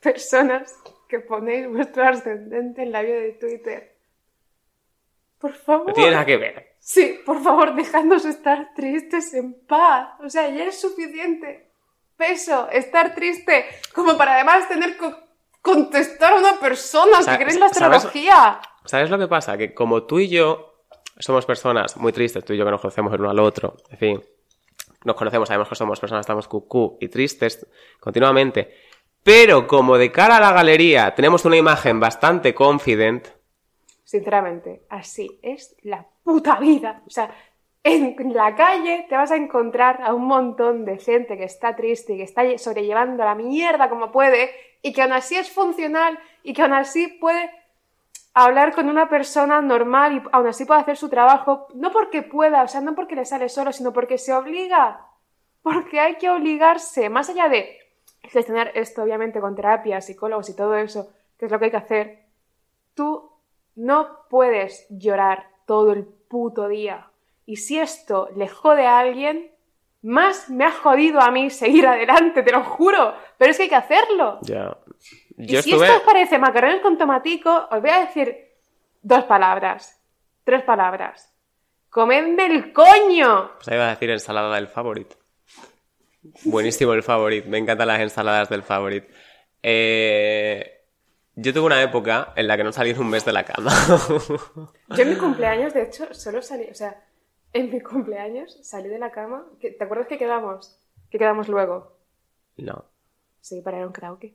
Personas 0.00 0.74
que 1.08 1.20
ponéis 1.20 1.68
vuestro 1.68 2.04
ascendente 2.04 2.82
en 2.82 2.92
la 2.92 3.02
bio 3.02 3.14
de 3.14 3.32
Twitter. 3.32 3.96
Por 5.38 5.54
favor. 5.54 5.88
No 5.88 5.92
tiene 5.94 6.12
nada 6.12 6.24
que 6.24 6.36
ver. 6.36 6.76
Sí, 6.78 7.20
por 7.24 7.42
favor, 7.42 7.74
dejadnos 7.74 8.24
estar 8.24 8.74
tristes 8.74 9.34
en 9.34 9.54
paz. 9.66 10.14
O 10.20 10.28
sea, 10.28 10.48
ya 10.48 10.64
es 10.64 10.80
suficiente 10.80 11.72
peso 12.16 12.68
estar 12.70 13.14
triste 13.14 13.64
como 13.94 14.16
para 14.16 14.34
además 14.34 14.68
tener 14.68 14.96
que 14.96 15.12
contestar 15.60 16.34
a 16.34 16.36
una 16.36 16.60
persona 16.60 17.18
que 17.18 17.44
cree 17.44 17.54
en 17.54 17.60
la 17.60 17.68
¿sabes? 17.68 17.98
astrología. 17.98 18.60
¿Sabes 18.84 19.10
lo 19.10 19.18
que 19.18 19.28
pasa? 19.28 19.56
Que 19.56 19.74
como 19.74 20.04
tú 20.04 20.20
y 20.20 20.28
yo 20.28 20.84
somos 21.18 21.46
personas 21.46 21.96
muy 21.96 22.12
tristes, 22.12 22.44
tú 22.44 22.52
y 22.52 22.56
yo 22.56 22.64
que 22.64 22.70
nos 22.70 22.80
conocemos 22.80 23.12
el 23.12 23.20
uno 23.20 23.30
al 23.30 23.38
otro, 23.38 23.76
en 23.90 23.98
fin, 23.98 24.22
nos 25.04 25.16
conocemos, 25.16 25.48
sabemos 25.48 25.68
que 25.68 25.74
somos 25.74 26.00
personas, 26.00 26.22
estamos 26.22 26.48
cucú 26.48 26.98
y 27.00 27.08
tristes 27.08 27.66
continuamente, 28.00 28.74
pero 29.22 29.66
como 29.66 29.98
de 29.98 30.10
cara 30.10 30.36
a 30.36 30.40
la 30.40 30.52
galería 30.52 31.14
tenemos 31.14 31.44
una 31.44 31.56
imagen 31.56 32.00
bastante 32.00 32.54
confident, 32.54 33.28
Sinceramente, 34.12 34.82
así 34.90 35.40
es 35.40 35.74
la 35.84 36.06
puta 36.22 36.60
vida. 36.60 37.00
O 37.06 37.08
sea, 37.10 37.34
en 37.82 38.14
la 38.34 38.54
calle 38.54 39.06
te 39.08 39.16
vas 39.16 39.30
a 39.30 39.36
encontrar 39.36 40.02
a 40.02 40.12
un 40.12 40.26
montón 40.26 40.84
de 40.84 40.98
gente 40.98 41.38
que 41.38 41.44
está 41.44 41.74
triste 41.74 42.12
y 42.12 42.16
que 42.18 42.24
está 42.24 42.42
sobrellevando 42.58 43.24
la 43.24 43.34
mierda 43.34 43.88
como 43.88 44.12
puede 44.12 44.50
y 44.82 44.92
que 44.92 45.00
aún 45.00 45.12
así 45.12 45.36
es 45.36 45.50
funcional 45.50 46.18
y 46.42 46.52
que 46.52 46.60
aún 46.60 46.74
así 46.74 47.08
puede 47.08 47.50
hablar 48.34 48.74
con 48.74 48.88
una 48.88 49.08
persona 49.08 49.60
normal 49.60 50.16
y 50.16 50.22
aún 50.32 50.46
así 50.46 50.64
puede 50.64 50.80
hacer 50.80 50.96
su 50.96 51.08
trabajo, 51.08 51.68
no 51.74 51.92
porque 51.92 52.22
pueda, 52.22 52.62
o 52.62 52.68
sea, 52.68 52.80
no 52.80 52.94
porque 52.94 53.16
le 53.16 53.24
sale 53.24 53.48
solo, 53.48 53.72
sino 53.72 53.92
porque 53.92 54.18
se 54.18 54.32
obliga. 54.32 55.06
Porque 55.62 56.00
hay 56.00 56.16
que 56.16 56.28
obligarse, 56.28 57.08
más 57.08 57.28
allá 57.28 57.48
de 57.48 57.78
gestionar 58.22 58.72
esto, 58.74 59.02
obviamente, 59.02 59.40
con 59.40 59.54
terapia, 59.54 60.00
psicólogos 60.00 60.48
y 60.48 60.56
todo 60.56 60.74
eso, 60.76 61.12
que 61.38 61.46
es 61.46 61.52
lo 61.52 61.58
que 61.58 61.66
hay 61.66 61.70
que 61.70 61.76
hacer, 61.76 62.22
tú 62.94 63.30
no 63.76 64.08
puedes 64.28 64.86
llorar 64.90 65.46
todo 65.66 65.92
el 65.92 66.04
puto 66.04 66.68
día. 66.68 67.08
Y 67.46 67.56
si 67.56 67.78
esto 67.78 68.28
le 68.34 68.48
jode 68.48 68.86
a 68.86 68.98
alguien, 68.98 69.50
más 70.02 70.50
me 70.50 70.64
ha 70.64 70.72
jodido 70.72 71.20
a 71.20 71.30
mí 71.30 71.50
seguir 71.50 71.86
adelante, 71.88 72.42
te 72.42 72.52
lo 72.52 72.64
juro. 72.64 73.14
Pero 73.38 73.50
es 73.50 73.56
que 73.56 73.64
hay 73.64 73.68
que 73.68 73.76
hacerlo. 73.76 74.38
ya... 74.42 74.76
Y 75.31 75.31
Yo 75.36 75.62
si 75.62 75.70
estuve... 75.70 75.86
esto 75.86 75.98
os 75.98 76.02
parece 76.04 76.38
macarrones 76.38 76.80
con 76.82 76.98
tomatico, 76.98 77.68
os 77.70 77.80
voy 77.80 77.90
a 77.90 78.00
decir 78.00 78.52
dos 79.02 79.24
palabras. 79.24 79.98
Tres 80.44 80.62
palabras. 80.64 81.32
¡Comedme 81.90 82.46
el 82.46 82.72
coño! 82.72 83.52
Pues 83.56 83.68
ahí 83.68 83.74
iba 83.76 83.86
a 83.86 83.90
decir 83.90 84.10
ensalada 84.10 84.54
del 84.54 84.68
favorito. 84.68 85.16
Buenísimo 86.44 86.92
el 86.94 87.02
favorito. 87.02 87.48
Me 87.48 87.58
encantan 87.58 87.88
las 87.88 88.00
ensaladas 88.00 88.48
del 88.48 88.62
favorito. 88.62 89.06
Eh, 89.62 90.80
Yo 91.34 91.52
tuve 91.52 91.66
una 91.66 91.82
época 91.82 92.32
en 92.36 92.46
la 92.46 92.56
que 92.56 92.64
no 92.64 92.72
salí 92.72 92.90
en 92.90 93.00
un 93.00 93.08
mes 93.10 93.24
de 93.24 93.32
la 93.32 93.44
cama. 93.44 93.70
Yo 94.88 95.02
en 95.02 95.08
mi 95.10 95.16
cumpleaños, 95.16 95.74
de 95.74 95.82
hecho, 95.82 96.12
solo 96.14 96.42
salí, 96.42 96.64
o 96.70 96.74
sea, 96.74 97.04
en 97.52 97.70
mi 97.70 97.80
cumpleaños 97.80 98.58
salí 98.62 98.88
de 98.88 98.98
la 98.98 99.10
cama. 99.10 99.44
¿Te 99.60 99.76
acuerdas 99.82 100.08
que 100.08 100.18
quedamos? 100.18 100.78
Que 101.10 101.18
quedamos 101.18 101.48
luego. 101.48 101.96
no. 102.56 102.84
Sí, 103.40 103.60
para 103.60 103.78
ir 103.78 103.82
a 103.82 103.86
un 103.88 103.92
karaoke. 103.92 104.34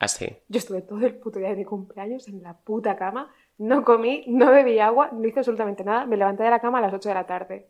Así. 0.00 0.38
Yo 0.48 0.58
estuve 0.58 0.80
todo 0.80 1.04
el 1.06 1.14
puto 1.14 1.38
día 1.38 1.50
de 1.50 1.56
mi 1.56 1.64
cumpleaños 1.64 2.26
en 2.26 2.42
la 2.42 2.54
puta 2.54 2.96
cama, 2.96 3.30
no 3.58 3.84
comí, 3.84 4.24
no 4.26 4.50
bebí 4.50 4.80
agua, 4.80 5.10
no 5.12 5.28
hice 5.28 5.40
absolutamente 5.40 5.84
nada, 5.84 6.06
me 6.06 6.16
levanté 6.16 6.42
de 6.42 6.50
la 6.50 6.58
cama 6.58 6.78
a 6.78 6.80
las 6.80 6.94
8 6.94 7.10
de 7.10 7.14
la 7.14 7.26
tarde. 7.26 7.66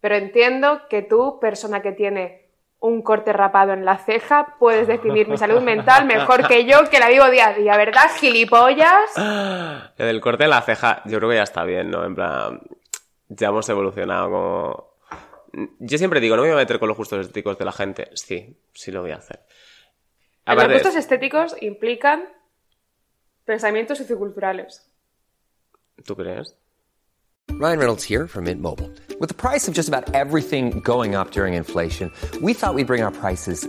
Pero 0.00 0.14
entiendo 0.14 0.82
que 0.90 1.00
tú, 1.00 1.38
persona 1.40 1.80
que 1.80 1.92
tiene 1.92 2.50
un 2.80 3.00
corte 3.02 3.32
rapado 3.32 3.72
en 3.72 3.86
la 3.86 3.96
ceja, 3.96 4.56
puedes 4.58 4.86
definir 4.86 5.28
mi 5.28 5.38
salud 5.38 5.62
mental 5.62 6.06
mejor 6.06 6.46
que 6.46 6.66
yo, 6.66 6.78
que 6.90 6.98
la 6.98 7.08
vivo 7.08 7.30
día 7.30 7.48
a 7.48 7.54
día, 7.54 7.76
¿verdad, 7.78 8.10
gilipollas? 8.18 9.16
Lo 9.96 10.04
del 10.04 10.20
corte 10.20 10.44
de 10.44 10.50
la 10.50 10.60
ceja, 10.60 11.02
yo 11.06 11.18
creo 11.18 11.30
que 11.30 11.36
ya 11.36 11.42
está 11.42 11.64
bien, 11.64 11.90
¿no? 11.90 12.04
En 12.04 12.14
plan, 12.14 12.60
ya 13.28 13.48
hemos 13.48 13.68
evolucionado 13.70 14.30
como... 14.30 14.90
Yo 15.78 15.98
siempre 15.98 16.20
digo, 16.20 16.36
no 16.36 16.42
me 16.42 16.48
voy 16.48 16.56
a 16.56 16.60
meter 16.60 16.78
con 16.78 16.88
los 16.88 16.96
gustos 16.96 17.20
estéticos 17.20 17.58
de 17.58 17.64
la 17.64 17.72
gente. 17.72 18.10
Sí, 18.14 18.56
sí 18.72 18.92
lo 18.92 19.02
voy 19.02 19.10
a 19.12 19.16
hacer. 19.16 19.40
Los 20.54 20.72
gustos 20.72 20.96
estéticos 20.96 21.56
implican 21.60 22.24
pensamientos 23.44 23.98
socioculturales. 23.98 24.90
¿tú 26.04 26.16
crees? 26.16 26.54
Ryan 27.50 27.78
Reynolds 27.78 28.04
here 28.04 28.26
from 28.26 28.44
Mint 28.44 28.62
Mobile. 28.62 28.90
With 29.18 29.28
the 29.28 29.34
price 29.34 29.68
of 29.68 29.74
just 29.74 29.88
about 29.88 30.14
everything 30.14 30.80
going 30.80 31.14
up 31.14 31.32
during 31.32 31.54
inflation, 31.54 32.10
we 32.40 32.54
thought 32.54 32.74
we'd 32.74 32.86
bring 32.86 33.02
our 33.02 33.10
prices 33.10 33.68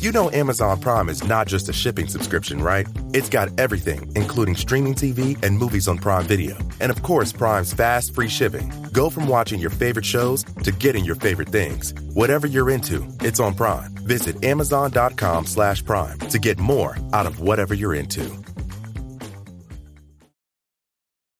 You 0.00 0.12
know 0.12 0.30
Amazon 0.30 0.80
Prime 0.80 1.08
is 1.08 1.26
not 1.26 1.46
just 1.46 1.68
a 1.68 1.72
shipping 1.72 2.08
subscription, 2.08 2.62
right? 2.62 2.86
It's 3.14 3.28
got 3.28 3.48
everything, 3.58 4.10
including 4.14 4.54
streaming 4.54 4.94
TV 4.94 5.42
and 5.42 5.56
movies 5.56 5.88
on 5.88 5.98
Prime 5.98 6.24
Video. 6.24 6.56
And 6.80 6.92
of 6.92 7.02
course, 7.02 7.32
Prime's 7.32 7.72
fast, 7.72 8.14
free 8.14 8.28
shipping. 8.28 8.70
Go 8.92 9.08
from 9.08 9.26
watching 9.28 9.60
your 9.60 9.70
favorite 9.70 10.04
shows 10.04 10.44
to 10.62 10.72
getting 10.72 11.04
your 11.04 11.14
favorite 11.16 11.48
things. 11.48 11.94
Whatever 12.12 12.46
you're 12.46 12.70
into, 12.70 13.06
it's 13.20 13.40
on 13.40 13.54
Prime. 13.54 13.94
Visit 14.06 14.44
amazon.com 14.44 15.46
slash 15.46 15.84
prime 15.84 16.18
to 16.18 16.38
get 16.38 16.58
more 16.58 16.96
out 17.12 17.26
of 17.26 17.40
whatever 17.40 17.72
you're 17.74 17.94
into. 17.94 18.30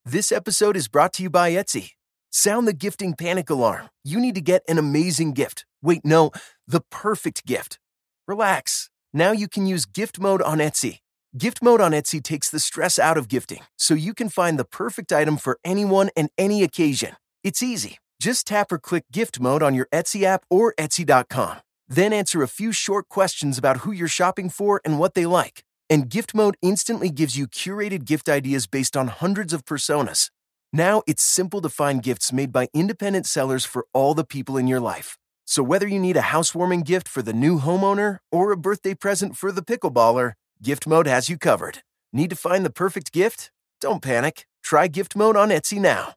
This 0.05 0.32
episode 0.32 0.76
is 0.76 0.88
brought 0.88 1.12
to 1.14 1.22
you 1.22 1.30
by 1.30 1.50
Etsy. 1.50 1.90
Sound 2.30 2.66
the 2.66 2.72
gifting 2.72 3.14
panic 3.14 3.50
alarm. 3.50 3.88
You 4.05 4.20
need 4.20 4.34
to 4.36 4.40
get 4.40 4.62
an 4.68 4.78
amazing 4.78 5.32
gift. 5.34 5.66
Wait, 5.82 6.05
no, 6.05 6.30
the 6.66 6.82
perfect 6.90 7.46
gift. 7.46 7.78
Relax. 8.27 8.91
Now 9.12 9.33
you 9.33 9.49
can 9.49 9.66
use 9.66 9.85
gift 9.87 10.18
mode 10.18 10.43
on 10.43 10.59
Etsy. 10.59 11.01
Gift 11.37 11.62
Mode 11.62 11.81
on 11.81 11.91
Etsy 11.91 12.22
takes 12.22 12.49
the 12.49 12.61
stress 12.61 12.97
out 12.97 13.16
of 13.16 13.29
gifting 13.29 13.62
so 13.77 13.93
you 13.95 14.14
can 14.14 14.29
find 14.29 14.57
the 14.57 14.64
perfect 14.64 15.12
item 15.12 15.37
for 15.37 15.59
anyone 15.64 16.11
and 16.16 16.31
any 16.39 16.62
occasion. 16.62 17.16
It's 17.43 17.61
easy. 17.61 17.99
Just 18.20 18.47
tap 18.47 18.70
or 18.70 18.79
click 18.79 19.05
Gift 19.11 19.41
Mode 19.41 19.61
on 19.61 19.75
your 19.75 19.89
Etsy 19.93 20.22
app 20.22 20.45
or 20.49 20.75
Etsy.com. 20.79 21.57
Then 21.89 22.12
answer 22.12 22.41
a 22.43 22.49
few 22.49 22.70
short 22.70 23.09
questions 23.09 23.59
about 23.59 23.79
who 23.79 23.91
you're 23.91 24.07
shopping 24.07 24.49
for 24.49 24.81
and 24.85 25.01
what 25.01 25.14
they 25.14 25.27
like. 25.27 25.64
And 25.91 26.09
Gift 26.09 26.37
Mode 26.37 26.57
instantly 26.62 27.11
gives 27.11 27.37
you 27.37 27.49
curated 27.49 28.05
gift 28.05 28.29
ideas 28.29 28.68
based 28.68 28.97
on 28.97 29.09
hundreds 29.09 29.53
of 29.53 29.64
personas. 29.64 30.31
Now 30.72 31.03
it's 31.09 31.25
simple 31.25 31.61
to 31.62 31.68
find 31.68 32.01
gifts 32.01 32.33
made 32.33 32.53
by 32.53 32.68
independent 32.72 33.27
sellers 33.27 33.64
for 33.64 33.87
all 33.93 34.14
the 34.14 34.25
people 34.25 34.57
in 34.57 34.68
your 34.68 34.81
life. 34.81 35.18
So 35.45 35.62
whether 35.62 35.86
you 35.86 35.99
need 36.01 36.16
a 36.16 36.22
housewarming 36.32 36.82
gift 36.84 37.07
for 37.09 37.22
the 37.22 37.32
new 37.32 37.59
homeowner 37.61 38.18
or 38.32 38.51
a 38.53 38.57
birthday 38.57 38.95
present 38.95 39.36
for 39.36 39.53
the 39.53 39.62
pickleballer, 39.62 40.32
Gift 40.62 40.86
Mode 40.86 41.07
has 41.07 41.28
you 41.28 41.36
covered. 41.36 41.78
Need 42.12 42.30
to 42.30 42.36
find 42.36 42.64
the 42.64 42.70
perfect 42.70 43.12
gift? 43.12 43.51
Don't 43.80 44.01
panic. 44.03 44.47
Try 44.62 44.88
Gift 44.88 45.14
Mode 45.16 45.36
on 45.36 45.51
Etsy 45.51 45.78
now. 45.80 46.14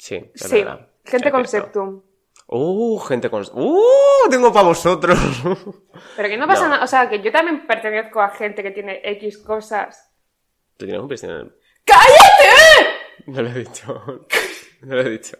Sí, 0.00 0.16
es 0.34 0.42
Sí, 0.50 0.62
verdad. 0.64 0.88
gente 1.06 1.28
Es 1.28 1.32
con 1.32 2.02
Uh, 2.46 2.98
gente 2.98 3.30
con... 3.30 3.42
Uh, 3.54 4.28
tengo 4.30 4.52
para 4.52 4.66
vosotros. 4.66 5.18
Pero 6.16 6.28
que 6.28 6.36
no 6.36 6.46
pasa 6.46 6.64
No. 6.64 6.68
nada, 6.70 6.84
o 6.84 6.86
sea, 6.86 7.08
que 7.08 7.22
yo 7.22 7.32
también 7.32 7.66
pertenezco 7.66 8.20
a 8.20 8.28
gente 8.30 8.62
que 8.62 8.70
tiene 8.72 9.00
X 9.02 9.38
cosas. 9.38 10.10
¿Tú 10.76 10.84
tienes 10.84 11.00
un 11.00 11.08
piercing 11.08 11.30
en 11.30 11.36
el... 11.36 11.54
¡Cállate! 11.86 13.26
No 13.26 13.40
lo 13.42 13.48
he 13.48 13.54
dicho. 13.64 14.26
No 14.82 14.96
lo 14.96 15.00
he 15.00 15.10
dicho. 15.10 15.38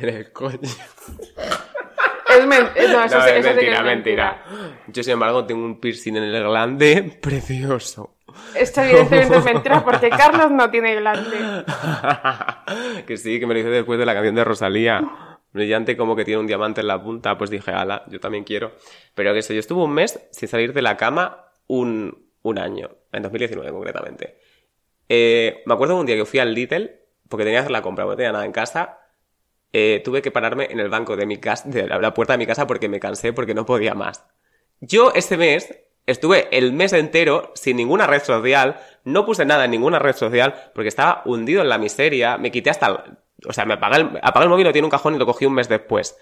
En 0.00 0.08
el 0.08 0.32
coño. 0.32 0.58
Es 0.62 2.46
men- 2.46 2.64
no, 2.92 3.04
eso, 3.04 3.16
No, 3.18 3.24
sí- 3.24 3.30
es 3.30 3.46
que 3.46 3.52
mentira, 3.52 3.76
es 3.78 3.82
mentira. 3.84 4.44
Yo, 4.88 5.02
sin 5.02 5.14
embargo, 5.14 5.44
tengo 5.46 5.64
un 5.64 5.80
piercing 5.80 6.16
en 6.16 6.24
el 6.24 6.42
glande 6.44 7.18
precioso. 7.22 8.14
Esto 8.54 8.82
evidentemente 8.82 9.36
es 9.38 9.44
mentira 9.54 9.82
porque 9.84 10.10
Carlos 10.10 10.50
no 10.50 10.70
tiene 10.70 10.94
glande. 10.96 11.36
que 13.06 13.16
sí, 13.16 13.40
que 13.40 13.46
me 13.46 13.54
lo 13.54 13.60
hice 13.60 13.70
después 13.70 13.98
de 13.98 14.06
la 14.06 14.14
canción 14.14 14.34
de 14.34 14.44
Rosalía. 14.44 15.02
Brillante 15.50 15.96
como 15.96 16.14
que 16.14 16.24
tiene 16.26 16.40
un 16.40 16.46
diamante 16.46 16.82
en 16.82 16.86
la 16.88 17.02
punta. 17.02 17.36
Pues 17.38 17.50
dije, 17.50 17.70
ala, 17.72 18.04
yo 18.08 18.20
también 18.20 18.44
quiero. 18.44 18.72
Pero 19.14 19.32
que 19.32 19.42
sé, 19.42 19.54
yo 19.54 19.60
estuve 19.60 19.82
un 19.82 19.92
mes 19.92 20.20
sin 20.30 20.48
salir 20.48 20.72
de 20.74 20.82
la 20.82 20.96
cama 20.96 21.46
un, 21.66 22.26
un 22.42 22.58
año. 22.58 22.90
En 23.12 23.22
2019 23.22 23.72
concretamente. 23.72 24.38
Eh, 25.08 25.62
me 25.64 25.72
acuerdo 25.74 25.96
un 25.98 26.04
día 26.04 26.16
que 26.16 26.26
fui 26.26 26.38
al 26.38 26.52
Lidl 26.54 26.90
porque 27.28 27.44
tenía 27.44 27.60
que 27.60 27.62
hacer 27.62 27.70
la 27.72 27.82
compra, 27.82 28.04
porque 28.04 28.12
no 28.14 28.16
tenía 28.18 28.32
nada 28.32 28.44
en 28.44 28.52
casa. 28.52 28.98
Eh, 29.72 30.00
tuve 30.04 30.22
que 30.22 30.30
pararme 30.30 30.68
en 30.70 30.80
el 30.80 30.88
banco 30.88 31.16
de 31.16 31.26
mi 31.26 31.38
casa, 31.38 31.68
de 31.68 31.86
la, 31.86 32.14
puerta 32.14 32.32
de 32.32 32.38
mi 32.38 32.46
casa 32.46 32.66
porque 32.66 32.88
me 32.88 33.00
cansé, 33.00 33.32
porque 33.32 33.54
no 33.54 33.66
podía 33.66 33.94
más. 33.94 34.24
Yo 34.80 35.12
ese 35.14 35.36
mes 35.36 35.74
estuve 36.06 36.48
el 36.56 36.72
mes 36.72 36.92
entero 36.92 37.52
sin 37.54 37.76
ninguna 37.76 38.06
red 38.06 38.22
social, 38.22 38.80
no 39.04 39.26
puse 39.26 39.44
nada 39.44 39.66
en 39.66 39.70
ninguna 39.70 39.98
red 39.98 40.16
social 40.16 40.54
porque 40.74 40.88
estaba 40.88 41.22
hundido 41.26 41.62
en 41.62 41.68
la 41.68 41.78
miseria, 41.78 42.38
me 42.38 42.50
quité 42.50 42.70
hasta 42.70 42.86
el, 42.86 43.18
o 43.46 43.52
sea, 43.52 43.66
me 43.66 43.74
apagué 43.74 43.96
el, 43.96 44.18
apagué 44.22 44.44
el 44.44 44.50
móvil, 44.50 44.64
lo 44.64 44.72
tiene 44.72 44.86
un 44.86 44.90
cajón 44.90 45.14
y 45.14 45.18
lo 45.18 45.26
cogí 45.26 45.44
un 45.44 45.54
mes 45.54 45.68
después. 45.68 46.16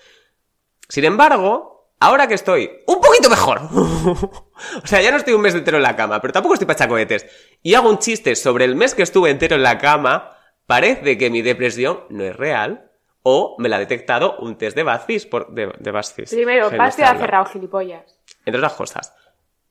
Sin 0.89 1.05
embargo, 1.05 1.93
ahora 2.01 2.27
que 2.27 2.35
estoy 2.35 2.71
un 2.87 3.01
poquito 3.01 3.31
mejor, 3.31 3.61
o 3.73 4.87
sea, 4.87 5.01
ya 5.01 5.11
no 5.11 5.19
estoy 5.19 5.35
un 5.35 5.43
mes 5.43 5.55
entero 5.55 5.77
en 5.77 5.85
la 5.85 5.95
cama, 5.95 6.21
pero 6.21 6.33
tampoco 6.33 6.55
estoy 6.55 6.67
para 6.67 6.89
cohetes, 6.89 7.27
y 7.63 7.75
hago 7.75 7.89
un 7.89 7.99
chiste 7.99 8.35
sobre 8.35 8.65
el 8.65 8.75
mes 8.75 8.95
que 8.95 9.03
estuve 9.03 9.31
entero 9.31 9.57
en 9.57 9.63
la 9.63 9.79
cama, 9.79 10.37
parece 10.67 11.17
que 11.17 11.31
mi 11.31 11.43
depresión 11.43 12.01
no 12.11 12.25
es 12.25 12.37
real, 12.37 12.86
o 13.29 13.57
me 13.59 13.69
la 13.69 13.75
ha 13.75 13.79
detectado 13.81 14.37
un 14.39 14.57
test 14.57 14.77
de 14.77 14.85
BuzzFeed, 14.85 15.29
por, 15.29 15.53
de, 15.53 15.73
de 15.81 15.91
BuzzFeed. 15.91 16.29
Primero, 16.29 16.71
está 16.71 17.11
ha 17.11 17.19
cerrado 17.19 17.45
gilipollas. 17.47 18.21
entre 18.45 18.59
otras 18.61 18.75
cosas. 18.75 19.17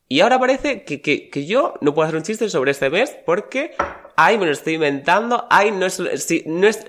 Y 0.08 0.20
ahora 0.20 0.38
parece 0.38 0.84
que, 0.84 1.00
que, 1.00 1.30
que 1.30 1.46
yo 1.46 1.72
no 1.80 1.94
puedo 1.94 2.06
hacer 2.06 2.18
un 2.18 2.22
chiste 2.22 2.50
sobre 2.50 2.72
este 2.72 2.90
mes 2.90 3.16
porque, 3.24 3.74
ay, 4.14 4.36
me 4.36 4.44
lo 4.44 4.52
estoy 4.52 4.74
inventando, 4.74 5.46
ay, 5.48 5.70
no 5.70 5.86
es, 5.86 5.94
sí, 6.18 6.44
no 6.44 6.66
es, 6.68 6.86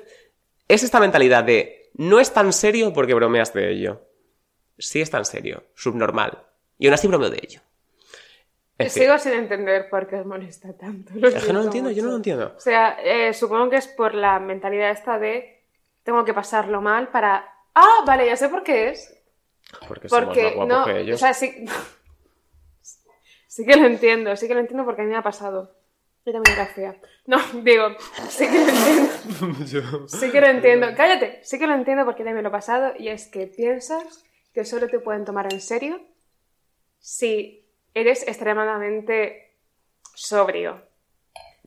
es 0.68 0.84
esta 0.84 0.99
mentalidad 0.99 1.45
de, 1.45 1.89
no 1.93 2.20
es 2.20 2.34
tan 2.34 2.51
serio 2.51 2.91
porque 2.91 3.13
bromeas 3.13 3.53
de 3.53 3.72
ello. 3.72 4.01
Sí 4.78 4.99
es 4.99 5.09
tan 5.09 5.24
serio, 5.24 5.63
subnormal. 5.74 6.38
Y 6.78 6.88
aún 6.88 6.95
así 6.95 7.07
bromeo 7.07 7.30
de 7.30 7.39
ello. 7.41 7.61
En 8.78 8.89
fin. 8.91 9.03
Sigo 9.03 9.18
sin 9.20 9.32
entender 9.32 9.89
por 9.89 10.05
qué 10.05 10.18
os 10.18 10.26
molesta 10.26 10.76
tanto. 10.78 11.13
Es 11.26 11.45
que 11.45 11.53
no 11.53 11.59
lo 11.59 11.65
entiendo, 11.65 11.91
yo 11.91 12.03
no 12.03 12.09
lo 12.09 12.18
entiendo. 12.18 12.53
O 12.57 12.59
sea, 12.59 12.97
eh, 13.01 13.34
supongo 13.34 13.70
que 13.70 13.78
es 13.78 13.88
por 13.88 14.13
la 14.13 14.38
mentalidad 14.39 14.91
esta 14.91 15.18
de 15.18 15.57
tengo 16.08 16.24
que 16.24 16.34
pasarlo 16.34 16.80
mal 16.80 17.10
para... 17.10 17.53
Ah, 17.76 18.01
vale, 18.05 18.26
ya 18.26 18.38
sé 18.38 18.47
por 18.47 18.64
qué 18.64 18.91
es. 18.91 19.14
Porque, 19.89 20.08
somos 20.08 20.28
Porque 20.28 20.43
más 20.43 20.53
guapos 20.53 20.78
no, 20.78 20.86
que 20.86 21.01
ellos. 21.01 21.16
o 21.16 21.20
sea, 21.20 21.34
sí, 21.34 21.66
sí 23.47 23.66
que 23.66 23.76
lo 23.76 23.88
entiendo, 23.88 24.34
sí 24.38 24.47
que 24.47 24.53
lo 24.53 24.62
entiendo 24.62 24.86
porque 24.86 25.01
a 25.01 25.03
mí 25.03 25.12
me 25.12 25.18
ha 25.18 25.22
pasado. 25.22 25.76
Yo 26.26 26.32
también 26.32 26.55
era 26.55 26.66
fea. 26.66 26.95
No, 27.26 27.39
digo, 27.62 27.89
sí 28.30 28.47
que 28.47 28.58
lo 28.58 28.70
entiendo. 28.70 30.08
Sí 30.08 30.32
que 30.32 30.39
lo 30.39 30.47
entiendo. 30.47 30.88
Cállate, 30.95 31.41
sí 31.43 31.60
que 31.60 31.68
lo 31.68 31.74
entiendo 31.74 32.05
porque 32.05 32.24
también 32.24 32.43
lo 32.43 32.49
he 32.49 32.53
pasado 32.53 32.93
y 32.97 33.10
es 33.10 33.28
que 33.28 33.45
piensas 33.47 34.24
que 34.53 34.64
solo 34.64 34.88
te 34.88 35.01
pueden 35.01 35.26
tomar 35.26 35.51
en 35.51 35.60
serio 35.60 35.99
si 36.99 37.70
eres 37.93 38.26
extremadamente 38.26 39.58
sobrio. 40.16 40.87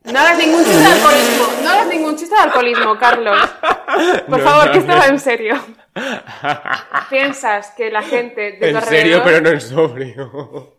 No 0.05 0.19
hagas 0.19 0.39
ningún 0.39 0.65
chiste 0.65 0.79
de 0.79 0.87
alcoholismo. 0.87 1.45
No 1.63 1.71
hagas 1.71 1.87
ningún 1.89 2.17
chiste 2.17 2.35
de 2.35 2.41
alcoholismo, 2.41 2.99
Carlos. 2.99 3.39
Por 4.29 4.39
No, 4.39 4.45
favor, 4.45 4.67
no, 4.67 4.73
que 4.73 4.79
esto 4.79 4.97
no. 4.97 5.05
en 5.05 5.19
serio. 5.19 5.55
Piensas 7.11 7.71
que 7.73 7.91
la 7.91 8.03
gente 8.03 8.53
de 8.53 8.53
tu 8.59 8.65
en 8.79 8.83
serio, 8.83 9.19
alrededor- 9.19 9.25
pero 9.25 9.41
no 9.43 9.49
en 9.51 9.61
sobrio. 9.61 10.77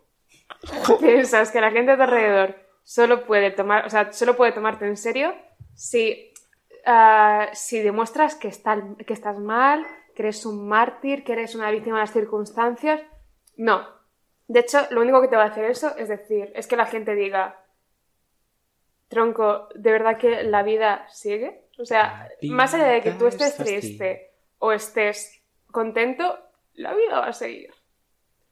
piensas 1.00 1.50
que 1.50 1.60
la 1.60 1.70
gente 1.70 1.92
a 1.92 1.96
tu 1.96 2.02
alrededor 2.02 2.56
solo 2.84 3.24
puede 3.26 3.50
tomar, 3.50 3.86
o 3.86 3.90
sea, 3.90 4.12
solo 4.12 4.36
puede 4.36 4.52
tomarte 4.52 4.86
en 4.86 4.96
serio 4.96 5.34
si, 5.74 6.32
ah, 6.86 7.48
si 7.52 7.80
demuestras 7.80 8.34
que, 8.34 8.48
está- 8.48 8.82
que 9.06 9.12
estás 9.12 9.38
mal, 9.38 9.86
que 10.14 10.22
eres 10.22 10.44
un 10.46 10.68
mártir, 10.68 11.24
que 11.24 11.32
eres 11.32 11.54
una 11.54 11.70
víctima 11.70 11.96
de 11.98 12.02
las 12.04 12.12
circunstancias. 12.12 13.00
No. 13.56 13.86
De 14.48 14.60
hecho, 14.60 14.86
lo 14.90 15.00
único 15.00 15.20
que 15.20 15.28
te 15.28 15.36
va 15.36 15.44
a 15.44 15.48
hacer 15.48 15.64
eso 15.66 15.96
es 15.96 16.08
decir, 16.08 16.52
es 16.54 16.66
que 16.66 16.76
la 16.76 16.86
gente 16.86 17.14
diga, 17.14 17.61
tronco, 19.12 19.68
¿de 19.74 19.92
verdad 19.92 20.16
que 20.16 20.42
la 20.42 20.62
vida 20.62 21.06
sigue? 21.10 21.62
O 21.78 21.84
sea, 21.84 22.28
más 22.42 22.74
allá 22.74 22.86
de 22.88 23.00
que 23.00 23.12
tú 23.12 23.26
estés 23.26 23.56
triste 23.56 24.30
o 24.58 24.72
estés 24.72 25.42
contento, 25.70 26.38
la 26.74 26.92
vida 26.94 27.20
va 27.20 27.26
a 27.28 27.32
seguir. 27.32 27.72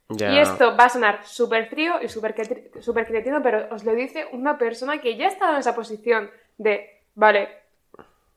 Ya. 0.08 0.32
Y 0.32 0.38
esto 0.38 0.76
va 0.76 0.84
a 0.84 0.88
sonar 0.88 1.24
súper 1.24 1.66
frío 1.68 2.02
y 2.02 2.08
súper 2.08 2.34
cretino, 2.34 3.42
pero 3.42 3.68
os 3.74 3.84
lo 3.84 3.92
dice 3.94 4.26
una 4.32 4.58
persona 4.58 5.00
que 5.00 5.16
ya 5.16 5.26
ha 5.26 5.28
estado 5.28 5.52
en 5.54 5.58
esa 5.60 5.74
posición 5.74 6.30
de, 6.58 7.02
vale, 7.14 7.48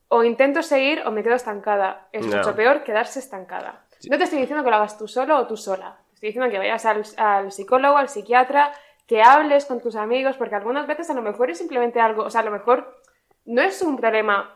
o 0.09 0.23
intento 0.23 0.61
seguir 0.61 1.01
o 1.05 1.11
me 1.11 1.23
quedo 1.23 1.35
estancada. 1.35 2.07
Es 2.11 2.25
No. 2.25 2.37
mucho 2.37 2.55
peor 2.55 2.83
quedarse 2.83 3.19
estancada. 3.19 3.83
No 4.09 4.17
te 4.17 4.25
estoy 4.25 4.39
diciendo 4.39 4.63
que 4.63 4.69
lo 4.69 4.75
hagas 4.75 4.97
tú 4.97 5.07
solo 5.07 5.37
o 5.37 5.47
tú 5.47 5.57
sola. 5.57 5.97
Te 6.09 6.13
estoy 6.15 6.29
diciendo 6.29 6.51
que 6.51 6.59
vayas 6.59 6.85
al, 6.85 7.03
al 7.17 7.51
psicólogo, 7.51 7.97
al 7.97 8.09
psiquiatra, 8.09 8.71
que 9.07 9.21
hables 9.21 9.65
con 9.65 9.81
tus 9.81 9.95
amigos, 9.95 10.37
porque 10.37 10.55
algunas 10.55 10.87
veces 10.87 11.09
a 11.09 11.13
lo 11.13 11.21
mejor 11.21 11.49
es 11.49 11.57
simplemente 11.57 11.99
algo, 11.99 12.23
o 12.23 12.29
sea, 12.29 12.41
a 12.41 12.45
lo 12.45 12.51
mejor 12.51 12.99
no 13.45 13.61
es 13.61 13.81
un 13.81 13.97
problema 13.97 14.55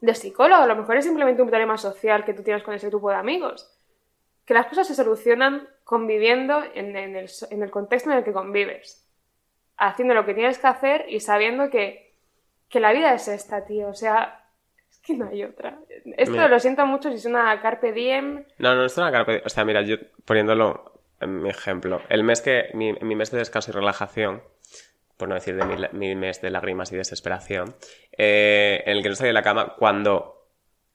de 0.00 0.14
psicólogo, 0.14 0.62
a 0.62 0.66
lo 0.66 0.76
mejor 0.76 0.96
es 0.96 1.04
simplemente 1.04 1.42
un 1.42 1.48
problema 1.48 1.76
social 1.76 2.24
que 2.24 2.34
tú 2.34 2.42
tienes 2.42 2.62
con 2.62 2.74
ese 2.74 2.88
grupo 2.88 3.10
de 3.10 3.16
amigos 3.16 3.80
que 4.50 4.54
las 4.54 4.66
cosas 4.66 4.88
se 4.88 4.96
solucionan 4.96 5.68
conviviendo 5.84 6.60
en, 6.74 6.96
en 6.96 7.14
el, 7.14 7.30
en 7.50 7.62
el 7.62 7.70
contexto 7.70 8.10
en 8.10 8.18
el 8.18 8.24
que 8.24 8.32
convives. 8.32 9.08
Haciendo 9.76 10.12
lo 10.12 10.26
que 10.26 10.34
tienes 10.34 10.58
que 10.58 10.66
hacer 10.66 11.06
y 11.08 11.20
sabiendo 11.20 11.70
que, 11.70 12.16
que 12.68 12.80
la 12.80 12.92
vida 12.92 13.14
es 13.14 13.28
esta, 13.28 13.64
tío. 13.64 13.86
O 13.86 13.94
sea, 13.94 14.44
es 14.90 14.98
que 14.98 15.14
no 15.14 15.28
hay 15.28 15.44
otra. 15.44 15.78
Esto 16.16 16.32
Mira. 16.32 16.48
lo 16.48 16.58
siento 16.58 16.84
mucho 16.84 17.10
si 17.10 17.14
es 17.14 17.26
una 17.26 17.62
carpe 17.62 17.92
diem. 17.92 18.44
No, 18.58 18.74
no 18.74 18.84
es 18.84 18.98
una 18.98 19.12
carpe. 19.12 19.40
O 19.46 19.48
sea, 19.48 19.64
mira, 19.64 19.82
yo 19.82 19.98
poniéndolo 20.24 20.89
mi 21.26 21.50
ejemplo. 21.50 22.02
El 22.08 22.24
mes 22.24 22.40
que. 22.40 22.70
Mi, 22.74 22.92
mi 22.94 23.14
mes 23.14 23.30
de 23.30 23.38
descanso 23.38 23.70
y 23.70 23.74
relajación, 23.74 24.42
por 25.16 25.28
no 25.28 25.34
decir 25.34 25.56
de 25.56 25.64
mi, 25.64 25.76
mi 25.92 26.14
mes 26.14 26.40
de 26.40 26.50
lágrimas 26.50 26.90
y 26.92 26.96
desesperación, 26.96 27.74
eh, 28.16 28.82
en 28.86 28.96
el 28.96 29.02
que 29.02 29.08
no 29.10 29.14
salí 29.14 29.28
de 29.28 29.34
la 29.34 29.42
cama, 29.42 29.74
cuando 29.78 30.46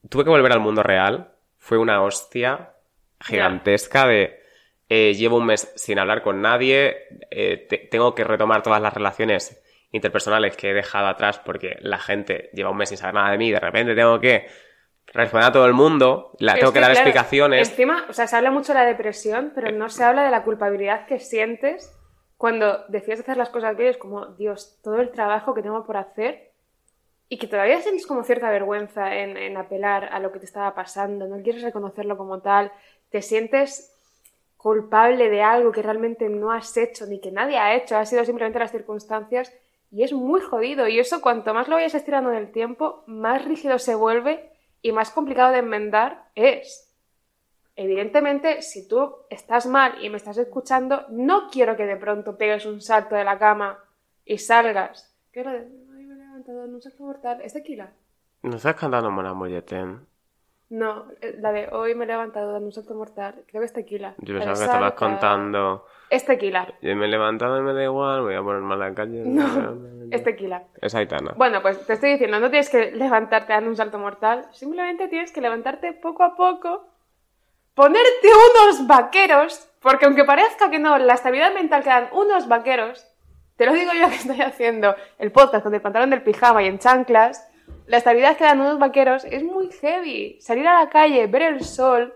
tuve 0.09 0.23
que 0.23 0.29
volver 0.29 0.51
al 0.51 0.59
mundo 0.59 0.83
real, 0.83 1.33
fue 1.57 1.77
una 1.77 2.01
hostia 2.03 2.73
gigantesca 3.21 4.07
de. 4.07 4.39
eh, 4.89 5.13
llevo 5.15 5.37
un 5.37 5.45
mes 5.47 5.71
sin 5.75 5.97
hablar 5.99 6.21
con 6.21 6.41
nadie, 6.41 6.95
eh, 7.31 7.65
te- 7.69 7.87
tengo 7.89 8.13
que 8.13 8.23
retomar 8.23 8.61
todas 8.61 8.81
las 8.81 8.93
relaciones 8.93 9.61
interpersonales 9.91 10.57
que 10.57 10.69
he 10.71 10.73
dejado 10.73 11.07
atrás 11.07 11.39
porque 11.39 11.77
la 11.79 11.97
gente 11.99 12.49
lleva 12.53 12.69
un 12.69 12.77
mes 12.77 12.89
sin 12.89 12.97
saber 12.97 13.15
nada 13.15 13.31
de 13.31 13.37
mí 13.37 13.47
y 13.47 13.51
de 13.51 13.59
repente 13.59 13.95
tengo 13.95 14.19
que 14.19 14.45
responder 15.15 15.49
a 15.49 15.51
todo 15.53 15.65
el 15.65 15.73
mundo, 15.73 16.31
la, 16.39 16.55
tengo 16.55 16.73
que, 16.73 16.81
dar 16.81 16.91
claro, 16.91 17.07
explicaciones. 17.07 17.69
Encima, 17.69 18.05
o 18.09 18.13
sea, 18.13 18.27
se 18.27 18.35
habla 18.35 18.51
mucho 18.51 18.73
de 18.73 18.79
la 18.79 18.85
depresión, 18.85 19.53
pero 19.55 19.71
no 19.71 19.89
se 19.89 20.03
habla 20.03 20.23
de 20.23 20.29
la 20.29 20.43
culpabilidad 20.43 21.05
que 21.05 21.19
sientes 21.19 21.97
cuando 22.37 22.85
decides 22.89 23.21
hacer 23.21 23.37
las 23.37 23.49
cosas 23.49 23.77
bien. 23.77 23.89
Es 23.89 23.97
como, 23.97 24.25
Dios, 24.25 24.77
todo 24.83 24.99
el 24.99 25.11
trabajo 25.11 25.53
que 25.53 25.61
tengo 25.61 25.85
por 25.85 25.95
hacer 25.95 26.51
y 27.29 27.37
que 27.37 27.47
todavía 27.47 27.81
sientes 27.81 28.05
como 28.05 28.23
cierta 28.23 28.49
vergüenza 28.49 29.15
en, 29.15 29.37
en 29.37 29.55
apelar 29.55 30.09
a 30.11 30.19
lo 30.19 30.31
que 30.31 30.39
te 30.39 30.45
estaba 30.45 30.75
pasando, 30.75 31.27
no 31.27 31.41
quieres 31.41 31.63
reconocerlo 31.63 32.17
como 32.17 32.41
tal, 32.41 32.71
te 33.09 33.21
sientes 33.21 33.93
culpable 34.57 35.29
de 35.29 35.41
algo 35.41 35.71
que 35.71 35.81
realmente 35.81 36.27
no 36.27 36.51
has 36.51 36.75
hecho 36.75 37.05
ni 37.05 37.19
que 37.21 37.31
nadie 37.31 37.57
ha 37.57 37.73
hecho, 37.75 37.97
ha 37.97 38.05
sido 38.05 38.25
simplemente 38.25 38.59
las 38.59 38.71
circunstancias 38.71 39.53
y 39.91 40.03
es 40.03 40.11
muy 40.11 40.41
jodido 40.41 40.87
y 40.87 40.99
eso 40.99 41.21
cuanto 41.21 41.53
más 41.53 41.67
lo 41.67 41.75
vayas 41.75 41.95
estirando 41.95 42.31
en 42.31 42.37
el 42.37 42.51
tiempo, 42.51 43.03
más 43.07 43.45
rígido 43.45 43.79
se 43.79 43.95
vuelve 43.95 44.54
y 44.85 44.91
más 44.91 45.09
complicado 45.09 45.51
de 45.51 45.59
enmendar 45.59 46.29
es. 46.35 46.95
Evidentemente, 47.75 48.61
si 48.61 48.87
tú 48.87 49.15
estás 49.31 49.65
mal 49.65 49.95
y 50.03 50.11
me 50.11 50.17
estás 50.17 50.37
escuchando, 50.37 51.07
no 51.09 51.49
quiero 51.49 51.75
que 51.75 51.87
de 51.87 51.97
pronto 51.97 52.37
pegues 52.37 52.67
un 52.67 52.81
salto 52.81 53.15
de 53.15 53.23
la 53.23 53.39
cama 53.39 53.79
y 54.25 54.37
salgas. 54.37 55.17
¿Qué 55.31 55.39
hora 55.39 55.53
de... 55.53 55.61
Ay, 55.97 56.05
me 56.05 56.13
he 56.13 56.17
levantado 56.17 56.65
en 56.65 56.75
un 56.75 56.81
salto 56.83 57.03
mortal. 57.03 57.41
¿Es 57.41 57.53
tequila? 57.53 57.93
¿No 58.43 58.57
estás 58.57 58.75
cantando 58.75 59.09
Mona 59.09 59.33
Molleten? 59.33 60.05
No, 60.69 61.07
eh, 61.19 61.35
la 61.39 61.51
de 61.51 61.67
hoy 61.69 61.95
me 61.95 62.05
he 62.05 62.07
levantado 62.07 62.51
dando 62.51 62.67
un 62.67 62.71
salto 62.71 62.93
mortal. 62.93 63.43
Creo 63.47 63.61
que 63.61 63.65
es 63.65 63.73
tequila. 63.73 64.13
Yo 64.19 64.35
pensaba 64.35 64.55
que 64.55 64.63
estabas 64.65 64.93
contando. 64.93 65.87
Es 66.15 66.25
tequila. 66.25 66.73
Yo 66.81 66.95
me 66.95 67.07
he 67.07 67.09
levantado 67.09 67.59
y 67.59 67.61
me 67.61 67.73
da 67.73 67.83
igual, 67.83 68.21
voy 68.21 68.35
a 68.35 68.41
ponerme 68.41 68.73
a 68.75 68.77
la 68.77 68.93
calle. 68.93 69.21
No, 69.25 69.45
es 70.11 70.23
tequila. 70.23 70.63
Es 70.81 70.95
Aitana. 70.95 71.33
Bueno, 71.35 71.61
pues 71.61 71.85
te 71.85 71.91
estoy 71.91 72.11
diciendo, 72.11 72.39
no 72.39 72.49
tienes 72.49 72.69
que 72.69 72.91
levantarte 72.91 73.51
dando 73.51 73.69
un 73.69 73.75
salto 73.75 73.99
mortal, 73.99 74.47
simplemente 74.53 75.09
tienes 75.09 75.33
que 75.33 75.41
levantarte 75.41 75.91
poco 75.91 76.23
a 76.23 76.37
poco, 76.37 76.87
ponerte 77.73 78.29
unos 78.29 78.87
vaqueros, 78.87 79.69
porque 79.81 80.05
aunque 80.05 80.23
parezca 80.23 80.71
que 80.71 80.79
no, 80.79 80.97
la 80.97 81.15
estabilidad 81.15 81.53
mental 81.53 81.83
que 81.83 81.89
dan 81.89 82.07
unos 82.13 82.47
vaqueros, 82.47 83.05
te 83.57 83.65
lo 83.65 83.73
digo 83.73 83.91
yo 83.91 84.07
que 84.07 84.15
estoy 84.15 84.39
haciendo 84.39 84.95
el 85.19 85.33
podcast 85.33 85.63
con 85.63 85.75
el 85.75 85.81
pantalón 85.81 86.11
del 86.11 86.23
pijama 86.23 86.63
y 86.63 86.67
en 86.67 86.79
chanclas, 86.79 87.45
la 87.87 87.97
estabilidad 87.97 88.37
que 88.37 88.45
dan 88.45 88.61
unos 88.61 88.79
vaqueros 88.79 89.25
es 89.25 89.43
muy 89.43 89.69
heavy. 89.81 90.37
Salir 90.39 90.65
a 90.65 90.79
la 90.79 90.89
calle, 90.89 91.27
ver 91.27 91.41
el 91.41 91.65
sol, 91.65 92.13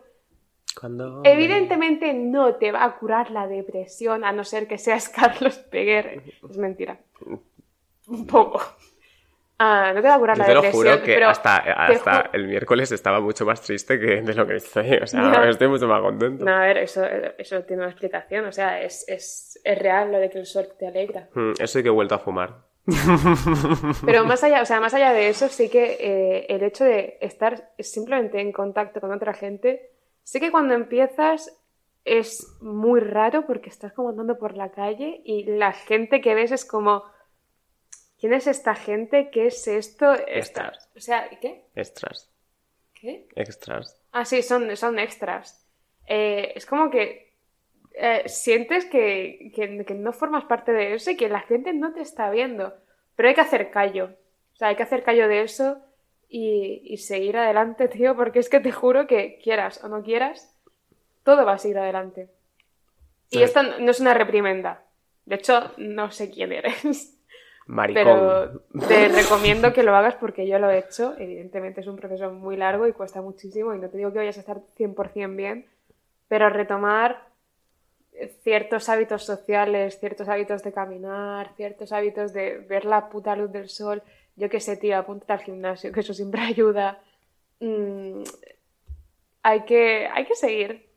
Cuando... 0.79 1.21
evidentemente 1.23 2.13
no 2.13 2.55
te 2.55 2.71
va 2.71 2.83
a 2.83 2.97
curar 2.97 3.31
la 3.31 3.47
depresión, 3.47 4.23
a 4.23 4.31
no 4.31 4.43
ser 4.43 4.67
que 4.67 4.77
seas 4.77 5.09
Carlos 5.15 5.57
Peguer. 5.57 6.23
Es 6.49 6.57
mentira. 6.57 6.97
Un 8.07 8.25
poco. 8.25 8.61
Ah, 9.61 9.91
no 9.93 10.01
te 10.01 10.07
va 10.07 10.15
a 10.15 10.19
curar 10.19 10.37
Yo 10.37 10.41
la 10.43 10.47
te 10.47 10.53
lo 10.53 10.61
depresión. 10.61 10.99
juro 10.99 11.03
que 11.03 11.23
hasta, 11.23 12.29
el 12.31 12.47
miércoles 12.47 12.93
estaba 12.93 13.19
mucho 13.19 13.45
más 13.45 13.61
triste 13.61 13.99
que 13.99 14.21
de 14.21 14.33
lo 14.33 14.47
que 14.47 14.55
estoy. 14.55 14.93
O 15.03 15.05
sea, 15.05 15.49
estoy 15.49 15.67
mucho 15.67 15.85
más 15.85 16.01
contento. 16.01 16.45
No, 16.45 16.55
a 16.55 16.61
ver, 16.61 16.77
eso, 16.77 17.05
eso 17.37 17.61
tiene 17.63 17.81
una 17.83 17.91
explicación. 17.91 18.45
O 18.45 18.53
sea, 18.53 18.81
es, 18.81 19.03
es, 19.09 19.59
es 19.61 19.79
real 19.79 20.13
lo 20.13 20.19
de 20.19 20.29
que 20.29 20.39
el 20.39 20.45
sol 20.45 20.69
te 20.79 20.87
alegra. 20.87 21.27
Mm, 21.33 21.51
Eso 21.59 21.77
y 21.79 21.83
que 21.83 21.89
he 21.89 21.91
vuelto 21.91 22.15
a 22.15 22.19
fumar. 22.19 22.69
Pero 24.05 24.23
más 24.25 24.43
allá, 24.45 24.61
o 24.61 24.65
sea, 24.65 24.79
más 24.79 24.93
allá 24.93 25.11
de 25.11 25.27
eso, 25.27 25.49
sí 25.49 25.69
que 25.69 25.97
eh, 25.99 26.45
el 26.47 26.63
hecho 26.63 26.85
de 26.85 27.17
estar 27.19 27.71
simplemente 27.79 28.39
en 28.39 28.53
contacto 28.53 29.01
con 29.01 29.11
otra 29.11 29.33
gente, 29.33 29.91
sí 30.29 30.39
que 30.39 30.51
cuando 30.51 30.75
empiezas 30.75 31.57
es 32.05 32.45
muy 32.61 32.99
raro 32.99 33.45
porque 33.47 33.69
estás 33.69 33.93
como 33.93 34.09
andando 34.09 34.37
por 34.37 34.55
la 34.55 34.69
calle 34.71 35.21
y 35.25 35.43
la 35.45 35.73
gente 35.73 36.21
que 36.21 36.35
ves 36.35 36.51
es 36.51 36.65
como, 36.65 37.03
¿quién 38.19 38.33
es 38.33 38.45
esta 38.47 38.75
gente? 38.75 39.29
¿Qué 39.31 39.47
es 39.47 39.67
esto? 39.67 40.13
Extras. 40.27 40.89
O 40.95 40.99
sea, 40.99 41.29
¿qué? 41.41 41.65
Extras. 41.75 42.29
¿Qué? 42.93 43.27
Extras. 43.35 43.99
Ah, 44.11 44.25
sí, 44.25 44.41
son, 44.43 44.75
son 44.77 44.99
extras. 44.99 45.65
Eh, 46.05 46.53
es 46.55 46.65
como 46.65 46.89
que 46.91 47.33
eh, 47.95 48.23
sientes 48.27 48.85
que, 48.85 49.51
que- 49.55 49.83
que 49.85 49.93
no 49.95 50.13
formas 50.13 50.45
parte 50.45 50.71
de 50.73 50.93
eso 50.93 51.09
y 51.11 51.17
que 51.17 51.27
la 51.29 51.41
gente 51.41 51.73
no 51.73 51.91
te 51.93 52.01
está 52.01 52.29
viendo. 52.29 52.73
Pero 53.15 53.29
hay 53.29 53.35
que 53.35 53.41
hacer 53.41 53.71
callo. 53.71 54.11
O 54.53 54.55
sea, 54.55 54.67
hay 54.69 54.75
que 54.75 54.83
hacer 54.83 55.03
callo 55.03 55.27
de 55.27 55.41
eso 55.41 55.81
y, 56.29 56.81
y 56.85 56.97
seguir 56.97 57.37
adelante, 57.37 57.87
tío, 57.89 58.15
porque 58.15 58.39
es 58.39 58.49
que 58.49 58.59
te 58.59 58.71
juro 58.71 59.07
que 59.07 59.39
quieras 59.43 59.83
o 59.83 59.89
no 59.89 60.03
quieras, 60.03 60.55
todo 61.23 61.45
va 61.45 61.53
a 61.53 61.57
seguir 61.57 61.79
adelante. 61.79 62.29
Y 63.31 63.41
esto 63.41 63.61
no 63.61 63.91
es 63.91 63.99
una 63.99 64.13
reprimenda. 64.13 64.83
De 65.25 65.35
hecho, 65.35 65.71
no 65.77 66.09
sé 66.09 66.31
quién 66.31 66.51
eres. 66.51 67.15
Maricón. 67.67 68.03
Pero 68.03 68.61
te 68.87 69.09
recomiendo 69.09 69.71
que 69.73 69.83
lo 69.83 69.95
hagas 69.95 70.15
porque 70.15 70.47
yo 70.47 70.57
lo 70.57 70.71
he 70.71 70.79
hecho. 70.79 71.13
Evidentemente 71.19 71.81
es 71.81 71.87
un 71.87 71.97
proceso 71.97 72.31
muy 72.31 72.57
largo 72.57 72.87
y 72.87 72.93
cuesta 72.93 73.21
muchísimo 73.21 73.75
y 73.75 73.77
no 73.77 73.89
te 73.89 73.97
digo 73.97 74.11
que 74.11 74.17
vayas 74.17 74.37
a 74.37 74.39
estar 74.39 74.61
100% 74.75 75.35
bien, 75.35 75.67
pero 76.27 76.49
retomar 76.49 77.29
ciertos 78.41 78.89
hábitos 78.89 79.23
sociales, 79.23 79.99
ciertos 79.99 80.27
hábitos 80.27 80.63
de 80.63 80.73
caminar, 80.73 81.53
ciertos 81.55 81.91
hábitos 81.91 82.33
de 82.33 82.57
ver 82.57 82.85
la 82.85 83.09
puta 83.09 83.35
luz 83.35 83.51
del 83.51 83.69
sol, 83.69 84.01
yo 84.35 84.49
qué 84.49 84.59
sé, 84.59 84.77
tío, 84.77 84.97
apúntate 84.97 85.33
al 85.33 85.39
gimnasio, 85.41 85.91
que 85.93 85.99
eso 85.99 86.13
siempre 86.13 86.41
ayuda. 86.41 87.01
Mm, 87.59 88.23
hay, 89.43 89.61
que, 89.65 90.07
hay 90.07 90.25
que 90.25 90.35
seguir. 90.35 90.89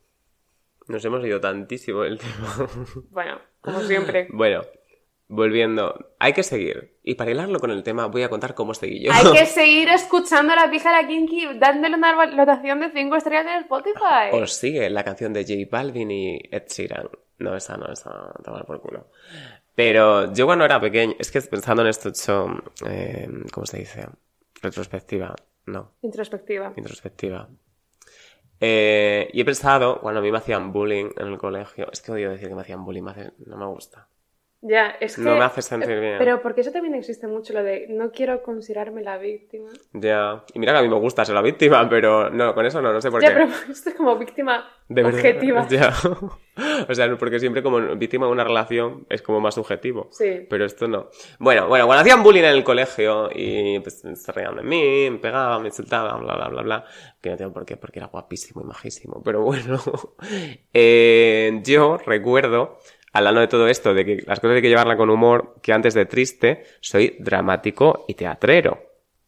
Nos 0.89 1.05
hemos 1.05 1.25
ido 1.25 1.41
tantísimo 1.41 2.03
del 2.03 2.19
tema. 2.19 2.69
Bueno, 3.11 3.41
como 3.61 3.81
siempre. 3.83 4.29
bueno, 4.33 4.63
volviendo. 5.29 6.15
Hay 6.19 6.33
que 6.33 6.43
seguir. 6.43 6.99
Y 7.03 7.15
para 7.15 7.31
hilarlo 7.31 7.59
con 7.59 7.71
el 7.71 7.83
tema, 7.83 8.07
voy 8.07 8.23
a 8.23 8.29
contar 8.29 8.55
cómo 8.55 8.75
seguí 8.75 9.05
yo. 9.05 9.13
Hay 9.13 9.33
que 9.33 9.47
seguir 9.61 9.89
escuchando 9.89 10.53
a 10.53 10.57
la 10.57 10.71
pija 10.71 11.07
Kinky, 11.07 11.59
dándole 11.59 11.97
una 11.97 12.15
valoración 12.15 12.81
de 12.81 12.91
5 12.91 13.17
estrellas 13.17 13.47
en 13.47 13.63
Spotify. 13.63 14.31
Os 14.33 14.53
sigue 14.53 14.89
la 14.91 15.05
canción 15.05 15.33
de 15.33 15.45
J 15.45 15.69
Balvin 15.71 16.11
y 16.11 16.41
Ed 16.51 16.65
Sheeran. 16.69 17.09
No, 17.39 17.57
esa 17.57 17.77
no, 17.77 17.93
esa 17.93 18.33
tomar 18.45 18.65
por 18.67 18.81
culo. 18.81 19.07
Pero 19.75 20.33
yo 20.35 20.47
cuando 20.47 20.65
era 20.65 20.81
pequeño, 20.81 21.15
es 21.19 21.31
que 21.31 21.41
pensando 21.43 21.83
en 21.83 21.89
esto 21.89 22.09
he 22.09 22.13
hecho, 22.13 22.47
eh, 22.87 23.29
¿cómo 23.53 23.67
se 23.67 23.79
dice? 23.79 24.07
Retrospectiva. 24.61 25.35
No, 25.67 25.93
Introspectiva. 26.03 26.73
introspectiva. 26.77 27.49
Eh, 28.61 29.29
y 29.33 29.41
he 29.41 29.45
pensado, 29.45 30.01
cuando 30.01 30.21
a 30.21 30.23
mí 30.23 30.31
me 30.31 30.39
hacían 30.39 30.73
bullying 30.73 31.11
en 31.17 31.27
el 31.29 31.39
colegio, 31.39 31.91
es 31.91 32.01
que 32.01 32.13
odio 32.13 32.31
decir 32.31 32.49
que 32.49 32.55
me 32.55 32.61
hacían 32.63 32.85
bullying, 32.85 33.03
me 33.03 33.11
hace- 33.11 33.33
no 33.47 33.57
me 33.57 33.67
gusta. 33.67 34.09
Ya, 34.65 34.91
es 35.01 35.17
que... 35.17 35.23
No 35.23 35.35
me 35.37 35.45
hace 35.45 35.61
sentir 35.61 35.99
bien. 35.99 36.15
Pero 36.19 36.41
porque 36.41 36.61
eso 36.61 36.71
también 36.71 36.95
existe 36.95 37.27
mucho, 37.27 37.53
lo 37.53 37.65
de 37.65 37.87
no 37.89 38.13
quiero 38.13 38.43
considerarme 38.45 39.03
la 39.03 39.19
víctima. 39.19 39.69
Ya. 39.93 40.45
Y 40.55 40.61
mira 40.61 40.73
que 40.73 40.79
a 40.79 40.83
mí 40.83 40.89
me 40.89 40.99
gusta 41.01 41.25
ser 41.25 41.35
la 41.35 41.43
víctima, 41.43 41.89
pero 41.89 42.31
no, 42.31 42.55
con 42.55 42.65
eso 42.65 42.81
no, 42.81 42.93
no 42.93 43.01
sé 43.01 43.11
por 43.11 43.21
Ya, 43.21 43.31
qué. 43.31 43.35
pero 43.35 43.49
esto 43.73 43.91
es 43.91 43.97
como 43.97 44.17
víctima 44.17 44.65
De 44.89 45.03
verdad. 45.03 45.19
objetiva. 45.19 45.67
Ya. 45.71 45.93
o 46.89 46.95
sea, 46.95 47.17
porque 47.17 47.41
siempre 47.41 47.63
como 47.63 47.81
víctima 47.97 48.27
de 48.27 48.33
una 48.33 48.45
relación 48.45 49.05
es 49.09 49.21
como 49.23 49.41
más 49.41 49.55
subjetivo. 49.57 50.09
Sí. 50.13 50.47
Pero 50.49 50.65
esto 50.65 50.87
no. 50.87 51.09
Bueno, 51.41 51.67
bueno, 51.67 51.87
cuando 51.87 52.03
hacían 52.03 52.23
bullying 52.23 52.43
en 52.43 52.51
el 52.51 52.63
colegio 52.63 53.31
y 53.35 53.81
pues 53.81 54.03
se 54.15 54.33
reían 54.33 54.55
de 54.57 54.63
mí, 54.63 55.09
me 55.11 55.19
pegaban, 55.19 55.63
me 55.63 55.69
insultaban, 55.69 56.21
bla, 56.21 56.37
bla, 56.37 56.49
bla, 56.49 56.63
bla. 56.63 56.85
Que 57.21 57.31
no 57.31 57.37
tengo 57.37 57.53
por 57.53 57.65
qué, 57.65 57.77
porque 57.77 57.99
era 57.99 58.07
guapísimo 58.09 58.61
y 58.63 58.65
majísimo. 58.65 59.23
Pero 59.25 59.41
bueno. 59.43 59.81
Eh, 60.75 61.61
yo 61.65 61.99
recuerdo, 61.99 62.79
hablando 63.13 63.41
de 63.41 63.49
todo 63.49 63.69
esto, 63.69 63.95
de 63.95 64.05
que 64.05 64.17
las 64.27 64.41
cosas 64.41 64.57
hay 64.57 64.63
que 64.63 64.69
llevarla 64.69 64.97
con 64.97 65.11
humor, 65.11 65.57
que 65.63 65.73
antes 65.73 65.95
de 65.95 66.07
triste, 66.07 66.65
soy 66.81 67.17
dramático 67.19 68.05
y 68.09 68.15
teatrero. 68.15 68.83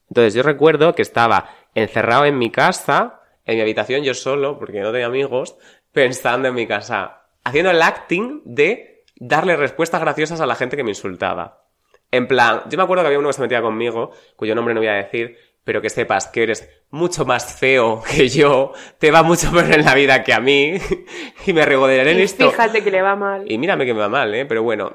Entonces 0.09 0.35
yo 0.35 0.43
recuerdo 0.43 0.95
que 0.95 1.03
estaba 1.03 1.51
encerrado 1.74 2.24
en 2.24 2.39
mi 2.39 2.51
casa, 2.51 3.20
en 3.45 3.57
mi 3.57 3.62
habitación 3.62 4.03
yo 4.03 4.14
solo, 4.14 4.59
porque 4.59 4.80
no 4.80 4.93
tenía 4.93 5.07
amigos, 5.07 5.57
pensando 5.93 6.49
en 6.49 6.55
mi 6.55 6.66
casa, 6.66 7.28
haciendo 7.45 7.70
el 7.70 7.82
acting 7.82 8.43
de 8.45 9.05
darle 9.16 9.57
respuestas 9.57 10.01
graciosas 10.01 10.41
a 10.41 10.47
la 10.47 10.55
gente 10.55 10.76
que 10.76 10.85
me 10.85 10.91
insultaba. 10.91 11.64
En 12.11 12.26
plan, 12.26 12.62
yo 12.68 12.76
me 12.76 12.85
acuerdo 12.85 13.03
que 13.03 13.09
había 13.09 13.18
uno 13.18 13.28
que 13.28 13.35
se 13.35 13.43
metía 13.43 13.62
conmigo, 13.62 14.12
cuyo 14.37 14.55
nombre 14.55 14.74
no 14.74 14.80
voy 14.80 14.89
a 14.89 14.95
decir, 14.95 15.37
pero 15.65 15.83
que 15.83 15.91
sepas 15.91 16.27
que 16.27 16.43
eres 16.43 16.69
mucho 16.91 17.25
más 17.25 17.59
feo 17.59 18.03
que 18.11 18.29
yo, 18.29 18.73
te 18.99 19.11
va 19.11 19.23
mucho 19.23 19.51
peor 19.51 19.73
en 19.73 19.85
la 19.85 19.95
vida 19.95 20.23
que 20.23 20.33
a 20.33 20.41
mí, 20.41 20.75
y 21.47 21.53
me 21.53 21.65
regodearé 21.65 22.12
en 22.12 22.21
esto. 22.21 22.51
fíjate 22.51 22.85
que 22.85 22.91
le 22.91 23.03
va 23.03 23.17
mal. 23.17 23.51
Y 23.51 23.59
mírame 23.59 23.87
que 23.87 23.95
me 23.95 24.01
va 24.01 24.09
mal, 24.09 24.35
¿eh? 24.35 24.47
Pero 24.47 24.62
bueno, 24.62 24.93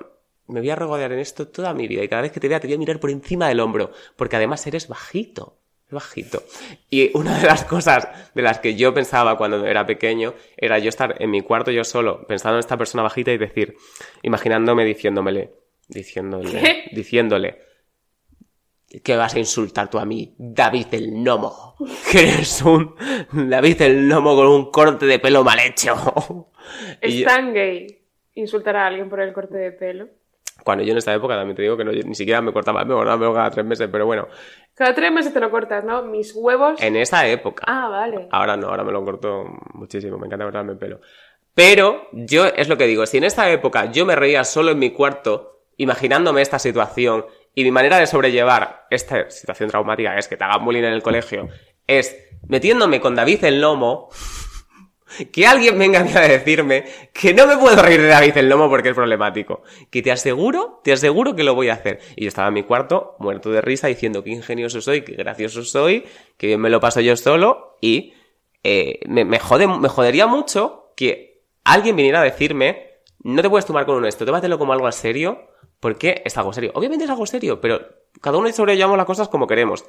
me 0.48 0.60
voy 0.62 0.70
a 0.70 0.76
regodear 0.76 1.12
en 1.12 1.20
esto 1.20 1.48
toda 1.48 1.74
mi 1.74 1.88
vida 1.88 2.04
y 2.04 2.08
cada 2.08 2.24
vez 2.24 2.32
que 2.32 2.40
te 2.40 2.48
vea 2.48 2.60
te 2.60 2.68
voy 2.68 2.76
a 2.76 2.80
mirar 2.80 3.00
por 3.00 3.10
encima 3.10 3.48
del 3.48 3.60
hombro, 3.60 3.92
porque 4.16 4.36
además 4.36 4.66
eres 4.68 4.88
bajito, 4.88 5.58
bajito. 5.92 6.44
Y 6.90 7.16
una 7.16 7.40
de 7.40 7.48
las 7.48 7.66
cosas 7.66 8.08
de 8.34 8.42
las 8.42 8.60
que 8.60 8.76
yo 8.76 8.94
pensaba 8.94 9.38
cuando 9.38 9.66
era 9.66 9.86
pequeño 9.86 10.34
era 10.58 10.80
yo 10.80 10.90
estar 10.90 11.16
en 11.20 11.32
mi 11.32 11.42
cuarto 11.42 11.72
yo 11.72 11.84
solo, 11.84 12.26
pensando 12.28 12.56
en 12.58 12.62
esta 12.62 12.78
persona 12.78 13.04
bajita 13.04 13.32
y 13.32 13.38
decir, 13.38 13.76
imaginándome 14.22 14.86
diciéndomele, 14.86 15.52
diciéndole, 15.88 16.52
¿Qué? 16.52 16.84
diciéndole, 16.92 17.69
que 19.04 19.16
vas 19.16 19.36
a 19.36 19.40
insultar 19.40 19.90
tú 19.90 20.00
a 20.00 20.06
mí, 20.06 20.34
David 20.38 20.88
el 20.92 21.12
Gnomo. 21.12 21.76
Que 22.12 22.34
eres 22.34 22.62
un 22.64 22.96
David 23.32 23.82
el 23.84 24.08
Gnomo 24.08 24.36
con 24.36 24.48
un 24.48 24.72
corte 24.72 25.06
de 25.06 25.20
pelo 25.20 25.44
mal 25.44 25.60
hecho. 25.60 26.48
Es 27.02 27.24
tan 27.24 27.54
gay 27.54 27.88
insultar 28.36 28.76
a 28.76 28.86
alguien 28.88 29.10
por 29.10 29.20
el 29.22 29.34
corte 29.34 29.58
de 29.58 29.72
pelo. 29.72 30.08
Cuando 30.64 30.84
yo 30.84 30.92
en 30.92 30.98
esta 30.98 31.14
época 31.14 31.36
también 31.36 31.56
te 31.56 31.62
digo 31.64 31.78
que 31.78 31.84
no, 31.84 31.92
ni 31.92 32.14
siquiera 32.16 32.42
me 32.42 32.52
cortaba 32.54 32.82
el 32.82 32.88
pelo, 32.88 33.04
me 33.04 33.18
pelo 33.18 33.34
cada 33.34 33.50
tres 33.50 33.66
meses, 33.66 33.90
pero 33.92 34.06
bueno, 34.06 34.28
Cada 34.76 34.94
tres 34.94 35.12
meses 35.12 35.34
te 35.34 35.40
lo 35.40 35.50
cortas, 35.50 35.84
¿no? 35.84 36.04
Mis 36.04 36.34
huevos. 36.36 36.82
en 36.82 36.96
esa 36.96 37.28
época. 37.28 37.64
Ah, 37.68 37.88
vale. 37.90 38.28
Ahora 38.32 38.56
no, 38.56 38.68
ahora 38.68 38.84
me 38.84 38.92
lo 38.92 39.04
corto 39.04 39.46
muchísimo, 39.74 40.18
me 40.18 40.28
encanta 40.28 40.46
cortarme 40.46 40.74
el 40.74 40.78
pelo. 40.78 41.00
Pero 41.54 42.08
yo 42.12 42.46
es 42.46 42.70
lo 42.70 42.78
que 42.78 42.86
digo, 42.88 43.06
si 43.06 43.18
en 43.18 43.24
esta 43.24 43.50
época 43.50 43.92
yo 43.92 44.06
me 44.06 44.16
reía 44.16 44.44
solo 44.44 44.72
en 44.72 44.80
mi 44.80 44.92
cuarto, 44.92 45.64
imaginándome 45.78 46.42
esta 46.42 46.60
situación, 46.60 47.26
y 47.56 47.64
mi 47.64 47.72
manera 47.72 47.98
de 48.00 48.08
sobrellevar 48.08 48.88
esta 48.90 49.30
situación 49.30 49.70
traumática, 49.70 50.14
que 50.14 50.20
es 50.20 50.28
que 50.28 50.38
te 50.38 50.44
hagan 50.44 50.64
bullying 50.64 50.84
en 50.84 50.94
el 50.94 51.04
colegio, 51.04 51.50
es 51.88 52.16
metiéndome 52.48 53.00
con 53.00 53.16
David 53.16 53.44
el 53.46 53.62
Lomo, 53.62 54.10
que 55.32 55.48
alguien 55.48 55.78
venga 55.78 56.00
a 56.00 56.04
a 56.04 56.28
decirme 56.28 56.86
que 57.14 57.34
no 57.34 57.48
me 57.48 57.58
puedo 57.58 57.82
reír 57.82 58.02
de 58.02 58.08
David 58.08 58.38
el 58.38 58.50
Lomo 58.50 58.70
porque 58.70 58.90
es 58.90 58.96
problemático. 58.96 59.64
Que 59.90 60.02
te 60.02 60.12
aseguro, 60.12 60.82
te 60.84 60.92
aseguro 60.92 61.36
que 61.36 61.44
lo 61.44 61.56
voy 61.56 61.70
a 61.70 61.74
hacer. 61.74 62.00
Y 62.16 62.24
yo 62.24 62.28
estaba 62.28 62.50
en 62.50 62.54
mi 62.54 62.64
cuarto, 62.64 63.16
muerto 63.20 63.52
de 63.52 63.62
risa, 63.62 63.88
diciendo 63.88 64.24
qué 64.24 64.30
ingenioso 64.32 64.82
soy, 64.82 65.02
qué 65.02 65.14
gracioso 65.14 65.64
soy, 65.64 66.06
que 66.38 66.48
bien 66.48 66.62
me 66.62 66.70
lo 66.70 66.80
paso 66.80 67.02
yo 67.02 67.16
solo 67.16 67.78
y 67.82 68.14
eh, 68.64 69.00
me, 69.08 69.40
jode, 69.40 69.68
me 69.68 69.90
jodería 69.90 70.28
mucho 70.28 70.94
que 70.96 71.42
alguien 71.64 71.96
viniera 71.96 72.22
a 72.22 72.24
decirme 72.24 72.90
no 73.22 73.42
te 73.42 73.50
puedes 73.50 73.66
tomar 73.66 73.86
con 73.86 73.98
un 73.98 74.06
esto, 74.06 74.26
tómatelo 74.26 74.58
como 74.58 74.74
algo 74.74 74.90
serio 74.92 75.49
porque 75.80 76.22
es 76.26 76.38
algo 76.38 76.54
serio. 76.54 76.72
Obviamente 76.76 77.06
es 77.06 77.10
algo 77.10 77.26
serio, 77.26 77.62
pero 77.62 77.82
cada 78.22 78.38
uno 78.38 78.52
sobrellevamos 78.52 78.98
las 78.98 79.06
cosas 79.06 79.30
como 79.30 79.48
queremos. 79.48 79.86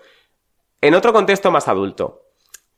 En 0.80 0.94
otro 0.94 1.12
contexto 1.12 1.50
más 1.50 1.68
adulto. 1.68 2.22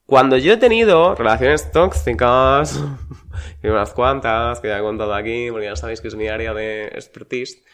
Cuando 0.06 0.36
yo 0.36 0.54
he 0.54 0.56
tenido 0.56 1.14
relaciones 1.14 1.70
tóxicas, 1.70 2.82
y 3.62 3.68
unas 3.68 3.92
cuantas 3.92 4.60
que 4.60 4.68
ya 4.68 4.78
he 4.78 4.82
contado 4.82 5.14
aquí, 5.14 5.48
porque 5.50 5.66
ya 5.66 5.76
sabéis 5.76 6.00
que 6.00 6.08
es 6.08 6.16
mi 6.16 6.28
área 6.28 6.52
de 6.52 6.86
expertise, 6.86 7.64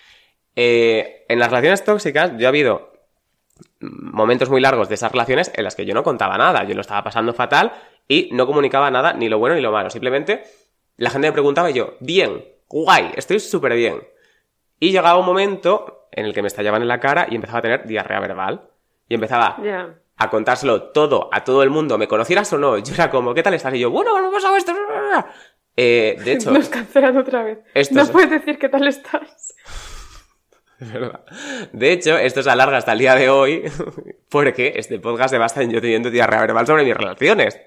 eh, 0.55 1.25
en 1.29 1.39
las 1.39 1.49
relaciones 1.49 1.85
tóxicas 1.85 2.33
yo 2.33 2.45
he 2.45 2.47
habido 2.47 2.93
momentos 3.81 4.51
muy 4.51 4.61
largos 4.61 4.89
de 4.89 4.97
esas 4.97 5.13
relaciones 5.13 5.51
en 5.55 5.65
las 5.65 5.75
que 5.75 5.87
yo 5.87 5.95
no 5.95 6.03
contaba 6.03 6.37
nada, 6.37 6.65
yo 6.65 6.75
lo 6.75 6.81
estaba 6.81 7.03
pasando 7.03 7.33
fatal 7.33 7.73
y 8.07 8.31
no 8.33 8.47
comunicaba 8.47 8.91
nada, 8.91 9.13
ni 9.13 9.29
lo 9.29 9.39
bueno 9.39 9.55
ni 9.55 9.63
lo 9.63 9.73
malo, 9.73 9.91
simplemente 9.91 10.43
la 10.97 11.11
gente 11.11 11.29
me 11.29 11.33
preguntaba 11.33 11.71
y 11.71 11.75
yo, 11.75 11.95
bien, 12.01 12.45
guay, 12.69 13.13
estoy 13.17 13.41
súper 13.41 13.75
bien. 13.75 14.03
Y 14.81 14.91
llegaba 14.93 15.19
un 15.19 15.27
momento 15.27 16.09
en 16.13 16.25
el 16.27 16.35
que 16.35 16.43
me 16.43 16.49
estallaban 16.49 16.83
en 16.83 16.89
la 16.89 17.01
cara 17.01 17.27
y 17.31 17.35
empezaba 17.35 17.59
a 17.59 17.63
tener 17.63 17.87
diarrea 17.87 18.21
verbal. 18.21 18.69
Y 19.09 19.15
empezaba 19.15 19.57
Ya. 19.63 19.95
a 20.17 20.31
contárselo 20.31 20.91
todo 20.91 21.29
a 21.33 21.45
todo 21.45 21.63
el 21.63 21.71
mundo, 21.71 21.99
me 21.99 22.09
conocieras 22.09 22.53
o 22.53 22.59
no. 22.59 22.77
Yo 22.79 22.95
era 22.95 23.11
como, 23.11 23.35
¿qué 23.35 23.43
tal 23.43 23.55
estás? 23.55 23.75
Y 23.75 23.81
yo, 23.81 23.91
bueno, 23.91 24.21
me 24.21 24.29
ha 24.29 24.31
pasado 24.31 24.57
esto. 24.57 24.73
Eh, 25.77 26.17
de 26.25 26.33
hecho, 26.33 26.51
Nos 26.51 26.69
cancelan 26.69 27.17
otra 27.17 27.43
vez. 27.45 27.59
Esto 27.75 27.95
no 27.95 28.03
es- 28.03 28.11
puedes 28.11 28.31
decir 28.31 28.59
qué 28.59 28.69
tal 28.69 28.87
estás. 28.89 29.55
verdad. 30.81 31.21
De 31.73 31.93
hecho, 31.93 32.17
esto 32.19 32.43
se 32.43 32.51
alarga 32.51 32.77
hasta 32.77 32.93
el 32.93 32.99
día 33.01 33.15
de 33.15 33.29
hoy 33.31 33.65
porque 34.31 34.75
este 34.77 34.99
podcast 35.01 35.31
se 35.31 35.39
basa 35.39 35.63
en 35.63 35.71
yo 35.71 35.81
teniendo 35.81 36.11
diarrea 36.11 36.41
verbal 36.41 36.67
sobre 36.67 36.85
mis 36.85 36.97
relaciones. 36.97 37.61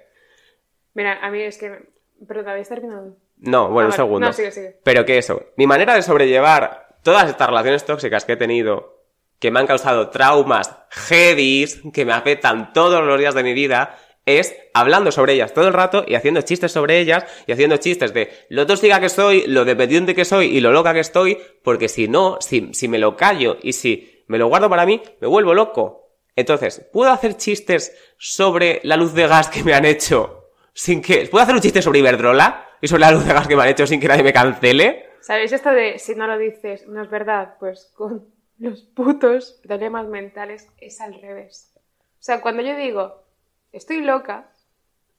Mira, 0.94 1.20
a 1.22 1.30
mí 1.30 1.42
es 1.42 1.58
que... 1.58 1.90
Pero 2.28 2.44
te 2.44 2.50
habéis 2.52 2.70
terminado. 2.70 3.16
No, 3.38 3.70
bueno, 3.70 3.70
Ah, 3.70 3.72
un 3.72 3.76
vale. 3.90 3.92
segundo. 3.96 4.28
No, 4.28 4.34
sigue, 4.34 4.52
sigue. 4.52 4.80
Pero 4.84 5.06
que 5.06 5.18
eso, 5.18 5.42
mi 5.58 5.66
manera 5.66 5.96
de 5.96 6.04
sobrellevar 6.04 6.91
todas 7.04 7.30
estas 7.30 7.48
relaciones 7.48 7.86
tóxicas 7.86 8.26
que 8.26 8.34
he 8.34 8.38
tenido, 8.38 9.02
que 9.40 9.52
me 9.52 9.60
han 9.60 9.68
causado 9.68 10.10
traumas 10.10 10.76
heavies, 10.90 11.82
que 11.94 12.06
me 12.06 12.14
afectan 12.14 12.74
todos 12.74 13.04
los 13.04 13.20
días 13.20 13.34
de 13.34 13.44
mi 13.44 13.54
vida, 13.54 13.98
es 14.26 14.56
hablando 14.74 15.12
sobre 15.12 15.34
ellas 15.34 15.54
todo 15.54 15.68
el 15.68 15.74
rato 15.74 16.06
y 16.08 16.16
haciendo 16.16 16.42
chistes 16.42 16.72
sobre 16.72 17.00
ellas 17.00 17.26
y 17.48 17.52
haciendo 17.52 17.78
chistes 17.78 18.14
de 18.14 18.30
lo 18.50 18.68
tóxica 18.68 19.00
que 19.00 19.10
soy, 19.10 19.46
lo 19.48 19.66
dependiente 19.66 20.14
que 20.14 20.26
soy 20.26 20.46
y 20.46 20.62
lo 20.62 20.72
loca 20.72 20.94
que 20.94 21.00
estoy, 21.00 21.40
porque 21.64 21.90
si 21.90 22.08
no, 22.08 22.38
si, 22.40 22.70
si 22.74 22.88
me 22.88 23.00
lo 23.00 23.16
callo 23.16 23.58
y 23.62 23.74
si 23.74 24.24
me 24.28 24.38
lo 24.38 24.48
guardo 24.48 24.70
para 24.70 24.86
mí, 24.86 25.02
me 25.20 25.28
vuelvo 25.28 25.54
loco. 25.54 26.02
Entonces, 26.36 26.88
¿puedo 26.94 27.12
hacer 27.12 27.36
chistes 27.36 27.94
sobre 28.18 28.80
la 28.84 28.96
luz 28.96 29.14
de 29.14 29.28
gas 29.28 29.50
que 29.50 29.64
me 29.64 29.74
han 29.74 29.86
hecho 29.86 30.52
sin 30.74 31.02
que... 31.02 31.28
¿Puedo 31.28 31.44
hacer 31.44 31.56
un 31.56 31.62
chiste 31.62 31.82
sobre 31.82 32.00
Iberdrola 32.00 32.70
y 32.80 32.88
sobre 32.88 33.02
la 33.02 33.12
luz 33.12 33.26
de 33.26 33.34
gas 33.34 33.48
que 33.48 33.56
me 33.56 33.64
han 33.64 33.70
hecho 33.70 33.86
sin 33.86 34.00
que 34.00 34.08
nadie 34.08 34.24
me 34.24 34.32
cancele? 34.32 35.11
¿Sabéis 35.22 35.54
esto 35.54 35.70
de 35.72 36.00
si 36.00 36.16
no 36.16 36.26
lo 36.26 36.38
dices, 36.38 36.88
no 36.88 37.02
es 37.02 37.10
verdad? 37.10 37.56
Pues 37.60 37.94
con 37.96 38.26
los 38.58 38.82
putos 38.82 39.60
problemas 39.64 40.08
mentales 40.08 40.68
es 40.78 41.00
al 41.00 41.14
revés. 41.14 41.74
O 41.78 42.24
sea, 42.24 42.42
cuando 42.42 42.64
yo 42.64 42.76
digo, 42.76 43.24
estoy 43.72 44.02
loca, 44.02 44.50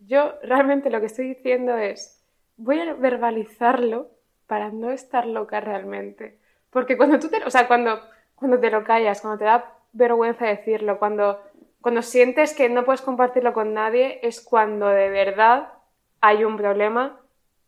yo 0.01 0.35
realmente 0.43 0.91
lo 0.91 1.01
que 1.01 1.07
estoy 1.07 1.29
diciendo 1.29 1.77
es, 1.77 2.21
voy 2.57 2.81
a 2.81 2.95
verbalizarlo 2.95 4.11
para 4.47 4.71
no 4.71 4.91
estar 4.91 5.27
loca 5.27 5.61
realmente. 5.61 6.39
Porque 6.71 6.97
cuando 6.97 7.19
tú 7.19 7.29
te, 7.29 7.45
o 7.45 7.51
sea, 7.51 7.69
cuando, 7.69 8.01
cuando 8.35 8.59
te 8.59 8.71
lo 8.71 8.85
callas, 8.85 9.21
cuando 9.21 9.39
te 9.39 9.45
da 9.45 9.73
vergüenza 9.93 10.47
decirlo, 10.47 10.99
cuando, 10.99 11.41
cuando 11.81 12.03
sientes 12.03 12.55
que 12.55 12.69
no 12.69 12.85
puedes 12.85 13.03
compartirlo 13.03 13.53
con 13.53 13.73
nadie, 13.73 14.19
es 14.23 14.41
cuando 14.41 14.89
de 14.89 15.11
verdad 15.11 15.73
hay 16.21 16.45
un 16.45 16.57
problema 16.57 17.21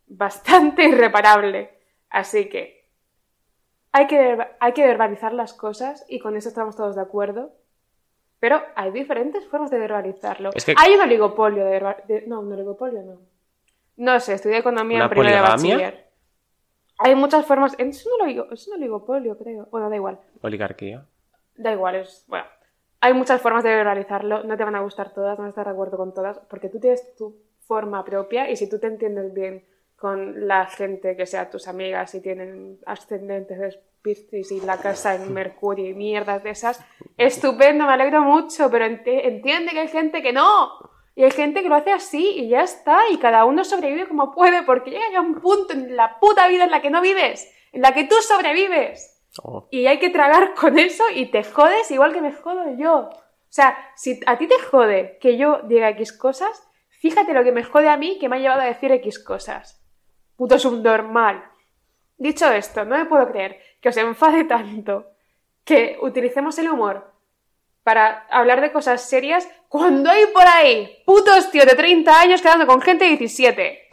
bastante 0.07 0.83
irreparable. 0.83 1.74
Así 2.09 2.49
que 2.49 2.85
hay 3.91 4.07
que, 4.07 4.37
hay 4.59 4.73
que 4.73 4.85
verbalizar 4.85 5.33
las 5.33 5.53
cosas 5.53 6.05
y 6.09 6.19
con 6.19 6.35
eso 6.35 6.49
estamos 6.49 6.75
todos 6.75 6.95
de 6.95 7.01
acuerdo. 7.01 7.53
Pero 8.39 8.61
hay 8.75 8.91
diferentes 8.91 9.47
formas 9.47 9.71
de 9.71 9.79
verbalizarlo. 9.79 10.49
Es 10.53 10.65
que- 10.65 10.75
Hay 10.77 10.93
un 10.93 11.01
oligopolio 11.01 11.63
de, 11.65 11.71
verba- 11.71 11.97
de- 12.07 12.27
No, 12.27 12.41
un 12.41 12.51
oligopolio 12.51 13.01
no. 13.01 13.21
No 13.97 14.19
sé, 14.19 14.33
estudié 14.33 14.57
economía 14.57 14.97
¿Una 14.97 15.05
en 15.05 15.09
primero 15.09 15.35
de 15.35 15.41
bachiller. 15.41 16.05
Hay 16.97 17.15
muchas 17.15 17.45
formas... 17.45 17.73
Es 17.77 18.05
un, 18.05 18.21
oligo- 18.21 18.51
es 18.51 18.67
un 18.67 18.75
oligopolio, 18.75 19.37
creo. 19.37 19.67
Bueno, 19.71 19.89
da 19.89 19.95
igual. 19.95 20.19
Oligarquía. 20.41 21.05
Da 21.55 21.71
igual, 21.71 21.95
es. 21.95 22.25
Bueno, 22.27 22.45
hay 22.99 23.13
muchas 23.13 23.41
formas 23.41 23.63
de 23.63 23.69
verbalizarlo, 23.73 24.43
no 24.43 24.57
te 24.57 24.63
van 24.65 24.75
a 24.75 24.81
gustar 24.81 25.13
todas, 25.13 25.37
no 25.37 25.43
vas 25.43 25.49
a 25.49 25.51
estar 25.51 25.65
de 25.65 25.71
acuerdo 25.71 25.95
con 25.97 26.13
todas, 26.13 26.39
porque 26.49 26.67
tú 26.69 26.79
tienes 26.79 27.15
tu 27.15 27.37
forma 27.61 28.03
propia 28.03 28.49
y 28.49 28.57
si 28.57 28.69
tú 28.69 28.79
te 28.79 28.87
entiendes 28.87 29.33
bien 29.33 29.63
con 29.95 30.47
la 30.47 30.65
gente 30.65 31.15
que 31.15 31.25
sea 31.25 31.49
tus 31.49 31.67
amigas 31.67 32.13
y 32.15 32.21
tienen 32.21 32.79
ascendentes 32.85 33.59
de 33.59 33.79
Piscis 34.01 34.51
y 34.51 34.61
la 34.61 34.77
casa 34.77 35.15
en 35.15 35.33
Mercurio 35.33 35.89
y 35.89 35.93
mierdas 35.93 36.43
de 36.43 36.51
esas, 36.51 36.79
estupendo, 37.17 37.85
me 37.85 37.93
alegro 37.93 38.21
mucho, 38.21 38.69
pero 38.69 38.85
enti- 38.85 39.21
entiende 39.23 39.71
que 39.71 39.79
hay 39.79 39.87
gente 39.87 40.21
que 40.21 40.31
no. 40.33 40.69
Y 41.15 41.23
hay 41.23 41.31
gente 41.31 41.63
que 41.63 41.69
lo 41.69 41.75
hace 41.75 41.91
así 41.91 42.31
y 42.35 42.49
ya 42.49 42.61
está, 42.61 42.99
y 43.09 43.17
cada 43.17 43.45
uno 43.45 43.63
sobrevive 43.63 44.07
como 44.07 44.33
puede, 44.33 44.63
porque 44.63 44.91
llega 44.91 45.09
ya 45.11 45.21
un 45.21 45.35
punto 45.35 45.73
en 45.73 45.95
la 45.95 46.19
puta 46.19 46.47
vida 46.49 46.65
en 46.65 46.71
la 46.71 46.81
que 46.81 46.89
no 46.89 47.01
vives, 47.01 47.49
en 47.71 47.81
la 47.81 47.93
que 47.93 48.03
tú 48.03 48.15
sobrevives. 48.15 49.23
Oh. 49.41 49.67
Y 49.71 49.87
hay 49.87 49.97
que 49.97 50.09
tragar 50.09 50.53
con 50.53 50.77
eso 50.77 51.03
y 51.13 51.31
te 51.31 51.43
jodes 51.43 51.89
igual 51.89 52.13
que 52.13 52.21
me 52.21 52.33
jodo 52.33 52.75
yo. 52.77 53.09
O 53.09 53.57
sea, 53.57 53.77
si 53.95 54.19
a 54.25 54.37
ti 54.37 54.47
te 54.47 54.59
jode 54.59 55.17
que 55.21 55.37
yo 55.37 55.61
diga 55.63 55.89
X 55.91 56.11
cosas, 56.11 56.67
fíjate 56.89 57.33
lo 57.33 57.43
que 57.45 57.53
me 57.53 57.63
jode 57.63 57.87
a 57.87 57.97
mí 57.97 58.19
que 58.19 58.27
me 58.27 58.35
ha 58.35 58.39
llevado 58.39 58.61
a 58.61 58.65
decir 58.65 58.91
X 58.91 59.17
cosas. 59.23 59.81
Puto 60.35 60.59
subnormal. 60.59 61.43
Dicho 62.17 62.51
esto, 62.51 62.85
no 62.85 62.97
me 62.97 63.05
puedo 63.05 63.27
creer 63.29 63.61
que 63.81 63.89
os 63.89 63.97
enfade 63.97 64.45
tanto 64.45 65.11
que 65.63 65.97
utilicemos 66.01 66.57
el 66.59 66.69
humor 66.69 67.11
para 67.83 68.25
hablar 68.29 68.61
de 68.61 68.71
cosas 68.71 69.07
serias 69.07 69.47
cuando 69.67 70.09
hay 70.09 70.25
por 70.27 70.47
ahí 70.47 71.03
putos 71.05 71.51
tíos 71.51 71.65
de 71.65 71.75
30 71.75 72.19
años 72.19 72.41
quedando 72.41 72.65
con 72.65 72.81
gente 72.81 73.05
de 73.05 73.17
17. 73.17 73.89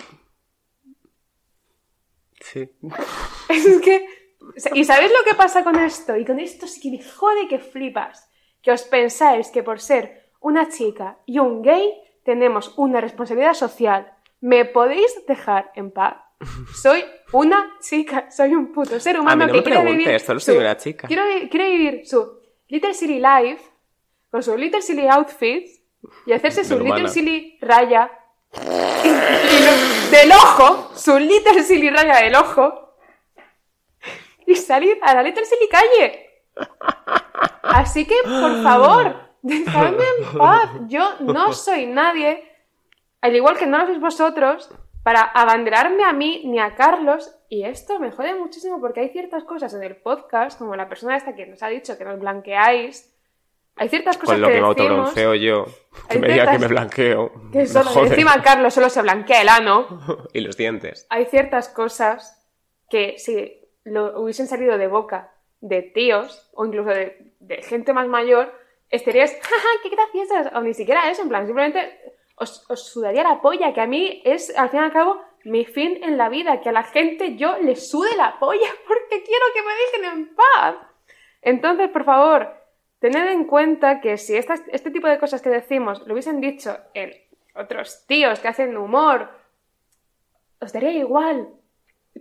Sí. 2.41 2.71
Es 3.49 3.81
que. 3.81 4.07
¿Y 4.75 4.85
sabéis 4.85 5.13
lo 5.13 5.25
que 5.25 5.37
pasa 5.37 5.63
con 5.63 5.79
esto? 5.79 6.17
Y 6.17 6.25
con 6.25 6.41
esto 6.41 6.67
sí 6.67 6.81
que 6.81 6.91
me 6.91 7.03
jode 7.03 7.49
que 7.49 7.59
flipas. 7.59 8.29
Que 8.61 8.73
os 8.73 8.83
pensáis 8.83 9.51
que 9.51 9.63
por 9.63 9.81
ser 9.81 10.31
una 10.41 10.69
chica 10.69 11.19
y 11.27 11.39
un 11.39 11.63
gay 11.63 11.93
tenemos 12.25 12.73
una 12.77 13.01
responsabilidad 13.01 13.55
social. 13.55 14.13
¿Me 14.41 14.65
podéis 14.65 15.25
dejar 15.27 15.71
en 15.75 15.91
paz? 15.91 16.17
Soy 16.75 17.05
una 17.33 17.77
chica, 17.81 18.31
soy 18.31 18.55
un 18.55 18.73
puto 18.73 18.99
ser 19.01 19.19
humano 19.21 19.45
A 19.45 19.47
mí 19.47 19.53
no 19.53 19.63
que 19.63 19.71
me 19.71 19.77
quiere 19.77 19.93
vivir. 19.97 20.21
solo 20.21 20.41
soy 20.41 20.57
una 20.59 20.77
chica. 20.77 21.07
Quiero, 21.09 21.25
quiere 21.51 21.71
vivir 21.71 22.07
su 22.07 22.41
Little 22.69 22.95
Silly 22.95 23.21
Life 23.21 23.63
con 24.31 24.43
su 24.43 24.57
Little 24.57 24.83
Silly 24.83 25.07
Outfit 25.09 25.67
y 26.27 26.33
hacerse 26.33 26.65
su. 26.65 26.79
Little 26.79 27.09
Silly 27.09 27.59
raya 27.61 28.11
y 28.55 29.09
lo- 29.65 30.11
del 30.11 30.33
ojo, 30.33 30.91
su 30.97 31.19
Little 31.19 31.63
Silly 31.63 31.91
raya 31.91 32.17
del 32.17 32.35
ojo 32.35 32.97
y 34.47 34.55
salir 34.57 34.99
a 35.03 35.15
la 35.15 35.23
Little 35.23 35.45
Silly 35.45 35.69
calle. 35.69 36.29
Así 37.63 38.05
que, 38.05 38.17
por 38.25 38.63
favor, 38.63 39.17
dejadme 39.43 40.05
en 40.19 40.39
paz. 40.39 40.71
Yo 40.89 41.15
no 41.21 41.53
soy 41.53 41.87
nadie, 41.87 42.45
al 43.21 43.35
igual 43.37 43.57
que 43.57 43.67
no 43.67 43.79
lo 43.79 43.87
sois 43.87 44.01
vosotros, 44.01 44.71
para 45.03 45.23
abanderarme 45.23 46.05
a 46.05 46.13
mí 46.13 46.43
ni 46.45 46.59
a 46.59 46.75
Carlos. 46.75 47.35
Y 47.49 47.65
esto 47.65 47.99
me 47.99 48.11
jode 48.11 48.35
muchísimo 48.35 48.81
porque 48.81 49.01
hay 49.01 49.09
ciertas 49.11 49.45
cosas 49.45 49.75
en 49.75 49.83
el 49.83 49.97
podcast, 49.97 50.59
como 50.59 50.77
la 50.77 50.89
persona 50.89 51.17
esta 51.17 51.35
que 51.35 51.47
nos 51.47 51.63
ha 51.63 51.69
dicho 51.69 51.99
que 51.99 52.05
nos 52.05 52.19
blanqueáis. 52.19 53.09
Hay 53.77 53.89
ciertas 53.89 54.19
cosas 54.19 54.35
Con 54.35 54.43
lo 54.43 54.49
que, 54.49 54.53
me 54.53 54.61
decimos 54.61 54.81
autobronceo 54.81 55.35
yo. 55.35 55.65
Que 56.09 56.19
me 56.19 56.29
diga 56.29 56.53
que 56.53 56.59
me 56.59 56.67
blanqueo. 56.69 57.33
que 57.53 57.67
solo, 57.67 58.07
encima 58.07 58.43
Carlos 58.43 58.75
solo 58.75 58.91
se 58.91 59.03
blanquea 59.03 59.43
el 59.43 59.49
ano. 59.49 59.87
Y 60.33 60.41
los 60.41 60.57
dientes. 60.57 61.07
hay 61.11 61.25
ciertas 61.27 61.69
cosas 61.69 62.39
que 62.89 63.19
si 63.19 63.61
lo 63.85 64.21
hubiesen 64.21 64.47
salido 64.47 64.77
de 64.79 64.87
boca 64.87 65.33
de 65.61 65.83
tíos 65.83 66.51
o 66.55 66.67
incluso 66.67 66.91
de, 66.91 67.35
de 67.41 67.63
gente 67.63 67.93
más 67.93 68.09
mayor, 68.09 68.53
estarías, 68.91 69.33
jaja, 69.43 69.69
qué 69.83 69.89
graciosas, 69.89 70.53
o 70.55 70.61
ni 70.61 70.75
siquiera 70.75 71.11
eso, 71.11 71.23
en 71.23 71.29
plan, 71.29 71.47
simplemente 71.47 71.99
os, 72.43 72.65
sudaría 72.75 73.23
la 73.23 73.41
polla, 73.41 73.73
que 73.73 73.81
a 73.81 73.87
mí 73.87 74.23
es, 74.25 74.57
al 74.57 74.71
fin 74.71 74.81
y 74.81 74.83
al 74.85 74.93
cabo, 74.93 75.21
mi 75.45 75.65
fin 75.65 75.99
en 76.03 76.17
la 76.17 76.29
vida, 76.29 76.61
que 76.61 76.69
a 76.69 76.73
la 76.73 76.85
gente 76.85 77.37
yo 77.37 77.59
le 77.59 77.77
sude 77.77 78.17
la 78.17 78.39
polla 78.39 78.69
porque 78.87 79.23
quiero 79.23 79.47
que 79.55 79.63
me 79.63 79.75
dejen 79.75 80.19
en 80.19 80.35
paz. 80.37 80.77
Entonces, 81.41 81.89
por 81.89 82.05
favor, 82.05 82.55
tened 83.01 83.33
en 83.33 83.45
cuenta 83.45 84.01
que 84.01 84.17
si 84.17 84.37
este 84.37 84.91
tipo 84.91 85.09
de 85.09 85.19
cosas 85.19 85.43
que 85.43 85.51
decimos 85.51 86.07
lo 86.07 86.13
hubiesen 86.15 86.41
dicho 86.41 86.77
en 86.95 87.13
otros 87.55 88.07
tíos 88.07 88.39
que 88.39 88.49
hacen 88.49 88.77
humor 88.77 89.29
os 90.61 90.73
daría 90.73 90.93
igual. 90.93 91.49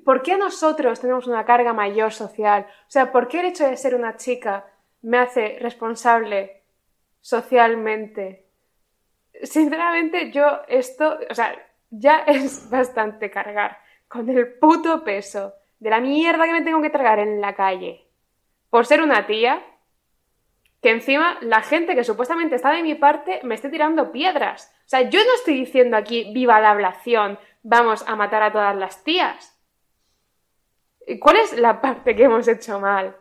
¿Por 0.03 0.23
qué 0.23 0.37
nosotros 0.37 0.99
tenemos 0.99 1.27
una 1.27 1.45
carga 1.45 1.73
mayor 1.73 2.11
social? 2.11 2.65
O 2.87 2.91
sea, 2.91 3.11
¿por 3.11 3.27
qué 3.27 3.41
el 3.41 3.47
hecho 3.47 3.67
de 3.67 3.77
ser 3.77 3.93
una 3.93 4.17
chica 4.17 4.65
me 5.01 5.19
hace 5.19 5.57
responsable 5.59 6.63
socialmente? 7.21 8.40
Sinceramente, 9.43 10.31
yo 10.31 10.61
esto, 10.67 11.17
o 11.29 11.35
sea, 11.35 11.55
ya 11.89 12.19
es 12.27 12.69
bastante 12.69 13.29
cargar 13.29 13.77
con 14.07 14.29
el 14.29 14.53
puto 14.53 15.03
peso 15.03 15.53
de 15.79 15.89
la 15.89 15.99
mierda 15.99 16.45
que 16.45 16.53
me 16.53 16.61
tengo 16.61 16.81
que 16.81 16.89
tragar 16.89 17.19
en 17.19 17.41
la 17.41 17.55
calle 17.55 18.07
por 18.71 18.85
ser 18.85 19.01
una 19.01 19.27
tía, 19.27 19.61
que 20.81 20.89
encima 20.89 21.37
la 21.41 21.61
gente 21.61 21.93
que 21.93 22.03
supuestamente 22.03 22.55
está 22.55 22.71
de 22.71 22.81
mi 22.81 22.95
parte 22.95 23.41
me 23.43 23.53
esté 23.53 23.69
tirando 23.69 24.11
piedras. 24.11 24.73
O 24.85 24.89
sea, 24.89 25.01
yo 25.01 25.19
no 25.19 25.35
estoy 25.35 25.53
diciendo 25.55 25.95
aquí 25.97 26.31
viva 26.33 26.59
la 26.59 26.71
ablación, 26.71 27.37
vamos 27.61 28.03
a 28.07 28.15
matar 28.15 28.41
a 28.41 28.51
todas 28.51 28.75
las 28.75 29.03
tías. 29.03 29.59
¿Y 31.05 31.19
¿Cuál 31.19 31.37
es 31.37 31.57
la 31.59 31.81
parte 31.81 32.15
que 32.15 32.23
hemos 32.23 32.47
hecho 32.47 32.79
mal 32.79 33.15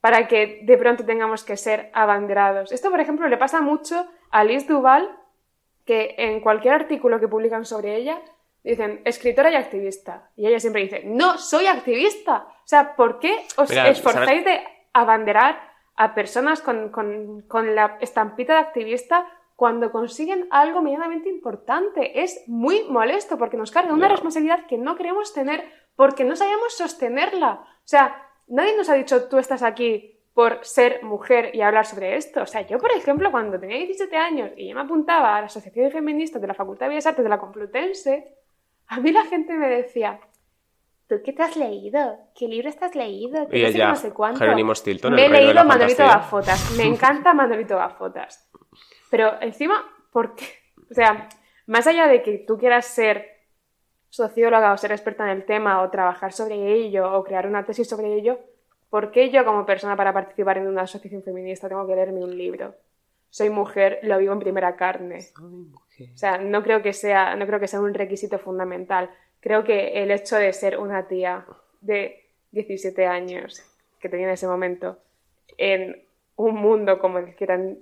para 0.00 0.26
que 0.26 0.60
de 0.64 0.76
pronto 0.76 1.06
tengamos 1.06 1.44
que 1.44 1.56
ser 1.56 1.90
abanderados? 1.94 2.72
Esto, 2.72 2.90
por 2.90 3.00
ejemplo, 3.00 3.28
le 3.28 3.38
pasa 3.38 3.60
mucho 3.60 4.06
a 4.30 4.44
Liz 4.44 4.66
Duval, 4.66 5.08
que 5.86 6.14
en 6.18 6.40
cualquier 6.40 6.74
artículo 6.74 7.18
que 7.20 7.28
publican 7.28 7.64
sobre 7.64 7.96
ella 7.96 8.20
dicen 8.62 9.00
escritora 9.04 9.50
y 9.50 9.54
activista. 9.54 10.30
Y 10.36 10.46
ella 10.48 10.58
siempre 10.60 10.82
dice, 10.82 11.02
no, 11.04 11.38
soy 11.38 11.66
activista. 11.66 12.46
O 12.48 12.66
sea, 12.66 12.96
¿por 12.96 13.20
qué 13.20 13.36
os 13.56 13.70
Mira, 13.70 13.88
esforzáis 13.88 14.44
de 14.44 14.60
abanderar 14.92 15.60
a 15.94 16.14
personas 16.14 16.60
con, 16.60 16.90
con- 16.90 17.42
con 17.42 17.74
la 17.76 17.96
estampita 18.00 18.54
de 18.54 18.58
activista 18.60 19.26
cuando 19.54 19.92
consiguen 19.92 20.48
algo 20.50 20.82
medianamente 20.82 21.28
importante? 21.28 22.20
Es 22.22 22.42
muy 22.48 22.82
molesto 22.88 23.38
porque 23.38 23.56
nos 23.56 23.70
carga 23.70 23.92
una 23.94 24.08
responsabilidad 24.08 24.66
que 24.66 24.78
no 24.78 24.96
queremos 24.96 25.32
tener 25.32 25.62
porque 25.94 26.24
no 26.24 26.34
sabemos 26.34 26.76
sostenerla. 26.76 27.60
O 27.62 27.88
sea, 27.88 28.20
nadie 28.48 28.76
nos 28.76 28.88
ha 28.90 28.94
dicho 28.94 29.28
tú 29.28 29.38
estás 29.38 29.62
aquí 29.62 30.15
por 30.36 30.58
ser 30.66 31.02
mujer 31.02 31.52
y 31.54 31.62
hablar 31.62 31.86
sobre 31.86 32.14
esto. 32.14 32.42
O 32.42 32.46
sea, 32.46 32.60
yo, 32.60 32.76
por 32.76 32.92
ejemplo, 32.92 33.30
cuando 33.30 33.58
tenía 33.58 33.78
17 33.78 34.14
años 34.18 34.50
y 34.54 34.68
yo 34.68 34.74
me 34.74 34.82
apuntaba 34.82 35.34
a 35.34 35.40
la 35.40 35.46
Asociación 35.46 35.86
de 35.86 35.90
Feministas 35.90 36.42
de 36.42 36.46
la 36.46 36.52
Facultad 36.52 36.84
de 36.84 36.90
Bellas 36.90 37.06
Artes 37.06 37.24
de 37.24 37.30
la 37.30 37.38
Complutense, 37.38 38.34
a 38.86 39.00
mí 39.00 39.12
la 39.12 39.24
gente 39.24 39.54
me 39.54 39.66
decía, 39.66 40.20
¿tú 41.08 41.22
qué 41.24 41.32
te 41.32 41.42
has 41.42 41.56
leído? 41.56 42.18
¿Qué 42.34 42.48
libro 42.48 42.68
estás 42.68 42.94
leído? 42.94 43.48
¿Qué 43.48 43.60
Y 43.60 43.62
no 43.62 43.68
sé 43.68 43.74
ella, 43.76 43.88
no 43.88 43.96
sé 43.96 44.12
cuánto? 44.12 44.40
Jerónimo 44.40 44.74
Stilton, 44.74 45.14
Me 45.14 45.24
he 45.24 45.30
leído 45.30 45.64
Manolito. 45.64 46.04
Gafotas. 46.04 46.70
Me 46.76 46.84
encanta 46.84 47.32
Manolito 47.32 47.74
Gafotas. 47.74 48.50
Pero 49.10 49.40
encima, 49.40 49.90
¿por 50.12 50.34
qué? 50.34 50.44
O 50.90 50.92
sea, 50.92 51.30
más 51.64 51.86
allá 51.86 52.08
de 52.08 52.20
que 52.20 52.44
tú 52.46 52.58
quieras 52.58 52.84
ser 52.84 53.26
socióloga 54.10 54.74
o 54.74 54.76
ser 54.76 54.92
experta 54.92 55.24
en 55.24 55.30
el 55.30 55.46
tema 55.46 55.80
o 55.80 55.88
trabajar 55.88 56.34
sobre 56.34 56.74
ello 56.74 57.10
o 57.10 57.24
crear 57.24 57.46
una 57.46 57.64
tesis 57.64 57.88
sobre 57.88 58.12
ello, 58.12 58.38
¿por 58.90 59.10
qué 59.10 59.30
yo 59.30 59.44
como 59.44 59.66
persona 59.66 59.96
para 59.96 60.12
participar 60.12 60.58
en 60.58 60.68
una 60.68 60.82
asociación 60.82 61.22
feminista 61.22 61.68
tengo 61.68 61.86
que 61.86 61.96
leerme 61.96 62.24
un 62.24 62.36
libro? 62.36 62.74
Soy 63.30 63.50
mujer, 63.50 63.98
lo 64.02 64.18
vivo 64.18 64.32
en 64.32 64.38
primera 64.38 64.76
carne. 64.76 65.26
O 65.36 66.16
sea, 66.16 66.38
no 66.38 66.62
creo 66.62 66.82
que 66.82 66.92
sea, 66.92 67.36
no 67.36 67.46
creo 67.46 67.60
que 67.60 67.68
sea 67.68 67.80
un 67.80 67.94
requisito 67.94 68.38
fundamental. 68.38 69.10
Creo 69.40 69.64
que 69.64 70.02
el 70.02 70.10
hecho 70.10 70.36
de 70.36 70.52
ser 70.52 70.78
una 70.78 71.06
tía 71.06 71.46
de 71.80 72.24
17 72.52 73.06
años 73.06 73.62
que 73.98 74.08
tenía 74.08 74.26
en 74.26 74.32
ese 74.32 74.46
momento 74.46 74.98
en 75.58 76.02
un 76.36 76.54
mundo 76.54 76.98
como 76.98 77.18
el 77.18 77.34
que 77.34 77.44
era 77.44 77.56
en 77.56 77.80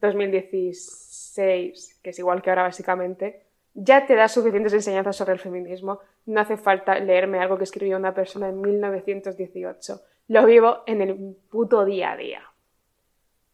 2016, 0.00 2.00
que 2.02 2.10
es 2.10 2.18
igual 2.18 2.42
que 2.42 2.50
ahora 2.50 2.62
básicamente, 2.62 3.42
ya 3.74 4.06
te 4.06 4.14
da 4.14 4.28
suficientes 4.28 4.72
enseñanzas 4.72 5.16
sobre 5.16 5.32
el 5.34 5.38
feminismo. 5.38 6.00
No 6.26 6.40
hace 6.40 6.56
falta 6.56 6.98
leerme 6.98 7.38
algo 7.40 7.56
que 7.58 7.64
escribió 7.64 7.96
una 7.96 8.14
persona 8.14 8.48
en 8.48 8.60
1918. 8.60 10.00
Lo 10.28 10.44
vivo 10.46 10.82
en 10.86 11.00
el 11.00 11.36
puto 11.50 11.84
día 11.84 12.12
a 12.12 12.16
día. 12.16 12.42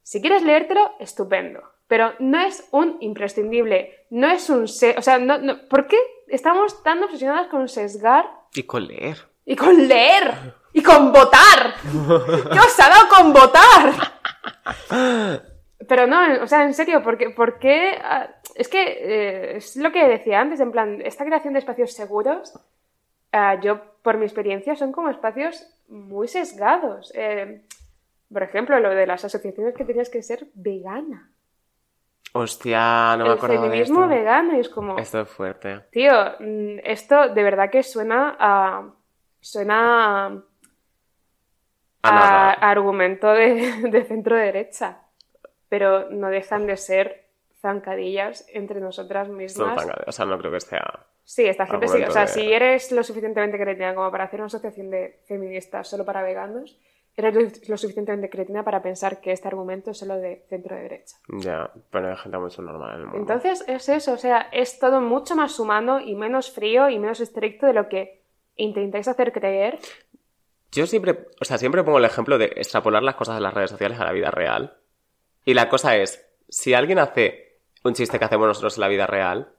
Si 0.03 0.21
quieres 0.21 0.43
leértelo, 0.43 0.93
estupendo. 1.01 1.63
Pero 1.89 2.13
no 2.19 2.41
es 2.41 2.67
un 2.73 2.97
imprescindible, 3.01 4.07
no 4.11 4.27
es 4.29 4.51
un... 4.51 4.67
se- 4.69 4.97
o 4.99 5.03
sea, 5.03 5.19
no, 5.19 5.39
no- 5.39 5.69
¿por 5.69 5.87
qué 5.87 5.97
estamos 6.29 6.83
tan 6.83 7.03
obsesionadas 7.03 7.47
con 7.49 7.69
sesgar 7.69 8.29
Y 8.55 8.65
con 8.65 8.87
leer. 8.89 9.19
y 9.45 9.55
con 9.55 9.87
leer 9.87 10.55
y 10.73 10.83
con 10.83 11.13
votar? 11.13 11.75
¿Qué 12.53 12.59
os 12.59 12.81
ha 12.81 12.89
dado 12.89 13.09
con 13.09 13.33
votar? 13.33 13.93
Pero 15.89 16.07
no, 16.07 16.43
o 16.43 16.47
sea, 16.47 16.65
en 16.65 16.75
serio, 16.75 17.03
¿por 17.03 17.17
qué? 17.17 17.31
por 17.31 17.59
qué, 17.59 17.99
ah, 18.03 18.29
es 18.55 18.69
que 18.69 18.83
eh, 18.83 19.57
es 19.57 19.77
lo 19.77 19.93
que 19.93 20.07
decía 20.07 20.41
antes, 20.41 20.61
en 20.61 20.73
plan, 20.73 21.01
esta 21.03 21.25
creación 21.25 21.53
de 21.53 21.61
espacios 21.61 21.93
seguros, 21.93 22.59
ah, 23.33 23.61
yo, 23.61 23.81
por 24.03 24.17
mi 24.19 24.25
experiencia, 24.25 24.75
son 24.77 24.93
como 24.93 25.11
espacios 25.11 25.67
muy 25.89 26.29
sesgados. 26.29 27.13
Eh, 27.15 27.63
por 28.33 28.43
ejemplo, 28.43 28.79
lo 28.81 28.91
de 28.91 29.07
las 29.07 29.25
asociaciones 29.25 29.75
que 29.75 29.85
tenías 29.85 30.11
que 30.11 30.23
ser 30.23 30.49
vegana. 30.55 31.31
Hostia, 32.33 33.17
no 33.17 33.25
me 33.25 33.31
el 33.31 33.37
acordaba 33.37 33.63
de 33.63 33.69
feminismo 33.69 34.05
esto. 34.05 34.15
vegano 34.15 34.57
y 34.57 34.61
es 34.61 34.69
como... 34.69 34.99
Esto 34.99 35.21
es 35.23 35.29
fuerte. 35.29 35.81
Tío, 35.91 36.13
mm, 36.41 36.81
esto 36.85 37.29
de 37.29 37.43
verdad 37.43 37.71
que 37.71 37.83
suena 37.83 38.37
a. 38.39 38.91
Suena 39.41 40.27
a, 40.27 40.43
A 42.03 42.51
a 42.51 42.71
argumento 42.71 43.29
de, 43.29 43.89
de 43.91 44.05
centro 44.05 44.37
derecha. 44.37 45.06
Pero 45.79 46.09
no 46.11 46.29
dejan 46.29 46.67
de 46.67 46.77
ser 46.77 47.27
zancadillas 47.61 48.47
entre 48.53 48.81
nosotras 48.81 49.27
Son 49.29 49.37
mismas. 49.37 49.77
tan- 49.77 49.95
O 50.07 50.13
sea, 50.13 50.25
no 50.25 50.39
creo 50.39 50.53
que 50.53 50.61
sea... 50.61 51.07
Sí, 51.25 51.45
esta 51.45 51.67
gente 51.67 51.89
sí. 51.89 52.03
O 52.03 52.11
sea, 52.11 52.23
de- 52.23 52.29
si 52.29 52.53
eres 52.53 52.93
lo 52.93 53.03
suficientemente 53.03 53.59
cretina 53.59 53.95
como 53.95 54.11
para 54.11 54.25
hacer 54.25 54.41
una 54.41 54.47
asociación 54.47 54.91
de 54.91 55.21
feministas 55.27 55.89
solo 55.89 56.05
para 56.05 56.23
veganos, 56.23 56.79
eres 57.17 57.69
lo, 57.69 57.77
suficientemente 57.77 58.31
cretina 58.31 58.63
para 58.63 58.81
pensar 58.83 59.21
que 59.21 59.33
este 59.33 59.49
argumento 59.49 59.91
es 59.91 59.99
solo 59.99 60.17
de 60.17 60.45
centro 60.49 60.77
derecha. 60.77 61.17
Ya, 61.29 61.71
pero 61.91 62.11
hay 62.11 62.17
gente 62.17 62.39
mucho 62.39 62.63
normal 62.63 62.95
en 62.95 63.01
el 63.01 63.07
mundo. 63.07 63.19
Entonces 63.19 63.65
es 63.67 63.89
eso, 63.89 64.13
o 64.13 64.19
sea, 64.19 64.49
es 64.53 64.79
todo 64.79 65.01
mucho 65.01 65.35
más 65.35 65.59
humano 65.59 66.01
y 66.01 66.15
menos 66.15 66.51
frío 66.53 66.89
y 66.89 66.99
menos 66.99 67.21
estricto 67.21 67.67
de 67.67 67.73
lo 67.73 67.89
que 67.89 68.23
intentáis 68.57 69.09
hacer 69.09 69.33
creer. 69.33 69.79
Yo 70.73 70.87
siempre, 70.87 71.27
o 71.41 71.45
sea, 71.45 71.59
siempre 71.59 71.83
pongo 71.83 71.99
el 71.99 72.05
ejemplo 72.05 72.39
de 72.39 72.47
extrapolar 72.57 73.03
las 73.03 73.15
cosas 73.17 73.35
de 73.37 73.41
las 73.41 73.55
redes 73.55 73.71
sociales 73.71 73.99
a 73.99 74.05
la 74.05 74.13
vida 74.13 74.31
real. 74.31 74.77
Y 75.47 75.55
la 75.55 75.71
cosa 75.71 75.97
es, 75.97 76.27
si 76.51 76.75
alguien 76.75 76.99
hace 76.99 77.61
un 77.85 77.95
chiste 77.95 78.19
que 78.19 78.25
hacemos 78.27 78.49
nosotros 78.49 78.77
en 78.77 78.81
la 78.83 78.89
vida 78.89 79.07
real, 79.07 79.53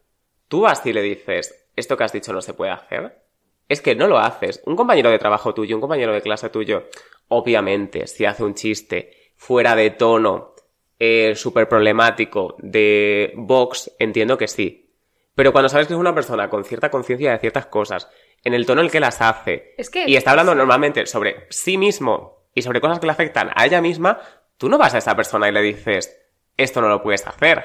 tú 0.48 0.62
vas 0.62 0.86
y 0.86 0.94
le 0.94 1.02
dices, 1.02 1.70
esto 1.76 1.98
que 1.98 2.04
has 2.04 2.12
dicho 2.14 2.34
no 2.34 2.42
se 2.42 2.54
puede 2.54 2.72
hacer. 2.72 3.24
Es 3.70 3.82
que 3.82 3.96
no 3.96 4.08
lo 4.08 4.20
haces. 4.20 4.62
Un 4.66 4.76
compañero 4.76 5.10
de 5.10 5.18
trabajo 5.18 5.54
tuyo, 5.54 5.76
un 5.76 5.82
compañero 5.82 6.14
de 6.14 6.22
clase 6.22 6.50
tuyo, 6.50 6.84
obviamente, 7.30 8.06
si 8.08 8.26
hace 8.26 8.44
un 8.44 8.54
chiste 8.54 9.32
fuera 9.38 9.76
de 9.76 9.92
tono, 9.92 10.56
eh, 11.00 11.36
súper 11.36 11.70
problemático 11.70 12.56
de 12.60 13.32
Vox, 13.36 13.92
entiendo 13.98 14.38
que 14.38 14.48
sí. 14.48 14.94
Pero 15.36 15.52
cuando 15.54 15.70
sabes 15.70 15.88
que 15.88 15.94
es 15.94 16.00
una 16.00 16.16
persona 16.16 16.50
con 16.50 16.66
cierta 16.66 16.90
conciencia 16.92 17.32
de 17.32 17.38
ciertas 17.40 17.68
cosas, 17.68 18.10
en 18.44 18.54
el 18.54 18.66
tono 18.66 18.82
en 18.82 18.86
el 18.88 18.92
que 18.92 19.00
las 19.00 19.22
hace, 19.22 19.74
Es 19.78 19.90
que- 19.90 20.04
y 20.08 20.16
está 20.18 20.32
hablando 20.32 20.54
normalmente 20.56 21.06
sobre 21.06 21.46
sí 21.50 21.78
mismo 21.78 22.48
y 22.54 22.62
sobre 22.64 22.82
cosas 22.82 23.00
que 23.00 23.06
le 23.06 23.12
afectan 23.12 23.52
a 23.56 23.66
ella 23.66 23.82
misma, 23.82 24.20
tú 24.58 24.70
no 24.70 24.78
vas 24.78 24.94
a 24.94 24.98
esa 25.00 25.16
persona 25.16 25.48
y 25.48 25.52
le 25.52 25.62
dices, 25.62 26.16
esto 26.56 26.82
no 26.82 26.90
lo 26.90 27.02
puedes 27.02 27.26
hacer. 27.28 27.64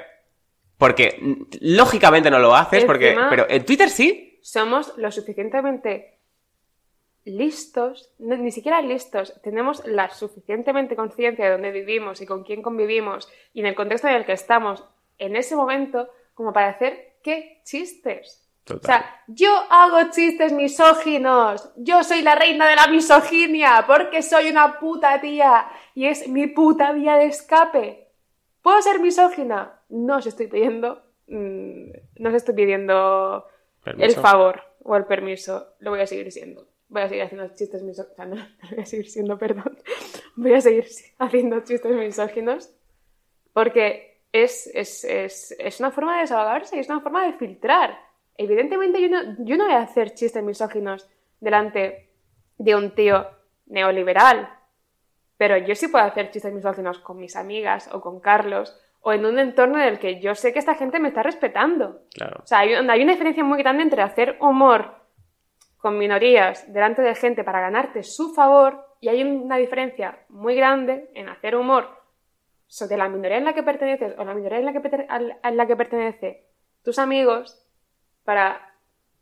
Porque 0.78 1.18
mm, 1.20 1.42
lógicamente 1.60 2.30
no 2.30 2.38
lo 2.38 2.54
haces, 2.54 2.84
porque, 2.84 3.14
pero 3.30 3.46
en 3.48 3.64
Twitter 3.64 3.88
sí. 3.90 4.38
Somos 4.42 4.96
lo 4.98 5.10
suficientemente 5.12 6.18
listos, 7.24 8.12
no- 8.18 8.36
ni 8.36 8.50
siquiera 8.50 8.82
listos, 8.82 9.40
tenemos 9.42 9.86
la 9.86 10.10
suficientemente 10.10 10.96
conciencia 10.96 11.44
de 11.44 11.52
dónde 11.52 11.70
vivimos 11.70 12.20
y 12.20 12.26
con 12.26 12.42
quién 12.42 12.62
convivimos 12.62 13.28
y 13.54 13.60
en 13.60 13.66
el 13.66 13.74
contexto 13.76 14.08
en 14.08 14.14
el 14.14 14.24
que 14.26 14.32
estamos 14.32 14.84
en 15.18 15.36
ese 15.36 15.54
momento 15.54 16.08
como 16.34 16.52
para 16.52 16.70
hacer 16.70 17.18
qué 17.22 17.60
chistes. 17.64 18.41
Total. 18.64 18.80
O 18.80 18.86
sea, 18.86 19.24
yo 19.26 19.52
hago 19.70 20.10
chistes 20.10 20.52
misóginos, 20.52 21.72
yo 21.76 22.04
soy 22.04 22.22
la 22.22 22.36
reina 22.36 22.68
de 22.68 22.76
la 22.76 22.86
misoginia 22.86 23.84
porque 23.86 24.22
soy 24.22 24.50
una 24.50 24.78
puta 24.78 25.20
tía 25.20 25.66
y 25.94 26.06
es 26.06 26.28
mi 26.28 26.46
puta 26.46 26.92
vía 26.92 27.16
de 27.16 27.26
escape. 27.26 28.08
¿Puedo 28.62 28.80
ser 28.80 29.00
misógina? 29.00 29.80
No 29.88 30.18
os 30.18 30.26
estoy 30.26 30.46
pidiendo, 30.46 31.02
mm, 31.26 31.90
no 32.20 32.28
os 32.28 32.34
estoy 32.36 32.54
pidiendo 32.54 33.46
Permiso. 33.82 34.06
el 34.06 34.14
favor 34.14 34.62
o 34.84 34.96
el 34.96 35.06
permiso, 35.06 35.74
lo 35.80 35.90
voy 35.90 36.00
a 36.00 36.06
seguir 36.06 36.30
siendo. 36.30 36.68
Voy 36.88 37.02
a 37.02 37.08
seguir 37.08 37.24
haciendo 37.24 37.48
chistes 37.54 37.82
misóginos. 37.82 38.12
O 38.12 38.16
sea, 38.16 38.26
no, 38.26 38.36
no 38.36 38.42
lo 38.62 38.70
voy 38.70 38.82
a 38.82 38.86
seguir 38.86 39.08
siendo, 39.08 39.38
perdón. 39.38 39.78
Voy 40.36 40.54
a 40.54 40.60
seguir 40.60 40.86
haciendo 41.18 41.60
chistes 41.60 41.92
misóginos 41.92 42.72
porque 43.52 44.22
es, 44.32 44.70
es, 44.72 45.04
es, 45.04 45.54
es 45.58 45.80
una 45.80 45.90
forma 45.90 46.14
de 46.14 46.22
desahogarse 46.22 46.76
y 46.76 46.80
es 46.80 46.88
una 46.88 47.00
forma 47.00 47.26
de 47.26 47.32
filtrar. 47.34 47.98
Evidentemente 48.36 49.00
yo 49.00 49.08
no, 49.08 49.36
yo 49.38 49.56
no 49.56 49.64
voy 49.64 49.74
a 49.74 49.82
hacer 49.82 50.14
chistes 50.14 50.42
misóginos 50.42 51.08
delante 51.40 52.10
de 52.58 52.74
un 52.74 52.94
tío 52.94 53.26
neoliberal, 53.66 54.48
pero 55.36 55.56
yo 55.58 55.74
sí 55.74 55.88
puedo 55.88 56.04
hacer 56.04 56.30
chistes 56.30 56.52
misóginos 56.52 56.98
con 56.98 57.18
mis 57.18 57.36
amigas 57.36 57.88
o 57.92 58.00
con 58.00 58.20
Carlos 58.20 58.78
o 59.00 59.12
en 59.12 59.26
un 59.26 59.38
entorno 59.38 59.78
en 59.78 59.88
el 59.88 59.98
que 59.98 60.20
yo 60.20 60.34
sé 60.34 60.52
que 60.52 60.60
esta 60.60 60.76
gente 60.76 61.00
me 61.00 61.08
está 61.08 61.22
respetando. 61.22 62.02
Claro. 62.14 62.40
O 62.42 62.46
sea, 62.46 62.60
hay, 62.60 62.72
hay 62.74 63.02
una 63.02 63.12
diferencia 63.12 63.42
muy 63.42 63.58
grande 63.58 63.82
entre 63.82 64.02
hacer 64.02 64.36
humor 64.40 65.02
con 65.78 65.98
minorías 65.98 66.72
delante 66.72 67.02
de 67.02 67.14
gente 67.16 67.42
para 67.42 67.60
ganarte 67.60 68.04
su 68.04 68.32
favor 68.32 68.86
y 69.00 69.08
hay 69.08 69.24
una 69.24 69.56
diferencia 69.56 70.20
muy 70.28 70.54
grande 70.54 71.10
en 71.14 71.28
hacer 71.28 71.56
humor 71.56 71.88
sobre 72.68 72.96
la 72.96 73.08
minoría 73.08 73.38
en 73.38 73.44
la 73.44 73.52
que 73.52 73.64
perteneces 73.64 74.14
o 74.16 74.24
la 74.24 74.32
minoría 74.32 74.60
en 74.60 74.64
la 74.64 74.72
que, 74.72 75.06
en 75.42 75.56
la 75.56 75.66
que 75.66 75.76
pertenece 75.76 76.46
tus 76.84 77.00
amigos 77.00 77.66
para 78.24 78.74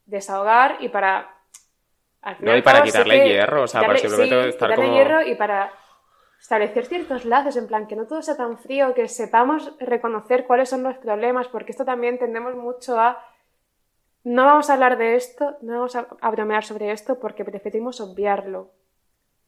desahogar 0.06 0.76
y 0.80 0.88
para... 0.88 1.34
No, 2.40 2.54
y 2.54 2.60
para 2.62 2.80
sí 2.80 2.84
quitarle 2.86 3.18
que- 3.22 3.28
hierro, 3.28 3.62
o 3.62 3.66
sea, 3.66 3.80
para 3.80 3.94
quitarle- 3.94 4.00
simplemente 4.10 4.42
sí, 4.42 4.48
estar 4.50 4.74
como- 4.74 4.92
hierro 4.92 5.22
y 5.22 5.34
para 5.36 5.72
establecer 6.38 6.86
ciertos 6.86 7.24
lazos, 7.24 7.56
en 7.56 7.66
plan, 7.66 7.86
que 7.86 7.96
no 7.96 8.06
todo 8.06 8.20
sea 8.22 8.36
tan 8.36 8.58
frío, 8.58 8.92
que 8.94 9.08
sepamos 9.08 9.72
reconocer 9.78 10.46
cuáles 10.46 10.68
son 10.68 10.82
los 10.82 10.96
problemas, 10.98 11.48
porque 11.48 11.72
esto 11.72 11.84
también 11.84 12.18
tendemos 12.18 12.54
mucho 12.54 12.98
a 13.00 13.24
no 14.22 14.44
vamos 14.44 14.68
a 14.68 14.74
hablar 14.74 14.98
de 14.98 15.14
esto, 15.16 15.56
no 15.62 15.74
vamos 15.74 15.96
a, 15.96 16.06
a 16.20 16.30
bromear 16.30 16.62
sobre 16.62 16.90
esto 16.92 17.18
porque 17.18 17.42
preferimos 17.44 18.02
obviarlo. 18.02 18.70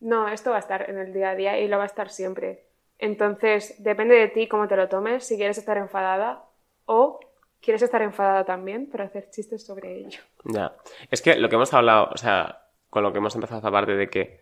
No, 0.00 0.28
esto 0.28 0.50
va 0.50 0.57
a 0.57 0.61
estar 0.61 0.88
en 0.88 0.98
el 0.98 1.12
día 1.12 1.30
a 1.30 1.34
día 1.34 1.59
y 1.59 1.68
lo 1.68 1.76
va 1.76 1.82
a 1.82 1.86
estar 1.86 2.09
siempre. 2.09 2.64
Entonces, 2.98 3.82
depende 3.82 4.14
de 4.14 4.28
ti 4.28 4.48
cómo 4.48 4.66
te 4.68 4.76
lo 4.76 4.88
tomes, 4.88 5.26
si 5.26 5.36
quieres 5.36 5.59
estar 5.59 5.76
enfadada 5.76 6.42
o 6.86 7.20
quieres 7.63 7.83
estar 7.83 8.03
enfadada 8.03 8.45
también, 8.45 8.89
pero 8.91 9.05
hacer 9.05 9.31
chistes 9.31 9.65
sobre 9.65 9.99
ello. 10.01 10.21
Ya. 10.45 10.75
Es 11.11 11.23
que 11.23 11.37
lo 11.37 11.49
que 11.49 11.55
hemos 11.55 11.73
hablado, 11.73 12.11
o 12.13 12.17
sea, 12.17 12.69
con 12.91 13.03
lo 13.03 13.13
que 13.13 13.19
hemos 13.19 13.35
empezado 13.35 13.59
esta 13.59 13.71
parte 13.71 13.95
de 13.95 14.11
que, 14.11 14.41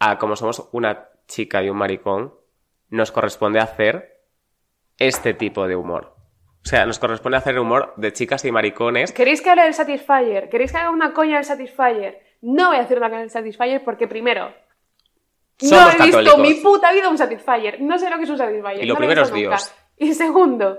ah, 0.00 0.18
como 0.18 0.34
somos 0.34 0.68
una 0.72 1.08
chica 1.28 1.62
y 1.62 1.68
un 1.68 1.76
maricón, 1.76 2.34
nos 2.88 3.12
corresponde 3.12 3.60
hacer 3.60 4.22
este 4.98 5.34
tipo 5.34 5.68
de 5.68 5.76
humor. 5.76 6.14
O 6.64 6.68
sea, 6.68 6.84
nos 6.84 6.98
corresponde 6.98 7.38
hacer 7.38 7.58
humor 7.58 7.92
de 7.96 8.12
chicas 8.12 8.44
y 8.44 8.50
maricones. 8.50 9.12
¿Queréis 9.12 9.40
que 9.40 9.50
hable 9.50 9.62
del 9.62 9.74
Satisfyer? 9.74 10.48
¿Queréis 10.48 10.72
que 10.72 10.78
haga 10.78 10.90
una 10.90 11.12
coña 11.12 11.36
del 11.36 11.44
Satisfyer? 11.44 12.20
No 12.40 12.68
voy 12.68 12.78
a 12.78 12.80
hacer 12.80 12.98
una 12.98 13.08
coña 13.08 13.20
del 13.20 13.30
Satisfyer 13.30 13.84
porque 13.84 14.08
primero 14.08 14.52
no 15.62 15.90
he 15.90 16.06
visto 16.06 16.38
mi 16.38 16.54
puta 16.54 16.92
vida 16.92 17.08
un 17.08 17.18
Satisfyer. 17.18 17.80
No 17.80 17.98
sé 17.98 18.10
lo 18.10 18.16
que 18.16 18.24
es 18.24 18.30
un 18.30 18.38
Satisfyer. 18.38 18.82
Y 18.82 18.86
lo 18.86 18.94
no 18.94 18.98
primero 18.98 19.22
es 19.22 19.30
nunca. 19.30 19.40
Dios. 19.40 19.74
Y 19.96 20.12
segundo, 20.14 20.78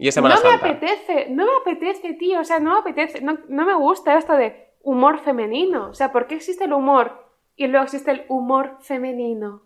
Y 0.00 0.08
es 0.08 0.14
Semana 0.14 0.36
no 0.36 0.48
me 0.48 0.54
apetece, 0.54 1.26
no 1.28 1.44
me 1.44 1.52
apetece, 1.60 2.14
tío. 2.14 2.40
O 2.40 2.44
sea, 2.44 2.58
no 2.58 2.72
me 2.72 2.78
apetece, 2.78 3.20
no, 3.20 3.38
no 3.48 3.66
me 3.66 3.74
gusta 3.74 4.16
esto 4.16 4.32
de 4.32 4.72
humor 4.82 5.18
femenino. 5.18 5.90
O 5.90 5.94
sea, 5.94 6.10
¿por 6.10 6.26
qué 6.26 6.36
existe 6.36 6.64
el 6.64 6.72
humor 6.72 7.30
y 7.54 7.66
luego 7.66 7.84
existe 7.84 8.10
el 8.10 8.24
humor 8.28 8.78
femenino? 8.80 9.62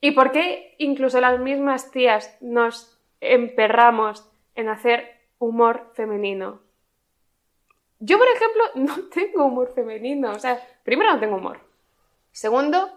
¿Y 0.00 0.12
por 0.12 0.30
qué 0.30 0.76
incluso 0.78 1.20
las 1.20 1.40
mismas 1.40 1.90
tías 1.90 2.38
nos 2.40 2.96
emperramos 3.20 4.30
en 4.54 4.68
hacer 4.68 5.10
humor 5.40 5.90
femenino? 5.94 6.60
Yo, 7.98 8.16
por 8.16 8.28
ejemplo, 8.28 8.62
no 8.76 9.08
tengo 9.08 9.46
humor 9.46 9.72
femenino. 9.74 10.30
O 10.30 10.38
sea, 10.38 10.64
primero 10.84 11.12
no 11.12 11.18
tengo 11.18 11.38
humor. 11.38 11.58
Segundo, 12.30 12.96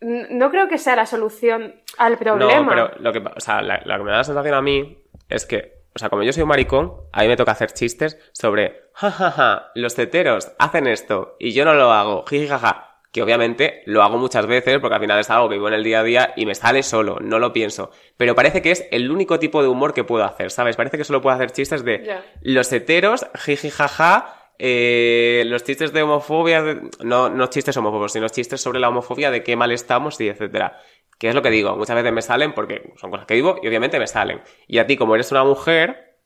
no 0.00 0.50
creo 0.50 0.68
que 0.68 0.78
sea 0.78 0.96
la 0.96 1.06
solución 1.06 1.74
al 1.98 2.16
problema. 2.18 2.62
No, 2.62 2.68
pero 2.68 2.90
lo 2.98 3.12
que, 3.12 3.18
o 3.18 3.40
sea, 3.40 3.60
la, 3.62 3.80
la 3.84 3.98
que 3.98 4.04
me 4.04 4.10
da 4.10 4.18
la 4.18 4.24
sensación 4.24 4.54
a 4.54 4.62
mí 4.62 4.98
es 5.28 5.46
que, 5.46 5.80
o 5.94 5.98
sea, 5.98 6.08
como 6.08 6.22
yo 6.22 6.32
soy 6.32 6.42
un 6.42 6.48
maricón, 6.48 6.94
a 7.12 7.22
mí 7.22 7.28
me 7.28 7.36
toca 7.36 7.52
hacer 7.52 7.72
chistes 7.72 8.18
sobre, 8.32 8.84
jajaja, 8.94 9.70
los 9.74 9.94
teteros 9.94 10.52
hacen 10.58 10.86
esto 10.86 11.36
y 11.38 11.52
yo 11.52 11.64
no 11.64 11.74
lo 11.74 11.92
hago, 11.92 12.24
jijijaja. 12.26 12.86
Que 13.12 13.24
obviamente 13.24 13.82
lo 13.86 14.04
hago 14.04 14.18
muchas 14.18 14.46
veces 14.46 14.78
porque 14.78 14.94
al 14.94 15.00
final 15.00 15.18
es 15.18 15.28
algo 15.30 15.48
que 15.48 15.56
vivo 15.56 15.66
en 15.66 15.74
el 15.74 15.82
día 15.82 15.98
a 15.98 16.04
día 16.04 16.32
y 16.36 16.46
me 16.46 16.54
sale 16.54 16.84
solo, 16.84 17.18
no 17.20 17.40
lo 17.40 17.52
pienso. 17.52 17.90
Pero 18.16 18.36
parece 18.36 18.62
que 18.62 18.70
es 18.70 18.86
el 18.92 19.10
único 19.10 19.40
tipo 19.40 19.62
de 19.62 19.68
humor 19.68 19.94
que 19.94 20.04
puedo 20.04 20.22
hacer, 20.22 20.52
¿sabes? 20.52 20.76
Parece 20.76 20.96
que 20.96 21.02
solo 21.02 21.20
puedo 21.20 21.34
hacer 21.34 21.50
chistes 21.50 21.84
de 21.84 22.20
los 22.40 22.72
heteros, 22.72 23.26
jijijaja, 23.34 24.39
eh, 24.62 25.42
los 25.46 25.64
chistes 25.64 25.92
de 25.92 26.02
homofobia, 26.02 26.62
de- 26.62 26.82
no, 27.02 27.30
no 27.30 27.46
chistes 27.46 27.76
homófobos, 27.76 28.12
sino 28.12 28.28
chistes 28.28 28.60
sobre 28.60 28.78
la 28.78 28.88
homofobia, 28.90 29.30
de 29.30 29.42
qué 29.42 29.56
mal 29.56 29.72
estamos 29.72 30.20
y 30.20 30.28
etcétera. 30.28 30.78
Que 31.18 31.28
es 31.28 31.34
lo 31.34 31.42
que 31.42 31.50
digo, 31.50 31.76
muchas 31.76 31.96
veces 31.96 32.12
me 32.12 32.22
salen 32.22 32.52
porque 32.54 32.92
son 32.96 33.10
cosas 33.10 33.26
que 33.26 33.34
vivo 33.34 33.58
y 33.62 33.68
obviamente 33.68 33.98
me 33.98 34.06
salen. 34.06 34.40
Y 34.66 34.78
a 34.78 34.86
ti, 34.86 34.96
como 34.96 35.14
eres 35.14 35.30
una 35.32 35.44
mujer, 35.44 36.16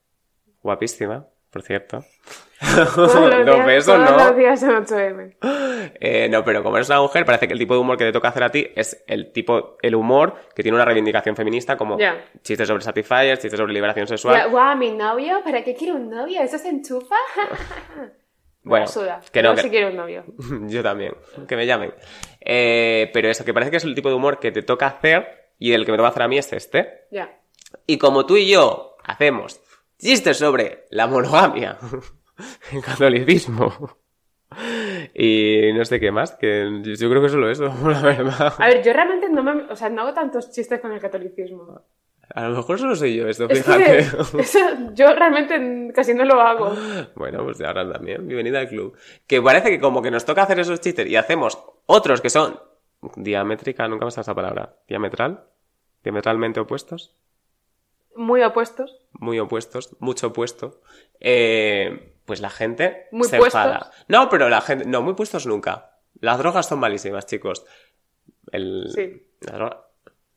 guapísima, 0.63 1.27
por 1.51 1.63
cierto. 1.63 2.05
Todos 2.95 3.15
los 3.15 3.15
no, 3.45 3.55
días- 3.55 3.67
beso 3.67 3.95
todos 3.95 4.11
no. 4.11 4.17
los 4.17 4.37
días 4.37 4.63
en 4.63 4.71
8M. 4.71 5.37
Eh, 6.01 6.29
no, 6.31 6.43
pero 6.45 6.63
como 6.63 6.77
eres 6.77 6.89
una 6.89 7.03
mujer, 7.03 7.27
parece 7.27 7.47
que 7.47 7.53
el 7.53 7.59
tipo 7.59 7.75
de 7.75 7.81
humor 7.81 7.99
que 7.99 8.05
te 8.05 8.13
toca 8.13 8.29
hacer 8.29 8.43
a 8.43 8.51
ti 8.51 8.67
es 8.75 9.05
el 9.07 9.33
tipo, 9.33 9.77
el 9.83 9.95
humor 9.95 10.35
que 10.55 10.63
tiene 10.63 10.77
una 10.77 10.85
reivindicación 10.87 11.37
feminista, 11.37 11.77
como 11.77 11.99
Ya. 11.99 12.25
chistes 12.43 12.67
sobre 12.67 12.83
Satisfyer, 12.83 13.37
chistes 13.39 13.59
sobre 13.59 13.75
liberación 13.75 14.07
sexual. 14.07 14.49
Guau, 14.51 14.77
mi 14.79 14.93
novio, 14.93 15.43
¿para 15.45 15.63
qué 15.63 15.75
quiero 15.75 15.97
un 15.97 16.09
novio? 16.09 16.41
¿Eso 16.41 16.57
se 16.57 16.71
enchufa? 16.71 17.17
Bueno, 18.65 18.87
suda. 18.87 19.21
que 19.33 19.43
no, 19.43 19.51
Yo 19.51 19.57
que- 19.57 19.63
sí 19.63 19.71
quiero 19.71 19.89
un 19.89 19.97
novio. 19.97 20.25
Yo 20.69 20.83
también, 20.83 21.15
que 21.47 21.57
me 21.57 21.67
llamen. 21.67 21.93
Eh, 22.41 23.11
pero 23.13 23.29
eso, 23.29 23.45
que 23.45 23.53
parece 23.55 23.71
que 23.71 23.77
es 23.77 23.85
el 23.85 23.95
tipo 23.95 24.09
de 24.09 24.15
humor 24.15 24.39
que 24.41 24.51
te 24.53 24.63
toca 24.63 24.87
hacer 24.87 25.53
y 25.59 25.73
el 25.73 25.85
que 25.85 25.93
me 25.93 25.99
toca 25.99 26.09
hacer 26.09 26.23
a 26.23 26.29
mí 26.29 26.39
es 26.39 26.53
este. 26.53 27.07
Ya. 27.11 27.39
Y 27.87 27.99
como 27.99 28.25
tú 28.27 28.37
y 28.37 28.49
yo 28.51 28.97
hacemos 29.05 29.61
chistes 29.99 30.39
sobre 30.39 30.87
la 30.91 31.07
monogamia, 31.07 31.79
el 32.73 32.83
catolicismo 32.83 33.99
y 35.15 35.73
no 35.75 35.85
sé 35.85 36.01
qué 36.01 36.11
más, 36.11 36.33
que 36.33 36.81
yo 36.83 37.11
creo 37.11 37.23
que 37.23 37.29
solo 37.29 37.51
eso, 37.51 37.65
la 37.85 38.01
verdad. 38.03 38.55
A 38.59 38.67
ver, 38.69 38.83
yo 38.83 38.93
realmente 38.93 39.29
no 39.29 39.43
me... 39.43 39.65
O 39.71 39.77
sea, 39.77 39.89
no 39.91 40.03
hago 40.03 40.15
tantos 40.15 40.51
chistes 40.53 40.81
con 40.81 40.93
el 40.93 41.01
catolicismo. 41.01 41.83
A 42.35 42.49
lo 42.49 42.57
mejor 42.57 42.79
solo 42.79 42.97
soy 42.97 43.17
yo 43.17 43.29
esto, 43.29 43.49
Es 43.49 43.59
fíjate. 43.63 43.99
eso 44.41 44.59
yo 44.95 45.15
realmente 45.15 45.93
casi 45.93 46.15
no 46.15 46.25
lo 46.25 46.41
hago. 46.41 46.75
Bueno, 47.15 47.45
pues 47.45 47.61
ahora 47.61 47.91
también. 47.91 48.27
Bienvenida 48.27 48.61
al 48.61 48.69
club. 48.69 48.97
Que 49.27 49.43
parece 49.43 49.71
que 49.71 49.81
como 49.81 50.01
que 50.03 50.11
nos 50.11 50.25
toca 50.25 50.43
hacer 50.43 50.59
esos 50.61 50.81
chistes 50.81 51.07
y 51.07 51.17
hacemos 51.17 51.59
otros 51.87 52.21
que 52.21 52.31
son 52.31 52.59
diamétrica, 53.17 53.87
nunca 53.89 54.05
me 54.07 54.11
sale 54.11 54.23
esa 54.23 54.35
palabra. 54.35 54.77
Diametral. 54.89 55.45
Diametralmente 56.03 56.61
opuestos. 56.61 57.15
Muy 58.17 58.43
opuestos. 58.43 58.97
Muy 59.13 59.39
opuestos. 59.39 59.97
Mucho 60.01 60.29
opuesto. 60.29 60.81
Eh, 61.21 62.15
pues 62.25 62.41
la 62.41 62.51
gente 62.51 63.07
Muy 63.13 63.29
se 63.29 63.39
puestos. 63.39 63.61
enfada. 63.61 63.91
No, 64.09 64.29
pero 64.29 64.49
la 64.49 64.61
gente... 64.61 64.87
No, 64.87 65.03
muy 65.03 65.15
puestos 65.15 65.47
nunca. 65.47 65.99
Las 66.21 66.39
drogas 66.39 66.67
son 66.67 66.79
malísimas, 66.79 67.27
chicos. 67.27 67.67
El... 68.53 68.87
Sí. 68.95 69.27
la 69.41 69.53
droga- 69.59 69.84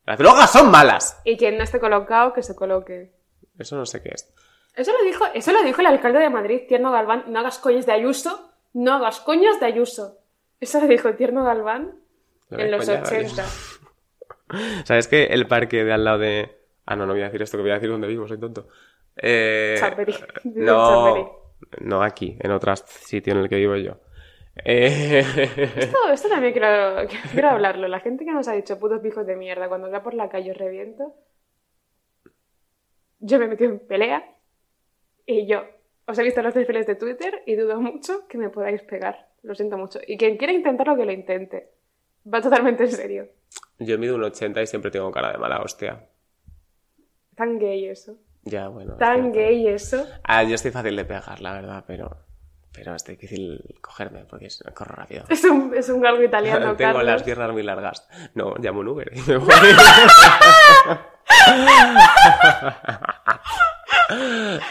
Las 0.07 0.17
drogas 0.17 0.49
son 0.49 0.71
malas. 0.71 1.19
Y 1.25 1.35
quien 1.35 1.57
no 1.57 1.65
esté 1.65 1.81
colocado, 1.81 2.31
que 2.31 2.41
se 2.41 2.55
coloque. 2.55 3.11
Eso 3.59 3.75
no 3.75 3.85
sé 3.85 4.01
qué 4.01 4.11
es. 4.15 4.33
Eso 4.73 4.93
lo 4.93 5.03
dijo, 5.03 5.25
eso 5.33 5.51
lo 5.51 5.61
dijo 5.63 5.81
el 5.81 5.87
alcalde 5.87 6.19
de 6.19 6.29
Madrid, 6.29 6.61
Tierno 6.65 6.93
Galván. 6.93 7.25
No 7.27 7.39
hagas 7.39 7.59
coñas 7.59 7.85
de 7.85 7.91
Ayuso. 7.91 8.53
No 8.71 8.93
hagas 8.93 9.19
coñas 9.19 9.59
de 9.59 9.65
Ayuso. 9.65 10.19
Eso 10.61 10.79
lo 10.79 10.87
dijo 10.87 11.13
Tierno 11.15 11.43
Galván 11.43 11.99
en 12.51 12.71
los 12.71 12.85
coñas 12.85 13.09
de 13.09 13.17
80. 13.17 13.45
¿Sabes 14.85 15.09
que 15.09 15.25
el 15.25 15.45
parque 15.45 15.83
de 15.83 15.91
al 15.91 16.05
lado 16.05 16.19
de... 16.19 16.57
Ah, 16.85 16.95
no, 16.95 17.05
no 17.05 17.11
voy 17.11 17.23
a 17.23 17.25
decir 17.25 17.41
esto, 17.41 17.57
que 17.57 17.63
voy 17.63 17.71
a 17.71 17.75
decir 17.75 17.89
dónde 17.89 18.07
vivo, 18.07 18.29
soy 18.29 18.39
tonto. 18.39 18.69
Eh... 19.17 19.77
No, 20.45 21.51
no 21.81 22.01
aquí, 22.01 22.37
en 22.39 22.51
otro 22.51 22.73
sitio 22.77 23.33
en 23.33 23.39
el 23.39 23.49
que 23.49 23.57
vivo 23.57 23.75
yo. 23.75 23.97
Eh... 24.63 25.19
Esto, 25.77 25.97
esto 26.11 26.29
también 26.29 26.53
quiero, 26.53 27.07
quiero 27.31 27.49
hablarlo. 27.49 27.87
La 27.87 27.99
gente 27.99 28.25
que 28.25 28.31
nos 28.31 28.47
ha 28.47 28.53
dicho 28.53 28.79
putos 28.79 29.01
pijos 29.01 29.25
de 29.25 29.35
mierda 29.35 29.67
cuando 29.67 29.89
va 29.89 30.03
por 30.03 30.13
la 30.13 30.29
calle 30.29 30.51
os 30.51 30.57
reviento. 30.57 31.15
Yo 33.19 33.39
me 33.39 33.45
he 33.45 33.47
metido 33.47 33.71
en 33.71 33.79
pelea 33.79 34.23
y 35.25 35.47
yo 35.47 35.63
os 36.05 36.17
he 36.17 36.23
visto 36.23 36.41
los 36.41 36.53
perfiles 36.53 36.87
de 36.87 36.95
Twitter 36.95 37.43
y 37.45 37.55
dudo 37.55 37.81
mucho 37.81 38.27
que 38.27 38.37
me 38.37 38.49
podáis 38.49 38.81
pegar. 38.83 39.27
Lo 39.43 39.55
siento 39.55 39.77
mucho. 39.77 39.99
Y 40.07 40.17
quien 40.17 40.37
quiera 40.37 40.53
intentarlo, 40.53 40.95
que 40.95 41.05
lo 41.05 41.11
intente. 41.11 41.69
Va 42.33 42.41
totalmente 42.41 42.83
en 42.83 42.91
serio. 42.91 43.27
Yo 43.79 43.97
mido 43.97 44.15
un 44.15 44.23
80 44.23 44.61
y 44.61 44.67
siempre 44.67 44.91
tengo 44.91 45.11
cara 45.11 45.31
de 45.31 45.37
mala 45.37 45.61
hostia. 45.61 46.07
Tan 47.35 47.59
gay 47.59 47.85
eso. 47.85 48.17
Ya, 48.43 48.69
bueno. 48.69 48.95
Tan 48.95 49.31
gay 49.31 49.67
eso. 49.67 50.05
Ah, 50.23 50.43
yo 50.43 50.55
estoy 50.55 50.71
fácil 50.71 50.95
de 50.95 51.05
pegar, 51.05 51.41
la 51.41 51.53
verdad, 51.53 51.83
pero... 51.85 52.26
Pero 52.77 52.95
es 52.95 53.03
difícil 53.03 53.59
cogerme 53.81 54.23
porque 54.29 54.45
es- 54.45 54.63
corro 54.73 54.95
rápido. 54.95 55.23
Es 55.29 55.43
un, 55.43 55.73
es 55.75 55.89
un 55.89 55.99
galgo 55.99 56.23
italiano, 56.23 56.59
Tengo 56.77 56.93
Carlos. 56.93 57.03
las 57.05 57.23
piernas 57.23 57.51
muy 57.51 57.63
largas. 57.63 58.07
No, 58.35 58.53
llamo 58.59 58.79
un 58.81 58.87
Uber 58.89 59.11
y 59.13 59.21
me 59.29 59.37
voy. 59.37 59.49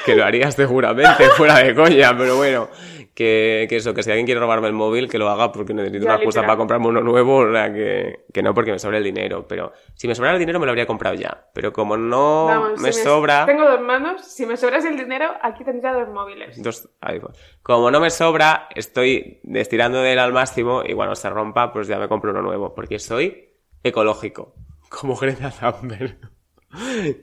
que 0.04 0.14
lo 0.14 0.24
haría 0.24 0.50
seguramente, 0.50 1.24
fuera 1.36 1.58
de 1.58 1.74
coña, 1.74 2.16
pero 2.16 2.36
bueno. 2.36 2.68
Que, 3.14 3.64
que 3.70 3.76
eso, 3.76 3.94
que 3.94 4.02
si 4.02 4.10
alguien 4.10 4.26
quiere 4.26 4.40
robarme 4.42 4.66
el 4.66 4.74
móvil, 4.74 5.08
que 5.08 5.16
lo 5.16 5.30
haga 5.30 5.50
porque 5.50 5.72
necesito 5.72 6.04
Ya, 6.04 6.10
una 6.10 6.16
excusa 6.16 6.42
para 6.42 6.58
comprarme 6.58 6.88
uno 6.88 7.00
nuevo, 7.00 7.36
o 7.38 7.50
sea, 7.50 7.72
que, 7.72 8.26
que 8.30 8.42
no 8.42 8.52
porque 8.52 8.72
me 8.72 8.78
sobra 8.78 8.98
el 8.98 9.04
dinero. 9.04 9.48
Pero 9.48 9.72
si 9.94 10.06
me 10.06 10.14
sobrara 10.14 10.34
el 10.34 10.38
dinero 10.38 10.60
me 10.60 10.66
lo 10.66 10.72
habría 10.72 10.86
comprado 10.86 11.14
ya. 11.14 11.48
Pero 11.54 11.72
como 11.72 11.96
no 11.96 12.44
Vamos, 12.44 12.80
me 12.82 12.92
si 12.92 13.02
sobra... 13.02 13.46
Tengo 13.46 13.66
dos 13.66 13.80
manos. 13.80 14.22
Si 14.22 14.44
me 14.44 14.58
sobras 14.58 14.84
el 14.84 14.98
dinero, 14.98 15.32
aquí 15.40 15.64
tendría 15.64 15.94
dos 15.94 16.10
móviles. 16.10 16.62
Dos 16.62 16.90
iPhone. 17.00 17.32
Como 17.62 17.90
no 17.90 18.00
me 18.00 18.10
sobra, 18.10 18.68
estoy 18.74 19.40
estirando 19.54 20.02
de 20.02 20.12
él 20.12 20.18
al 20.18 20.34
máximo 20.34 20.82
y 20.84 20.92
cuando 20.92 21.14
se 21.14 21.30
rompa, 21.30 21.72
pues 21.72 21.88
ya 21.88 21.98
me 21.98 22.08
compro 22.08 22.32
uno 22.32 22.42
nuevo, 22.42 22.74
porque 22.74 22.98
soy 22.98 23.48
ecológico, 23.82 24.54
como 24.90 25.16
Greta 25.16 25.50
Thunberg. 25.50 26.18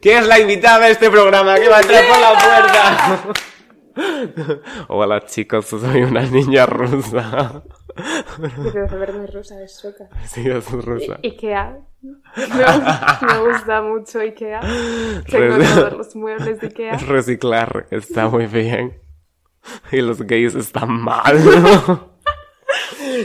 ¿Qué 0.01 0.17
es 0.17 0.27
la 0.27 0.39
invitada 0.39 0.85
de 0.85 0.91
este 0.91 1.09
programa? 1.09 1.55
que 1.55 1.69
va 1.69 1.77
a 1.77 1.81
entrar 1.81 2.03
por 2.07 2.19
la 2.19 2.33
puerta? 2.39 3.33
Hola 4.87 5.25
chicos, 5.25 5.67
soy 5.67 6.03
una 6.03 6.21
niña 6.23 6.65
rusa. 6.65 7.63
Pero 8.73 8.89
saber 8.89 9.13
no 9.13 9.23
es 9.23 9.33
rusa, 9.33 9.61
es 9.61 9.75
sueca. 9.75 10.09
Sí, 10.25 10.49
es 10.49 10.71
rusa. 10.71 11.19
Ikea. 11.23 11.77
Me, 12.01 13.27
me 13.27 13.51
gusta 13.51 13.81
mucho 13.81 14.19
Ikea. 14.19 14.61
Tengo 15.29 15.57
todos 15.57 15.93
los 15.93 16.15
muebles 16.15 16.59
de 16.59 16.67
Ikea. 16.67 16.97
Reciclar 17.07 17.87
está 17.91 18.27
muy 18.27 18.47
bien. 18.47 18.99
Y 19.91 20.01
los 20.01 20.21
gays 20.23 20.55
están 20.55 20.91
mal. 20.91 21.37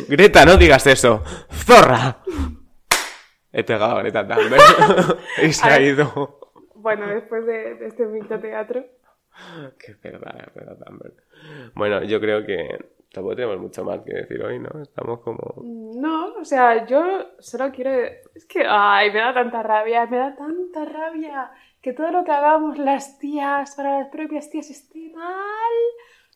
Greta, 0.08 0.44
no 0.44 0.56
digas 0.56 0.86
eso. 0.86 1.24
¡Zorra! 1.50 2.18
He 3.52 3.64
pegado 3.64 3.96
a 3.96 4.02
Greta 4.02 4.26
Thunberg. 4.26 5.18
y 5.42 5.52
se 5.52 5.68
ha 5.68 5.80
ido. 5.80 6.40
Bueno, 6.74 7.06
después 7.08 7.44
de, 7.46 7.74
de 7.74 7.86
este 7.86 8.06
microteatro. 8.06 8.84
Qué 9.78 9.96
verdad, 10.02 10.52
Greta 10.54 10.76
Thunberg. 10.76 11.14
Bueno, 11.74 12.02
yo 12.04 12.20
creo 12.20 12.44
que 12.44 12.78
tampoco 13.12 13.36
tenemos 13.36 13.58
mucho 13.58 13.84
más 13.84 14.00
que 14.00 14.12
decir 14.14 14.42
hoy, 14.42 14.58
¿no? 14.58 14.82
Estamos 14.82 15.20
como... 15.20 15.62
No, 15.62 16.34
o 16.34 16.44
sea, 16.44 16.86
yo 16.86 17.30
solo 17.38 17.70
quiero... 17.72 17.90
Es 18.34 18.44
que, 18.46 18.64
ay, 18.68 19.10
me 19.12 19.18
da 19.18 19.32
tanta 19.32 19.62
rabia, 19.62 20.06
me 20.06 20.18
da 20.18 20.36
tanta 20.36 20.84
rabia 20.84 21.50
que 21.80 21.92
todo 21.92 22.10
lo 22.10 22.24
que 22.24 22.32
hagamos 22.32 22.78
las 22.78 23.18
tías 23.18 23.74
para 23.76 24.00
las 24.00 24.08
propias 24.08 24.50
tías 24.50 24.70
esté 24.70 25.10
mal. 25.14 25.74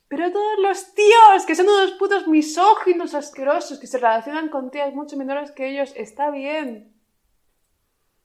Pero 0.08 0.30
todos 0.30 0.58
los 0.58 0.94
tíos, 0.94 1.46
que 1.46 1.54
son 1.54 1.66
unos 1.66 1.92
putos 1.92 2.28
misóginos 2.28 3.14
asquerosos, 3.14 3.80
que 3.80 3.86
se 3.86 3.98
relacionan 3.98 4.48
con 4.48 4.70
tías 4.70 4.94
mucho 4.94 5.16
menores 5.16 5.52
que 5.52 5.68
ellos, 5.70 5.92
está 5.96 6.30
bien. 6.30 6.92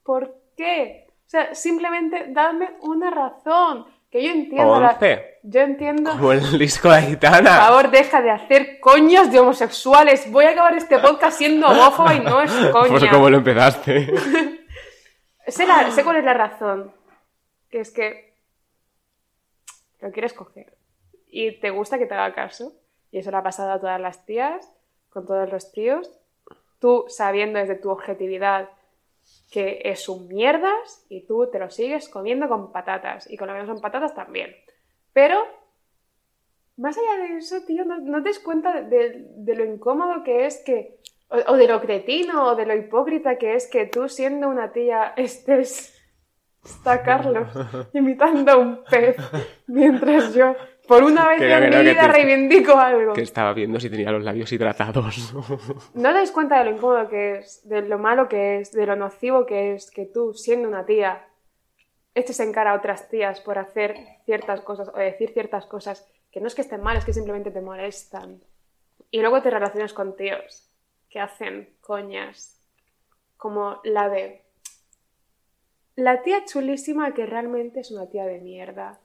¿Por 0.08 0.34
qué? 0.55 1.05
O 1.26 1.30
sea, 1.30 1.53
simplemente 1.53 2.28
dadme 2.30 2.72
una 2.80 3.12
razón. 3.12 3.86
Que 4.10 4.24
yo 4.24 4.32
entiendo... 4.32 4.80
la- 4.80 4.91
Once. 4.93 5.22
Yo 5.43 5.60
entiendo... 5.62 6.12
Como 6.12 6.32
el 6.32 6.58
disco 6.58 6.89
de 6.89 7.01
Por 7.01 7.10
Aitana. 7.10 7.58
favor, 7.66 7.91
deja 7.91 8.22
de 8.22 8.32
hacer 8.32 8.80
coñas 8.80 9.30
de 9.34 9.39
homosexuales. 9.41 10.32
Voy 10.32 10.45
a 10.45 10.51
acabar 10.51 10.78
este 10.78 10.97
podcast 10.99 11.38
siendo 11.38 11.68
homófoba 11.72 12.16
y 12.16 12.22
no 12.22 12.39
es 12.41 12.51
coña. 12.72 12.99
Por 12.99 13.10
cómo 13.10 13.30
lo 13.30 13.38
empezaste. 13.38 14.14
Sé, 15.47 15.66
la- 15.68 15.91
sé 15.91 16.03
cuál 16.05 16.16
es 16.18 16.24
la 16.24 16.34
razón. 16.34 16.93
Que 17.70 17.82
es 17.82 17.91
que 17.91 18.34
lo 19.99 20.12
quieres 20.14 20.32
coger. 20.34 20.74
Y 21.30 21.60
te 21.60 21.70
gusta 21.70 21.97
que 21.97 22.05
te 22.05 22.14
haga 22.14 22.34
caso. 22.34 22.72
Y 23.12 23.20
eso 23.20 23.32
le 23.32 23.38
ha 23.38 23.43
pasado 23.43 23.72
a 23.74 23.80
todas 23.82 23.99
las 23.99 24.26
tías, 24.26 24.72
con 25.10 25.26
todos 25.26 25.51
los 25.51 25.72
tíos. 25.74 26.10
Tú 26.80 27.05
sabiendo 27.10 27.60
desde 27.60 27.76
tu 27.76 27.89
objetividad 27.89 28.70
que 29.51 29.82
es 29.86 30.07
un 30.09 30.28
mierdas 30.28 31.05
y 31.09 31.25
tú 31.25 31.49
te 31.51 31.59
lo 31.59 31.69
sigues 31.69 32.09
comiendo 32.09 32.47
con 32.49 32.71
patatas. 32.71 33.30
Y 33.32 33.38
con 33.38 33.47
lo 33.47 33.53
que 33.53 33.59
no 33.61 33.65
son 33.67 33.82
patatas 33.82 34.13
también. 34.15 34.55
Pero, 35.13 35.43
más 36.78 36.97
allá 36.97 37.23
de 37.23 37.38
eso, 37.38 37.61
tío, 37.65 37.86
no, 37.86 37.97
no 37.99 38.21
te 38.21 38.30
das 38.30 38.39
cuenta 38.39 38.82
de, 38.82 38.84
de- 38.89 39.25
de 39.36 39.55
lo 39.55 39.65
incómodo 39.65 40.23
que 40.23 40.45
es 40.45 40.61
que. 40.65 40.97
O, 41.30 41.53
o 41.53 41.57
de 41.57 41.67
lo 41.67 41.82
cretino 41.82 42.45
o 42.51 42.55
de 42.55 42.65
lo 42.65 42.73
hipócrita 42.75 43.38
que 43.38 43.55
es 43.55 43.67
que 43.67 43.86
tú, 43.88 44.07
siendo 44.07 44.47
una 44.47 44.71
tía, 44.71 45.13
estés. 45.17 45.93
Está 46.63 47.01
Carlos 47.03 47.47
imitando 47.93 48.51
a 48.51 48.57
un 48.57 48.84
pez 48.84 49.15
mientras 49.67 50.34
yo, 50.34 50.55
por 50.88 51.04
una 51.04 51.28
vez 51.28 51.42
en 51.42 51.70
mi 51.70 51.82
vida, 51.92 52.02
te- 52.02 52.08
reivindico 52.08 52.78
algo. 52.78 53.14
Que 53.14 53.22
estaba 53.22 53.54
viendo 53.54 53.80
si 53.80 53.90
tenía 53.90 54.12
los 54.12 54.24
labios 54.24 54.52
hidratados. 54.52 55.34
¿No 55.94 56.14
das 56.14 56.32
cuenta 56.32 56.60
de 56.60 56.66
lo 56.66 56.72
incómodo 56.78 57.08
que 57.10 57.38
es, 57.40 57.68
de 57.68 57.82
lo 57.82 57.98
malo 58.00 58.28
que 58.28 58.60
es, 58.60 58.72
de 58.72 58.86
lo 58.86 58.96
nocivo 58.96 59.46
que 59.46 59.74
es 59.74 59.92
que 59.92 60.06
tú, 60.06 60.34
siendo 60.34 60.68
una 60.68 60.86
tía, 60.86 61.28
eches 62.16 62.40
en 62.40 62.52
cara 62.52 62.72
a 62.72 62.76
otras 62.76 63.10
tías 63.10 63.42
por 63.42 63.58
hacer 63.60 63.96
ciertas 64.26 64.62
cosas 64.62 64.90
o 64.94 64.98
decir 64.98 65.32
ciertas 65.34 65.66
cosas 65.66 66.08
que 66.32 66.40
no 66.42 66.48
es 66.48 66.56
que 66.56 66.62
estén 66.62 66.82
mal, 66.82 66.98
es 66.98 67.06
que 67.06 67.14
simplemente 67.14 67.52
te 67.52 67.62
molestan? 67.62 68.42
Y 69.12 69.22
luego 69.22 69.42
te 69.42 69.50
relacionas 69.50 69.94
con 69.94 70.16
tíos 70.16 70.70
que 71.10 71.20
hacen 71.20 71.70
coñas 71.82 72.60
como 73.38 73.80
la 73.84 74.10
de 74.10 74.44
la 75.96 76.22
tía 76.22 76.44
chulísima 76.46 77.14
que 77.14 77.26
realmente 77.26 77.80
es 77.80 77.92
una 77.92 78.08
tía 78.08 78.26
de 78.26 78.40
mierda. 78.40 79.00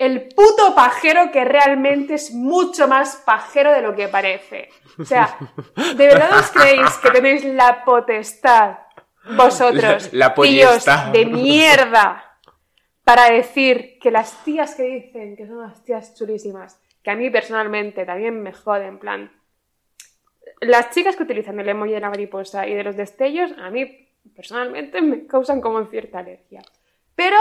El 0.00 0.28
puto 0.28 0.74
pajero 0.74 1.30
que 1.30 1.44
realmente 1.44 2.14
es 2.14 2.32
mucho 2.32 2.88
más 2.88 3.16
pajero 3.16 3.70
de 3.70 3.82
lo 3.82 3.94
que 3.94 4.08
parece. 4.08 4.70
O 4.98 5.04
sea, 5.04 5.36
¿de 5.94 6.06
verdad 6.06 6.38
os 6.38 6.50
creéis 6.50 6.90
que 7.02 7.10
tenéis 7.10 7.44
la 7.44 7.84
potestad, 7.84 8.78
vosotros, 9.36 10.10
La- 10.14 10.28
la 10.28 10.34
tíos 10.34 10.86
de 11.12 11.26
mierda, 11.26 12.24
para 13.04 13.30
decir 13.30 13.98
que 14.00 14.10
las 14.10 14.42
tías 14.42 14.74
que 14.74 14.84
dicen 14.84 15.36
que 15.36 15.46
son 15.46 15.60
las 15.60 15.84
tías 15.84 16.14
chulísimas, 16.16 16.80
que 17.02 17.10
a 17.10 17.14
mí 17.16 17.28
personalmente 17.28 18.06
también 18.06 18.42
me 18.42 18.54
joden, 18.54 18.88
en 18.88 18.98
plan, 18.98 19.32
las 20.62 20.90
chicas 20.92 21.14
que 21.16 21.24
utilizan 21.24 21.60
el 21.60 21.68
emoji 21.68 21.92
de 21.92 22.00
la 22.00 22.08
mariposa 22.08 22.66
y 22.66 22.72
de 22.74 22.84
los 22.84 22.96
destellos, 22.96 23.52
a 23.58 23.68
mí 23.68 24.08
personalmente 24.34 25.02
me 25.02 25.26
causan 25.26 25.60
como 25.60 25.84
cierta 25.84 26.20
alergia. 26.20 26.62
Pero 27.14 27.36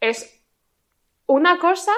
es 0.00 0.43
una 1.26 1.58
cosa 1.58 1.92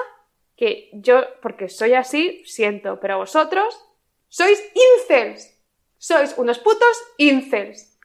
que 0.55 0.89
yo, 0.93 1.21
porque 1.41 1.69
soy 1.69 1.93
así, 1.93 2.43
siento, 2.45 2.99
pero 2.99 3.17
vosotros 3.17 3.79
sois 4.27 4.59
incels. 4.73 5.53
Sois 5.97 6.37
unos 6.37 6.59
putos 6.59 6.97
incels. 7.17 7.97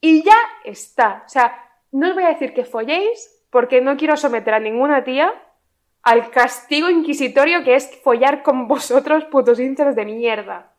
Y 0.00 0.22
ya 0.22 0.38
está. 0.64 1.22
O 1.26 1.28
sea, 1.28 1.62
no 1.92 2.08
os 2.08 2.14
voy 2.14 2.24
a 2.24 2.28
decir 2.28 2.54
que 2.54 2.64
folléis, 2.64 3.44
porque 3.50 3.80
no 3.80 3.96
quiero 3.96 4.16
someter 4.16 4.54
a 4.54 4.60
ninguna 4.60 5.04
tía 5.04 5.32
al 6.02 6.30
castigo 6.30 6.88
inquisitorio 6.88 7.64
que 7.64 7.74
es 7.74 8.00
follar 8.02 8.42
con 8.42 8.68
vosotros, 8.68 9.24
putos 9.24 9.58
incels 9.58 9.96
de 9.96 10.04
mierda. 10.04 10.72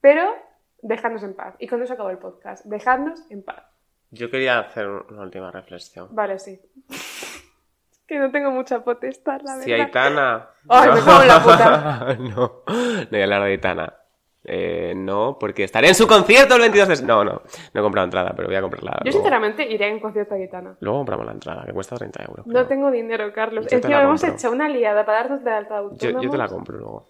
Pero 0.00 0.34
dejadnos 0.82 1.22
en 1.22 1.34
paz. 1.34 1.54
Y 1.58 1.66
con 1.66 1.82
eso 1.82 1.94
acabo 1.94 2.10
el 2.10 2.18
podcast. 2.18 2.66
Dejadnos 2.66 3.22
en 3.30 3.42
paz. 3.42 3.64
Yo 4.10 4.30
quería 4.30 4.58
hacer 4.60 4.86
una 4.86 5.22
última 5.22 5.50
reflexión. 5.50 6.08
Vale, 6.14 6.38
sí. 6.38 6.60
Que 8.06 8.18
no 8.18 8.30
tengo 8.30 8.50
mucha 8.50 8.84
potestad, 8.84 9.40
la 9.44 9.56
Si 9.56 9.70
verdad. 9.70 9.86
Aitana... 9.86 10.48
Ay, 10.68 10.90
me 10.92 11.00
cago 11.00 11.22
en 11.22 11.28
la 11.28 11.42
puta. 11.42 12.16
no, 12.18 12.62
no 12.66 13.06
voy 13.10 13.20
a 13.20 13.24
hablar 13.24 13.42
de 13.42 13.48
Aitana. 13.50 13.94
Eh, 14.46 14.92
no, 14.94 15.38
porque 15.40 15.64
estaré 15.64 15.88
en 15.88 15.94
su 15.94 16.06
concierto 16.06 16.54
el 16.56 16.60
22 16.60 16.88
de... 17.00 17.06
No, 17.06 17.24
no, 17.24 17.32
no 17.72 17.80
he 17.80 17.82
comprado 17.82 18.04
entrada, 18.04 18.34
pero 18.36 18.48
voy 18.48 18.56
a 18.56 18.60
comprarla. 18.60 18.92
Yo 18.98 19.04
luego. 19.04 19.18
sinceramente 19.18 19.66
iré 19.72 19.90
a 19.90 19.94
un 19.94 20.00
concierto 20.00 20.34
de 20.34 20.42
Gitana. 20.42 20.76
Luego 20.80 20.98
compramos 20.98 21.24
la 21.26 21.32
entrada, 21.32 21.64
que 21.64 21.72
cuesta 21.72 21.96
30 21.96 22.22
euros. 22.24 22.46
No 22.46 22.52
creo. 22.52 22.66
tengo 22.66 22.90
dinero, 22.90 23.32
Carlos. 23.32 23.66
Yo 23.70 23.76
Encima 23.78 24.02
hemos 24.02 24.22
hecho 24.22 24.50
una 24.50 24.68
liada 24.68 25.06
para 25.06 25.22
darnos 25.22 25.44
de 25.44 25.50
alta 25.50 25.82
Yo, 25.92 26.20
yo 26.20 26.30
te 26.30 26.36
la 26.36 26.48
compro 26.48 26.76
luego. 26.76 27.08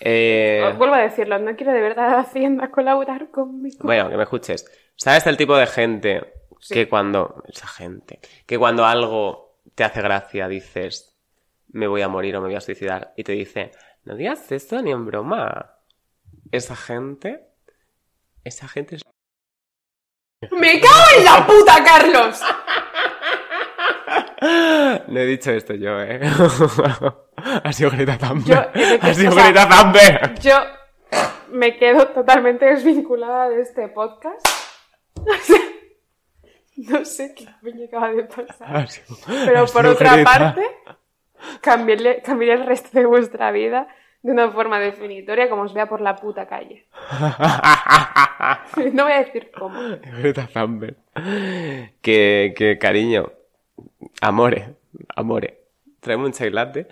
Eh, 0.00 0.72
Vuelvo 0.78 0.94
a 0.94 1.00
decirlo, 1.00 1.40
no 1.40 1.56
quiero 1.56 1.72
de 1.72 1.80
verdad 1.80 2.18
Hacienda 2.20 2.70
colaborar 2.70 3.30
conmigo. 3.32 3.78
Bueno, 3.82 4.08
que 4.08 4.16
me 4.16 4.22
escuches. 4.22 4.70
¿Sabes 4.94 5.26
el 5.26 5.36
tipo 5.36 5.56
de 5.56 5.66
gente 5.66 6.32
Sí. 6.60 6.74
que 6.74 6.88
cuando... 6.88 7.42
Esa 7.48 7.66
gente. 7.68 8.20
Que 8.46 8.58
cuando 8.58 8.84
algo 8.84 9.47
te 9.78 9.84
hace 9.84 10.02
gracia 10.02 10.48
dices, 10.48 11.16
me 11.68 11.86
voy 11.86 12.02
a 12.02 12.08
morir 12.08 12.34
o 12.34 12.40
me 12.40 12.48
voy 12.48 12.56
a 12.56 12.60
suicidar. 12.60 13.12
Y 13.16 13.22
te 13.22 13.30
dice, 13.30 13.70
no 14.02 14.16
digas 14.16 14.50
eso 14.50 14.82
ni 14.82 14.90
en 14.90 15.06
broma. 15.06 15.76
Esa 16.50 16.74
gente... 16.74 17.46
Esa 18.42 18.66
gente 18.66 18.96
es... 18.96 19.02
¡Me 20.50 20.80
cago 20.80 21.04
en 21.16 21.24
la 21.24 21.46
puta, 21.46 21.84
Carlos! 21.84 22.42
No 24.40 25.18
he 25.18 25.26
dicho 25.26 25.50
esto 25.50 25.74
yo, 25.74 26.00
¿eh? 26.00 26.20
ha 27.36 27.72
sido 27.72 27.90
Greta 27.90 28.16
Yo, 28.16 28.28
Thunberg. 28.28 28.70
eh, 28.76 28.98
ha 29.02 29.12
sido 29.12 29.30
o 29.30 29.34
sea, 29.34 29.44
Greta 29.50 29.68
Thunberg. 29.68 30.38
Yo 30.40 30.54
me 31.50 31.76
quedo 31.76 32.06
totalmente 32.08 32.66
desvinculada 32.66 33.48
de 33.48 33.62
este 33.62 33.88
podcast. 33.88 34.46
no 36.90 37.04
sé 37.04 37.34
qué 37.34 37.46
me 37.62 37.84
acaba 37.84 38.12
de 38.12 38.24
pasar. 38.24 38.88
Sido- 38.88 39.16
Pero 39.26 39.66
por 39.66 39.86
otra 39.86 40.22
parte, 40.24 40.62
cambiaré, 41.60 42.22
el 42.52 42.66
resto 42.66 42.98
de 42.98 43.06
vuestra 43.06 43.50
vida 43.52 43.88
de 44.22 44.32
una 44.32 44.50
forma 44.50 44.80
definitoria 44.80 45.48
como 45.48 45.62
os 45.62 45.74
vea 45.74 45.88
por 45.88 46.00
la 46.00 46.16
puta 46.16 46.46
calle. 46.46 46.86
No 48.92 49.04
voy 49.04 49.12
a 49.12 49.24
decir 49.24 49.50
cómo. 49.56 49.78
Greta 50.18 50.48
Thunberg. 50.52 50.96
Que, 52.00 52.54
que 52.56 52.78
cariño. 52.78 53.32
Amore. 54.20 54.76
Amore. 55.16 55.58
Tráeme 56.00 56.24
un 56.26 56.32
chai 56.32 56.50
latte. 56.50 56.86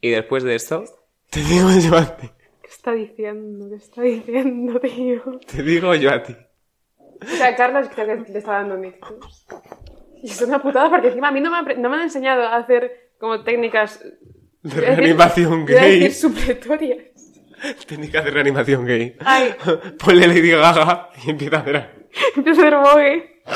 Y 0.00 0.10
después 0.10 0.42
de 0.42 0.54
eso, 0.56 0.84
te 1.30 1.40
digo 1.40 1.68
yo 1.80 1.96
a 1.96 2.16
ti. 2.16 2.28
¿Qué 2.62 2.68
está 2.68 2.92
diciendo? 2.92 3.68
¿Qué 3.70 3.76
está 3.76 4.02
diciendo, 4.02 4.80
tío? 4.80 5.38
Te 5.46 5.62
digo 5.62 5.94
yo 5.94 6.10
a 6.10 6.22
ti. 6.22 6.36
O 7.22 7.36
sea, 7.36 7.54
Carlos 7.56 7.88
creo 7.94 8.24
que 8.24 8.32
le 8.32 8.38
está 8.38 8.52
dando 8.52 8.74
un 8.74 8.84
ictus. 8.86 9.46
Y 10.22 10.30
es 10.30 10.40
una 10.42 10.60
putada 10.62 10.88
porque 10.90 11.08
encima 11.08 11.28
a 11.28 11.32
mí 11.32 11.40
no 11.40 11.50
me, 11.50 11.56
han 11.58 11.82
no 11.82 11.88
me 11.90 11.96
han 11.96 12.02
enseñado 12.02 12.42
a 12.42 12.56
hacer 12.56 13.10
como 13.18 13.42
técnicas... 13.42 14.00
De 14.62 14.70
decir- 14.80 14.96
reanimación 14.96 15.62
a 15.62 15.64
gay. 15.66 16.00
decir 16.00 16.14
supletorias. 16.14 16.98
Técnica 17.86 18.22
de 18.22 18.30
reanimación 18.30 18.86
gay. 18.86 19.16
Ay. 19.24 19.54
Ponle 19.98 20.26
Lady 20.28 20.50
Gaga 20.50 21.08
y 21.24 21.30
empieza 21.30 21.56
a 21.56 21.60
hacer. 21.60 21.90
Empiezo 22.36 22.62
a 22.62 22.66
hacer 22.66 22.76
bogue. 22.78 23.42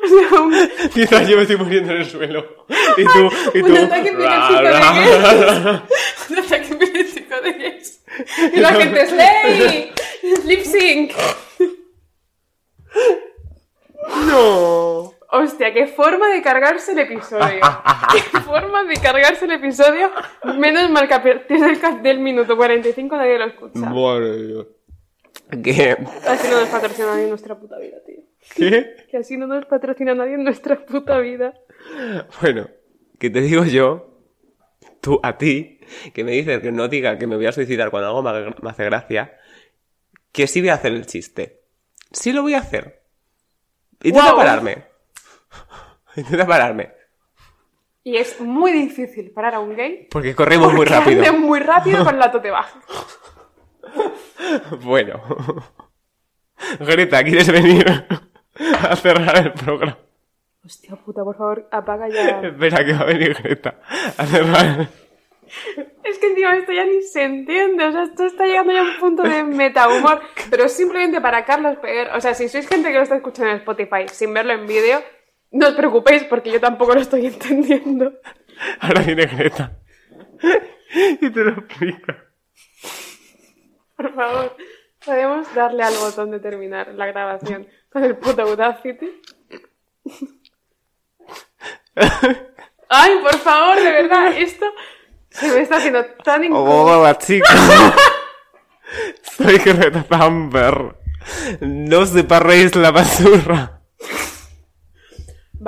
O 0.00 0.06
sea, 0.06 0.40
un, 0.40 0.54
Mientras 0.94 1.28
yo 1.28 1.36
me 1.36 1.42
estoy 1.42 1.56
muriendo 1.56 1.92
en 1.92 1.98
el 1.98 2.06
suelo. 2.06 2.66
Y 2.96 3.04
tú, 3.04 3.30
y 3.54 3.62
tú. 3.62 3.66
un 3.68 3.76
ataque 3.78 4.08
epiléptico 4.10 4.62
de 4.62 4.70
gays. 4.70 6.30
Un 6.30 6.38
ataque 6.38 6.68
epiléptico 6.72 7.40
de 7.40 7.52
gays. 7.52 8.04
Y 8.54 8.60
la 8.60 8.72
gente, 8.74 9.06
¡Slay! 9.06 9.92
¡Lip 10.44 10.62
sync! 10.64 11.12
Hostia, 15.30 15.74
qué 15.74 15.86
forma 15.86 16.28
de 16.28 16.40
cargarse 16.40 16.92
el 16.92 17.00
episodio. 17.00 17.60
qué 18.32 18.40
forma 18.40 18.84
de 18.84 18.94
cargarse 18.94 19.44
el 19.44 19.52
episodio. 19.52 20.10
Menos 20.56 20.90
mal 20.90 21.06
que 21.06 21.14
a 21.14 21.22
partir 21.22 21.58
del, 22.02 22.20
minuto 22.20 22.56
45 22.56 23.16
nadie 23.16 23.38
lo 23.38 23.44
escucha. 23.44 23.78
Madre 23.78 24.38
mía. 24.38 24.64
¿Qué? 25.62 25.96
Así 26.26 26.48
no 26.48 26.60
nos 26.60 26.68
patrocina 26.68 27.08
nadie 27.08 27.24
en 27.24 27.28
nuestra 27.28 27.58
puta 27.58 27.78
vida, 27.78 27.98
tío. 28.06 28.22
¿Qué? 28.54 28.96
Que 29.10 29.18
así 29.18 29.36
no 29.36 29.46
nos 29.46 29.66
patrocina 29.66 30.14
nadie 30.14 30.34
en 30.34 30.44
nuestra 30.44 30.84
puta 30.84 31.18
vida. 31.18 31.54
Bueno, 32.40 32.68
que 33.18 33.28
te 33.28 33.40
digo 33.40 33.64
yo, 33.64 34.22
tú 35.00 35.20
a 35.22 35.36
ti, 35.36 35.80
que 36.14 36.24
me 36.24 36.32
dices 36.32 36.60
que 36.60 36.72
no 36.72 36.88
diga 36.88 37.18
que 37.18 37.26
me 37.26 37.36
voy 37.36 37.46
a 37.46 37.52
suicidar 37.52 37.90
cuando 37.90 38.08
algo 38.08 38.22
me 38.62 38.70
hace 38.70 38.84
gracia, 38.84 39.38
que 40.32 40.46
sí 40.46 40.60
voy 40.60 40.70
a 40.70 40.74
hacer 40.74 40.92
el 40.92 41.06
chiste. 41.06 41.62
Sí 42.12 42.32
lo 42.32 42.42
voy 42.42 42.54
a 42.54 42.58
hacer. 42.58 43.02
Intenta 44.02 44.32
Guau. 44.32 44.36
pararme. 44.36 44.87
Intenta 46.16 46.46
pararme. 46.46 46.90
Y 48.04 48.16
es 48.16 48.40
muy 48.40 48.72
difícil 48.72 49.30
parar 49.32 49.56
a 49.56 49.60
un 49.60 49.76
gay. 49.76 50.08
Porque 50.10 50.34
corremos 50.34 50.72
muy 50.72 50.86
rápido. 50.86 51.22
ande 51.22 51.32
muy 51.32 51.60
rápido 51.60 52.04
con 52.04 52.18
la 52.18 52.30
tote 52.30 52.50
baja. 52.50 52.80
Bueno. 54.82 55.20
Greta, 56.80 57.22
¿quieres 57.22 57.50
venir 57.50 57.86
a 57.88 58.96
cerrar 58.96 59.36
el 59.38 59.52
programa? 59.52 59.98
Hostia 60.64 60.96
puta, 60.96 61.22
por 61.22 61.36
favor, 61.36 61.68
apaga 61.70 62.08
ya. 62.08 62.40
Espera, 62.40 62.84
que 62.84 62.92
va 62.92 63.00
a 63.00 63.04
venir 63.04 63.34
Greta 63.34 63.80
a 64.16 64.26
cerrar. 64.26 64.88
Es 66.04 66.18
que 66.18 66.26
encima 66.26 66.56
esto 66.56 66.72
ya 66.72 66.84
ni 66.84 67.02
se 67.02 67.24
entiende, 67.24 67.84
o 67.86 67.92
sea, 67.92 68.02
esto 68.04 68.24
está 68.24 68.44
llegando 68.44 68.72
ya 68.72 68.80
a 68.80 68.82
un 68.82 68.98
punto 68.98 69.22
de 69.22 69.44
metahumor, 69.44 70.20
pero 70.50 70.68
simplemente 70.68 71.20
para 71.20 71.44
Carlos 71.44 71.78
Peguer, 71.78 72.10
o 72.14 72.20
sea, 72.20 72.34
si 72.34 72.48
sois 72.48 72.68
gente 72.68 72.90
que 72.90 72.96
lo 72.96 73.02
está 73.02 73.16
escuchando 73.16 73.50
en 73.52 73.58
Spotify 73.58 74.08
sin 74.10 74.34
verlo 74.34 74.52
en 74.52 74.66
vídeo, 74.66 75.02
no 75.50 75.68
os 75.68 75.74
preocupéis 75.74 76.24
porque 76.24 76.50
yo 76.50 76.60
tampoco 76.60 76.94
lo 76.94 77.00
estoy 77.00 77.26
entendiendo. 77.26 78.12
Ahora 78.80 79.02
viene 79.02 79.26
Greta. 79.26 79.78
Y 81.20 81.30
te 81.30 81.40
lo 81.44 81.50
explica. 81.52 82.24
Por 83.96 84.14
favor, 84.14 84.56
podemos 85.04 85.54
darle 85.54 85.82
al 85.82 85.94
botón 85.94 86.30
de 86.30 86.40
terminar 86.40 86.88
la 86.94 87.06
grabación 87.06 87.66
con 87.90 88.04
el 88.04 88.16
puto 88.16 88.42
Audacity. 88.42 89.20
Ay, 92.88 93.18
por 93.22 93.36
favor, 93.38 93.76
de 93.76 93.90
verdad, 93.90 94.32
esto 94.36 94.66
se 95.30 95.48
me 95.52 95.60
está 95.60 95.76
haciendo 95.76 96.04
tan 96.24 96.44
incómodo. 96.44 97.00
Hola 97.00 97.18
chicos. 97.18 97.50
Soy 99.36 99.58
Greta 99.58 100.04
Thunberg. 100.04 100.96
No 101.60 102.06
separéis 102.06 102.74
la 102.76 102.90
basura. 102.90 103.82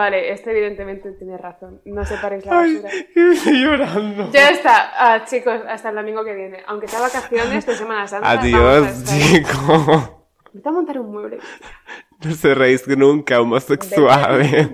Vale, 0.01 0.33
este 0.33 0.53
evidentemente 0.53 1.13
tiene 1.13 1.37
razón. 1.37 1.83
No 1.85 2.03
separéis 2.07 2.47
la 2.47 2.59
Ay, 2.61 2.77
basura. 2.77 2.91
estoy 3.35 3.63
llorando. 3.63 4.31
Ya 4.33 4.49
está, 4.49 4.93
Ah, 4.97 5.25
chicos, 5.27 5.61
hasta 5.69 5.91
el 5.91 5.97
domingo 5.97 6.25
que 6.25 6.35
viene. 6.35 6.63
Aunque 6.69 6.89
sea 6.89 7.01
vacaciones 7.01 7.67
de 7.67 7.75
Semana 7.75 8.07
Santa. 8.07 8.31
Adiós, 8.31 9.05
chicos. 9.05 10.11
Vete 10.55 10.69
a 10.69 10.73
montar 10.73 10.99
un 10.99 11.13
mueble. 11.13 11.39
No 12.25 12.33
seréis 12.35 12.87
nunca 12.89 13.41
homosexuales. 13.41 14.69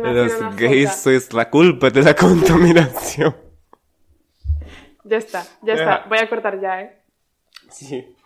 Los 0.00 0.56
gays 0.56 0.94
sois 0.94 1.32
la 1.32 1.48
culpa 1.50 1.88
de 1.90 2.02
la 2.02 2.14
contaminación. 2.24 3.34
Ya 5.04 5.16
está, 5.18 5.42
Ya. 5.62 5.72
está. 5.74 6.04
Voy 6.08 6.18
a 6.18 6.28
cortar 6.30 6.60
ya, 6.60 6.80
¿eh? 6.82 7.02
Sí. 7.70 8.16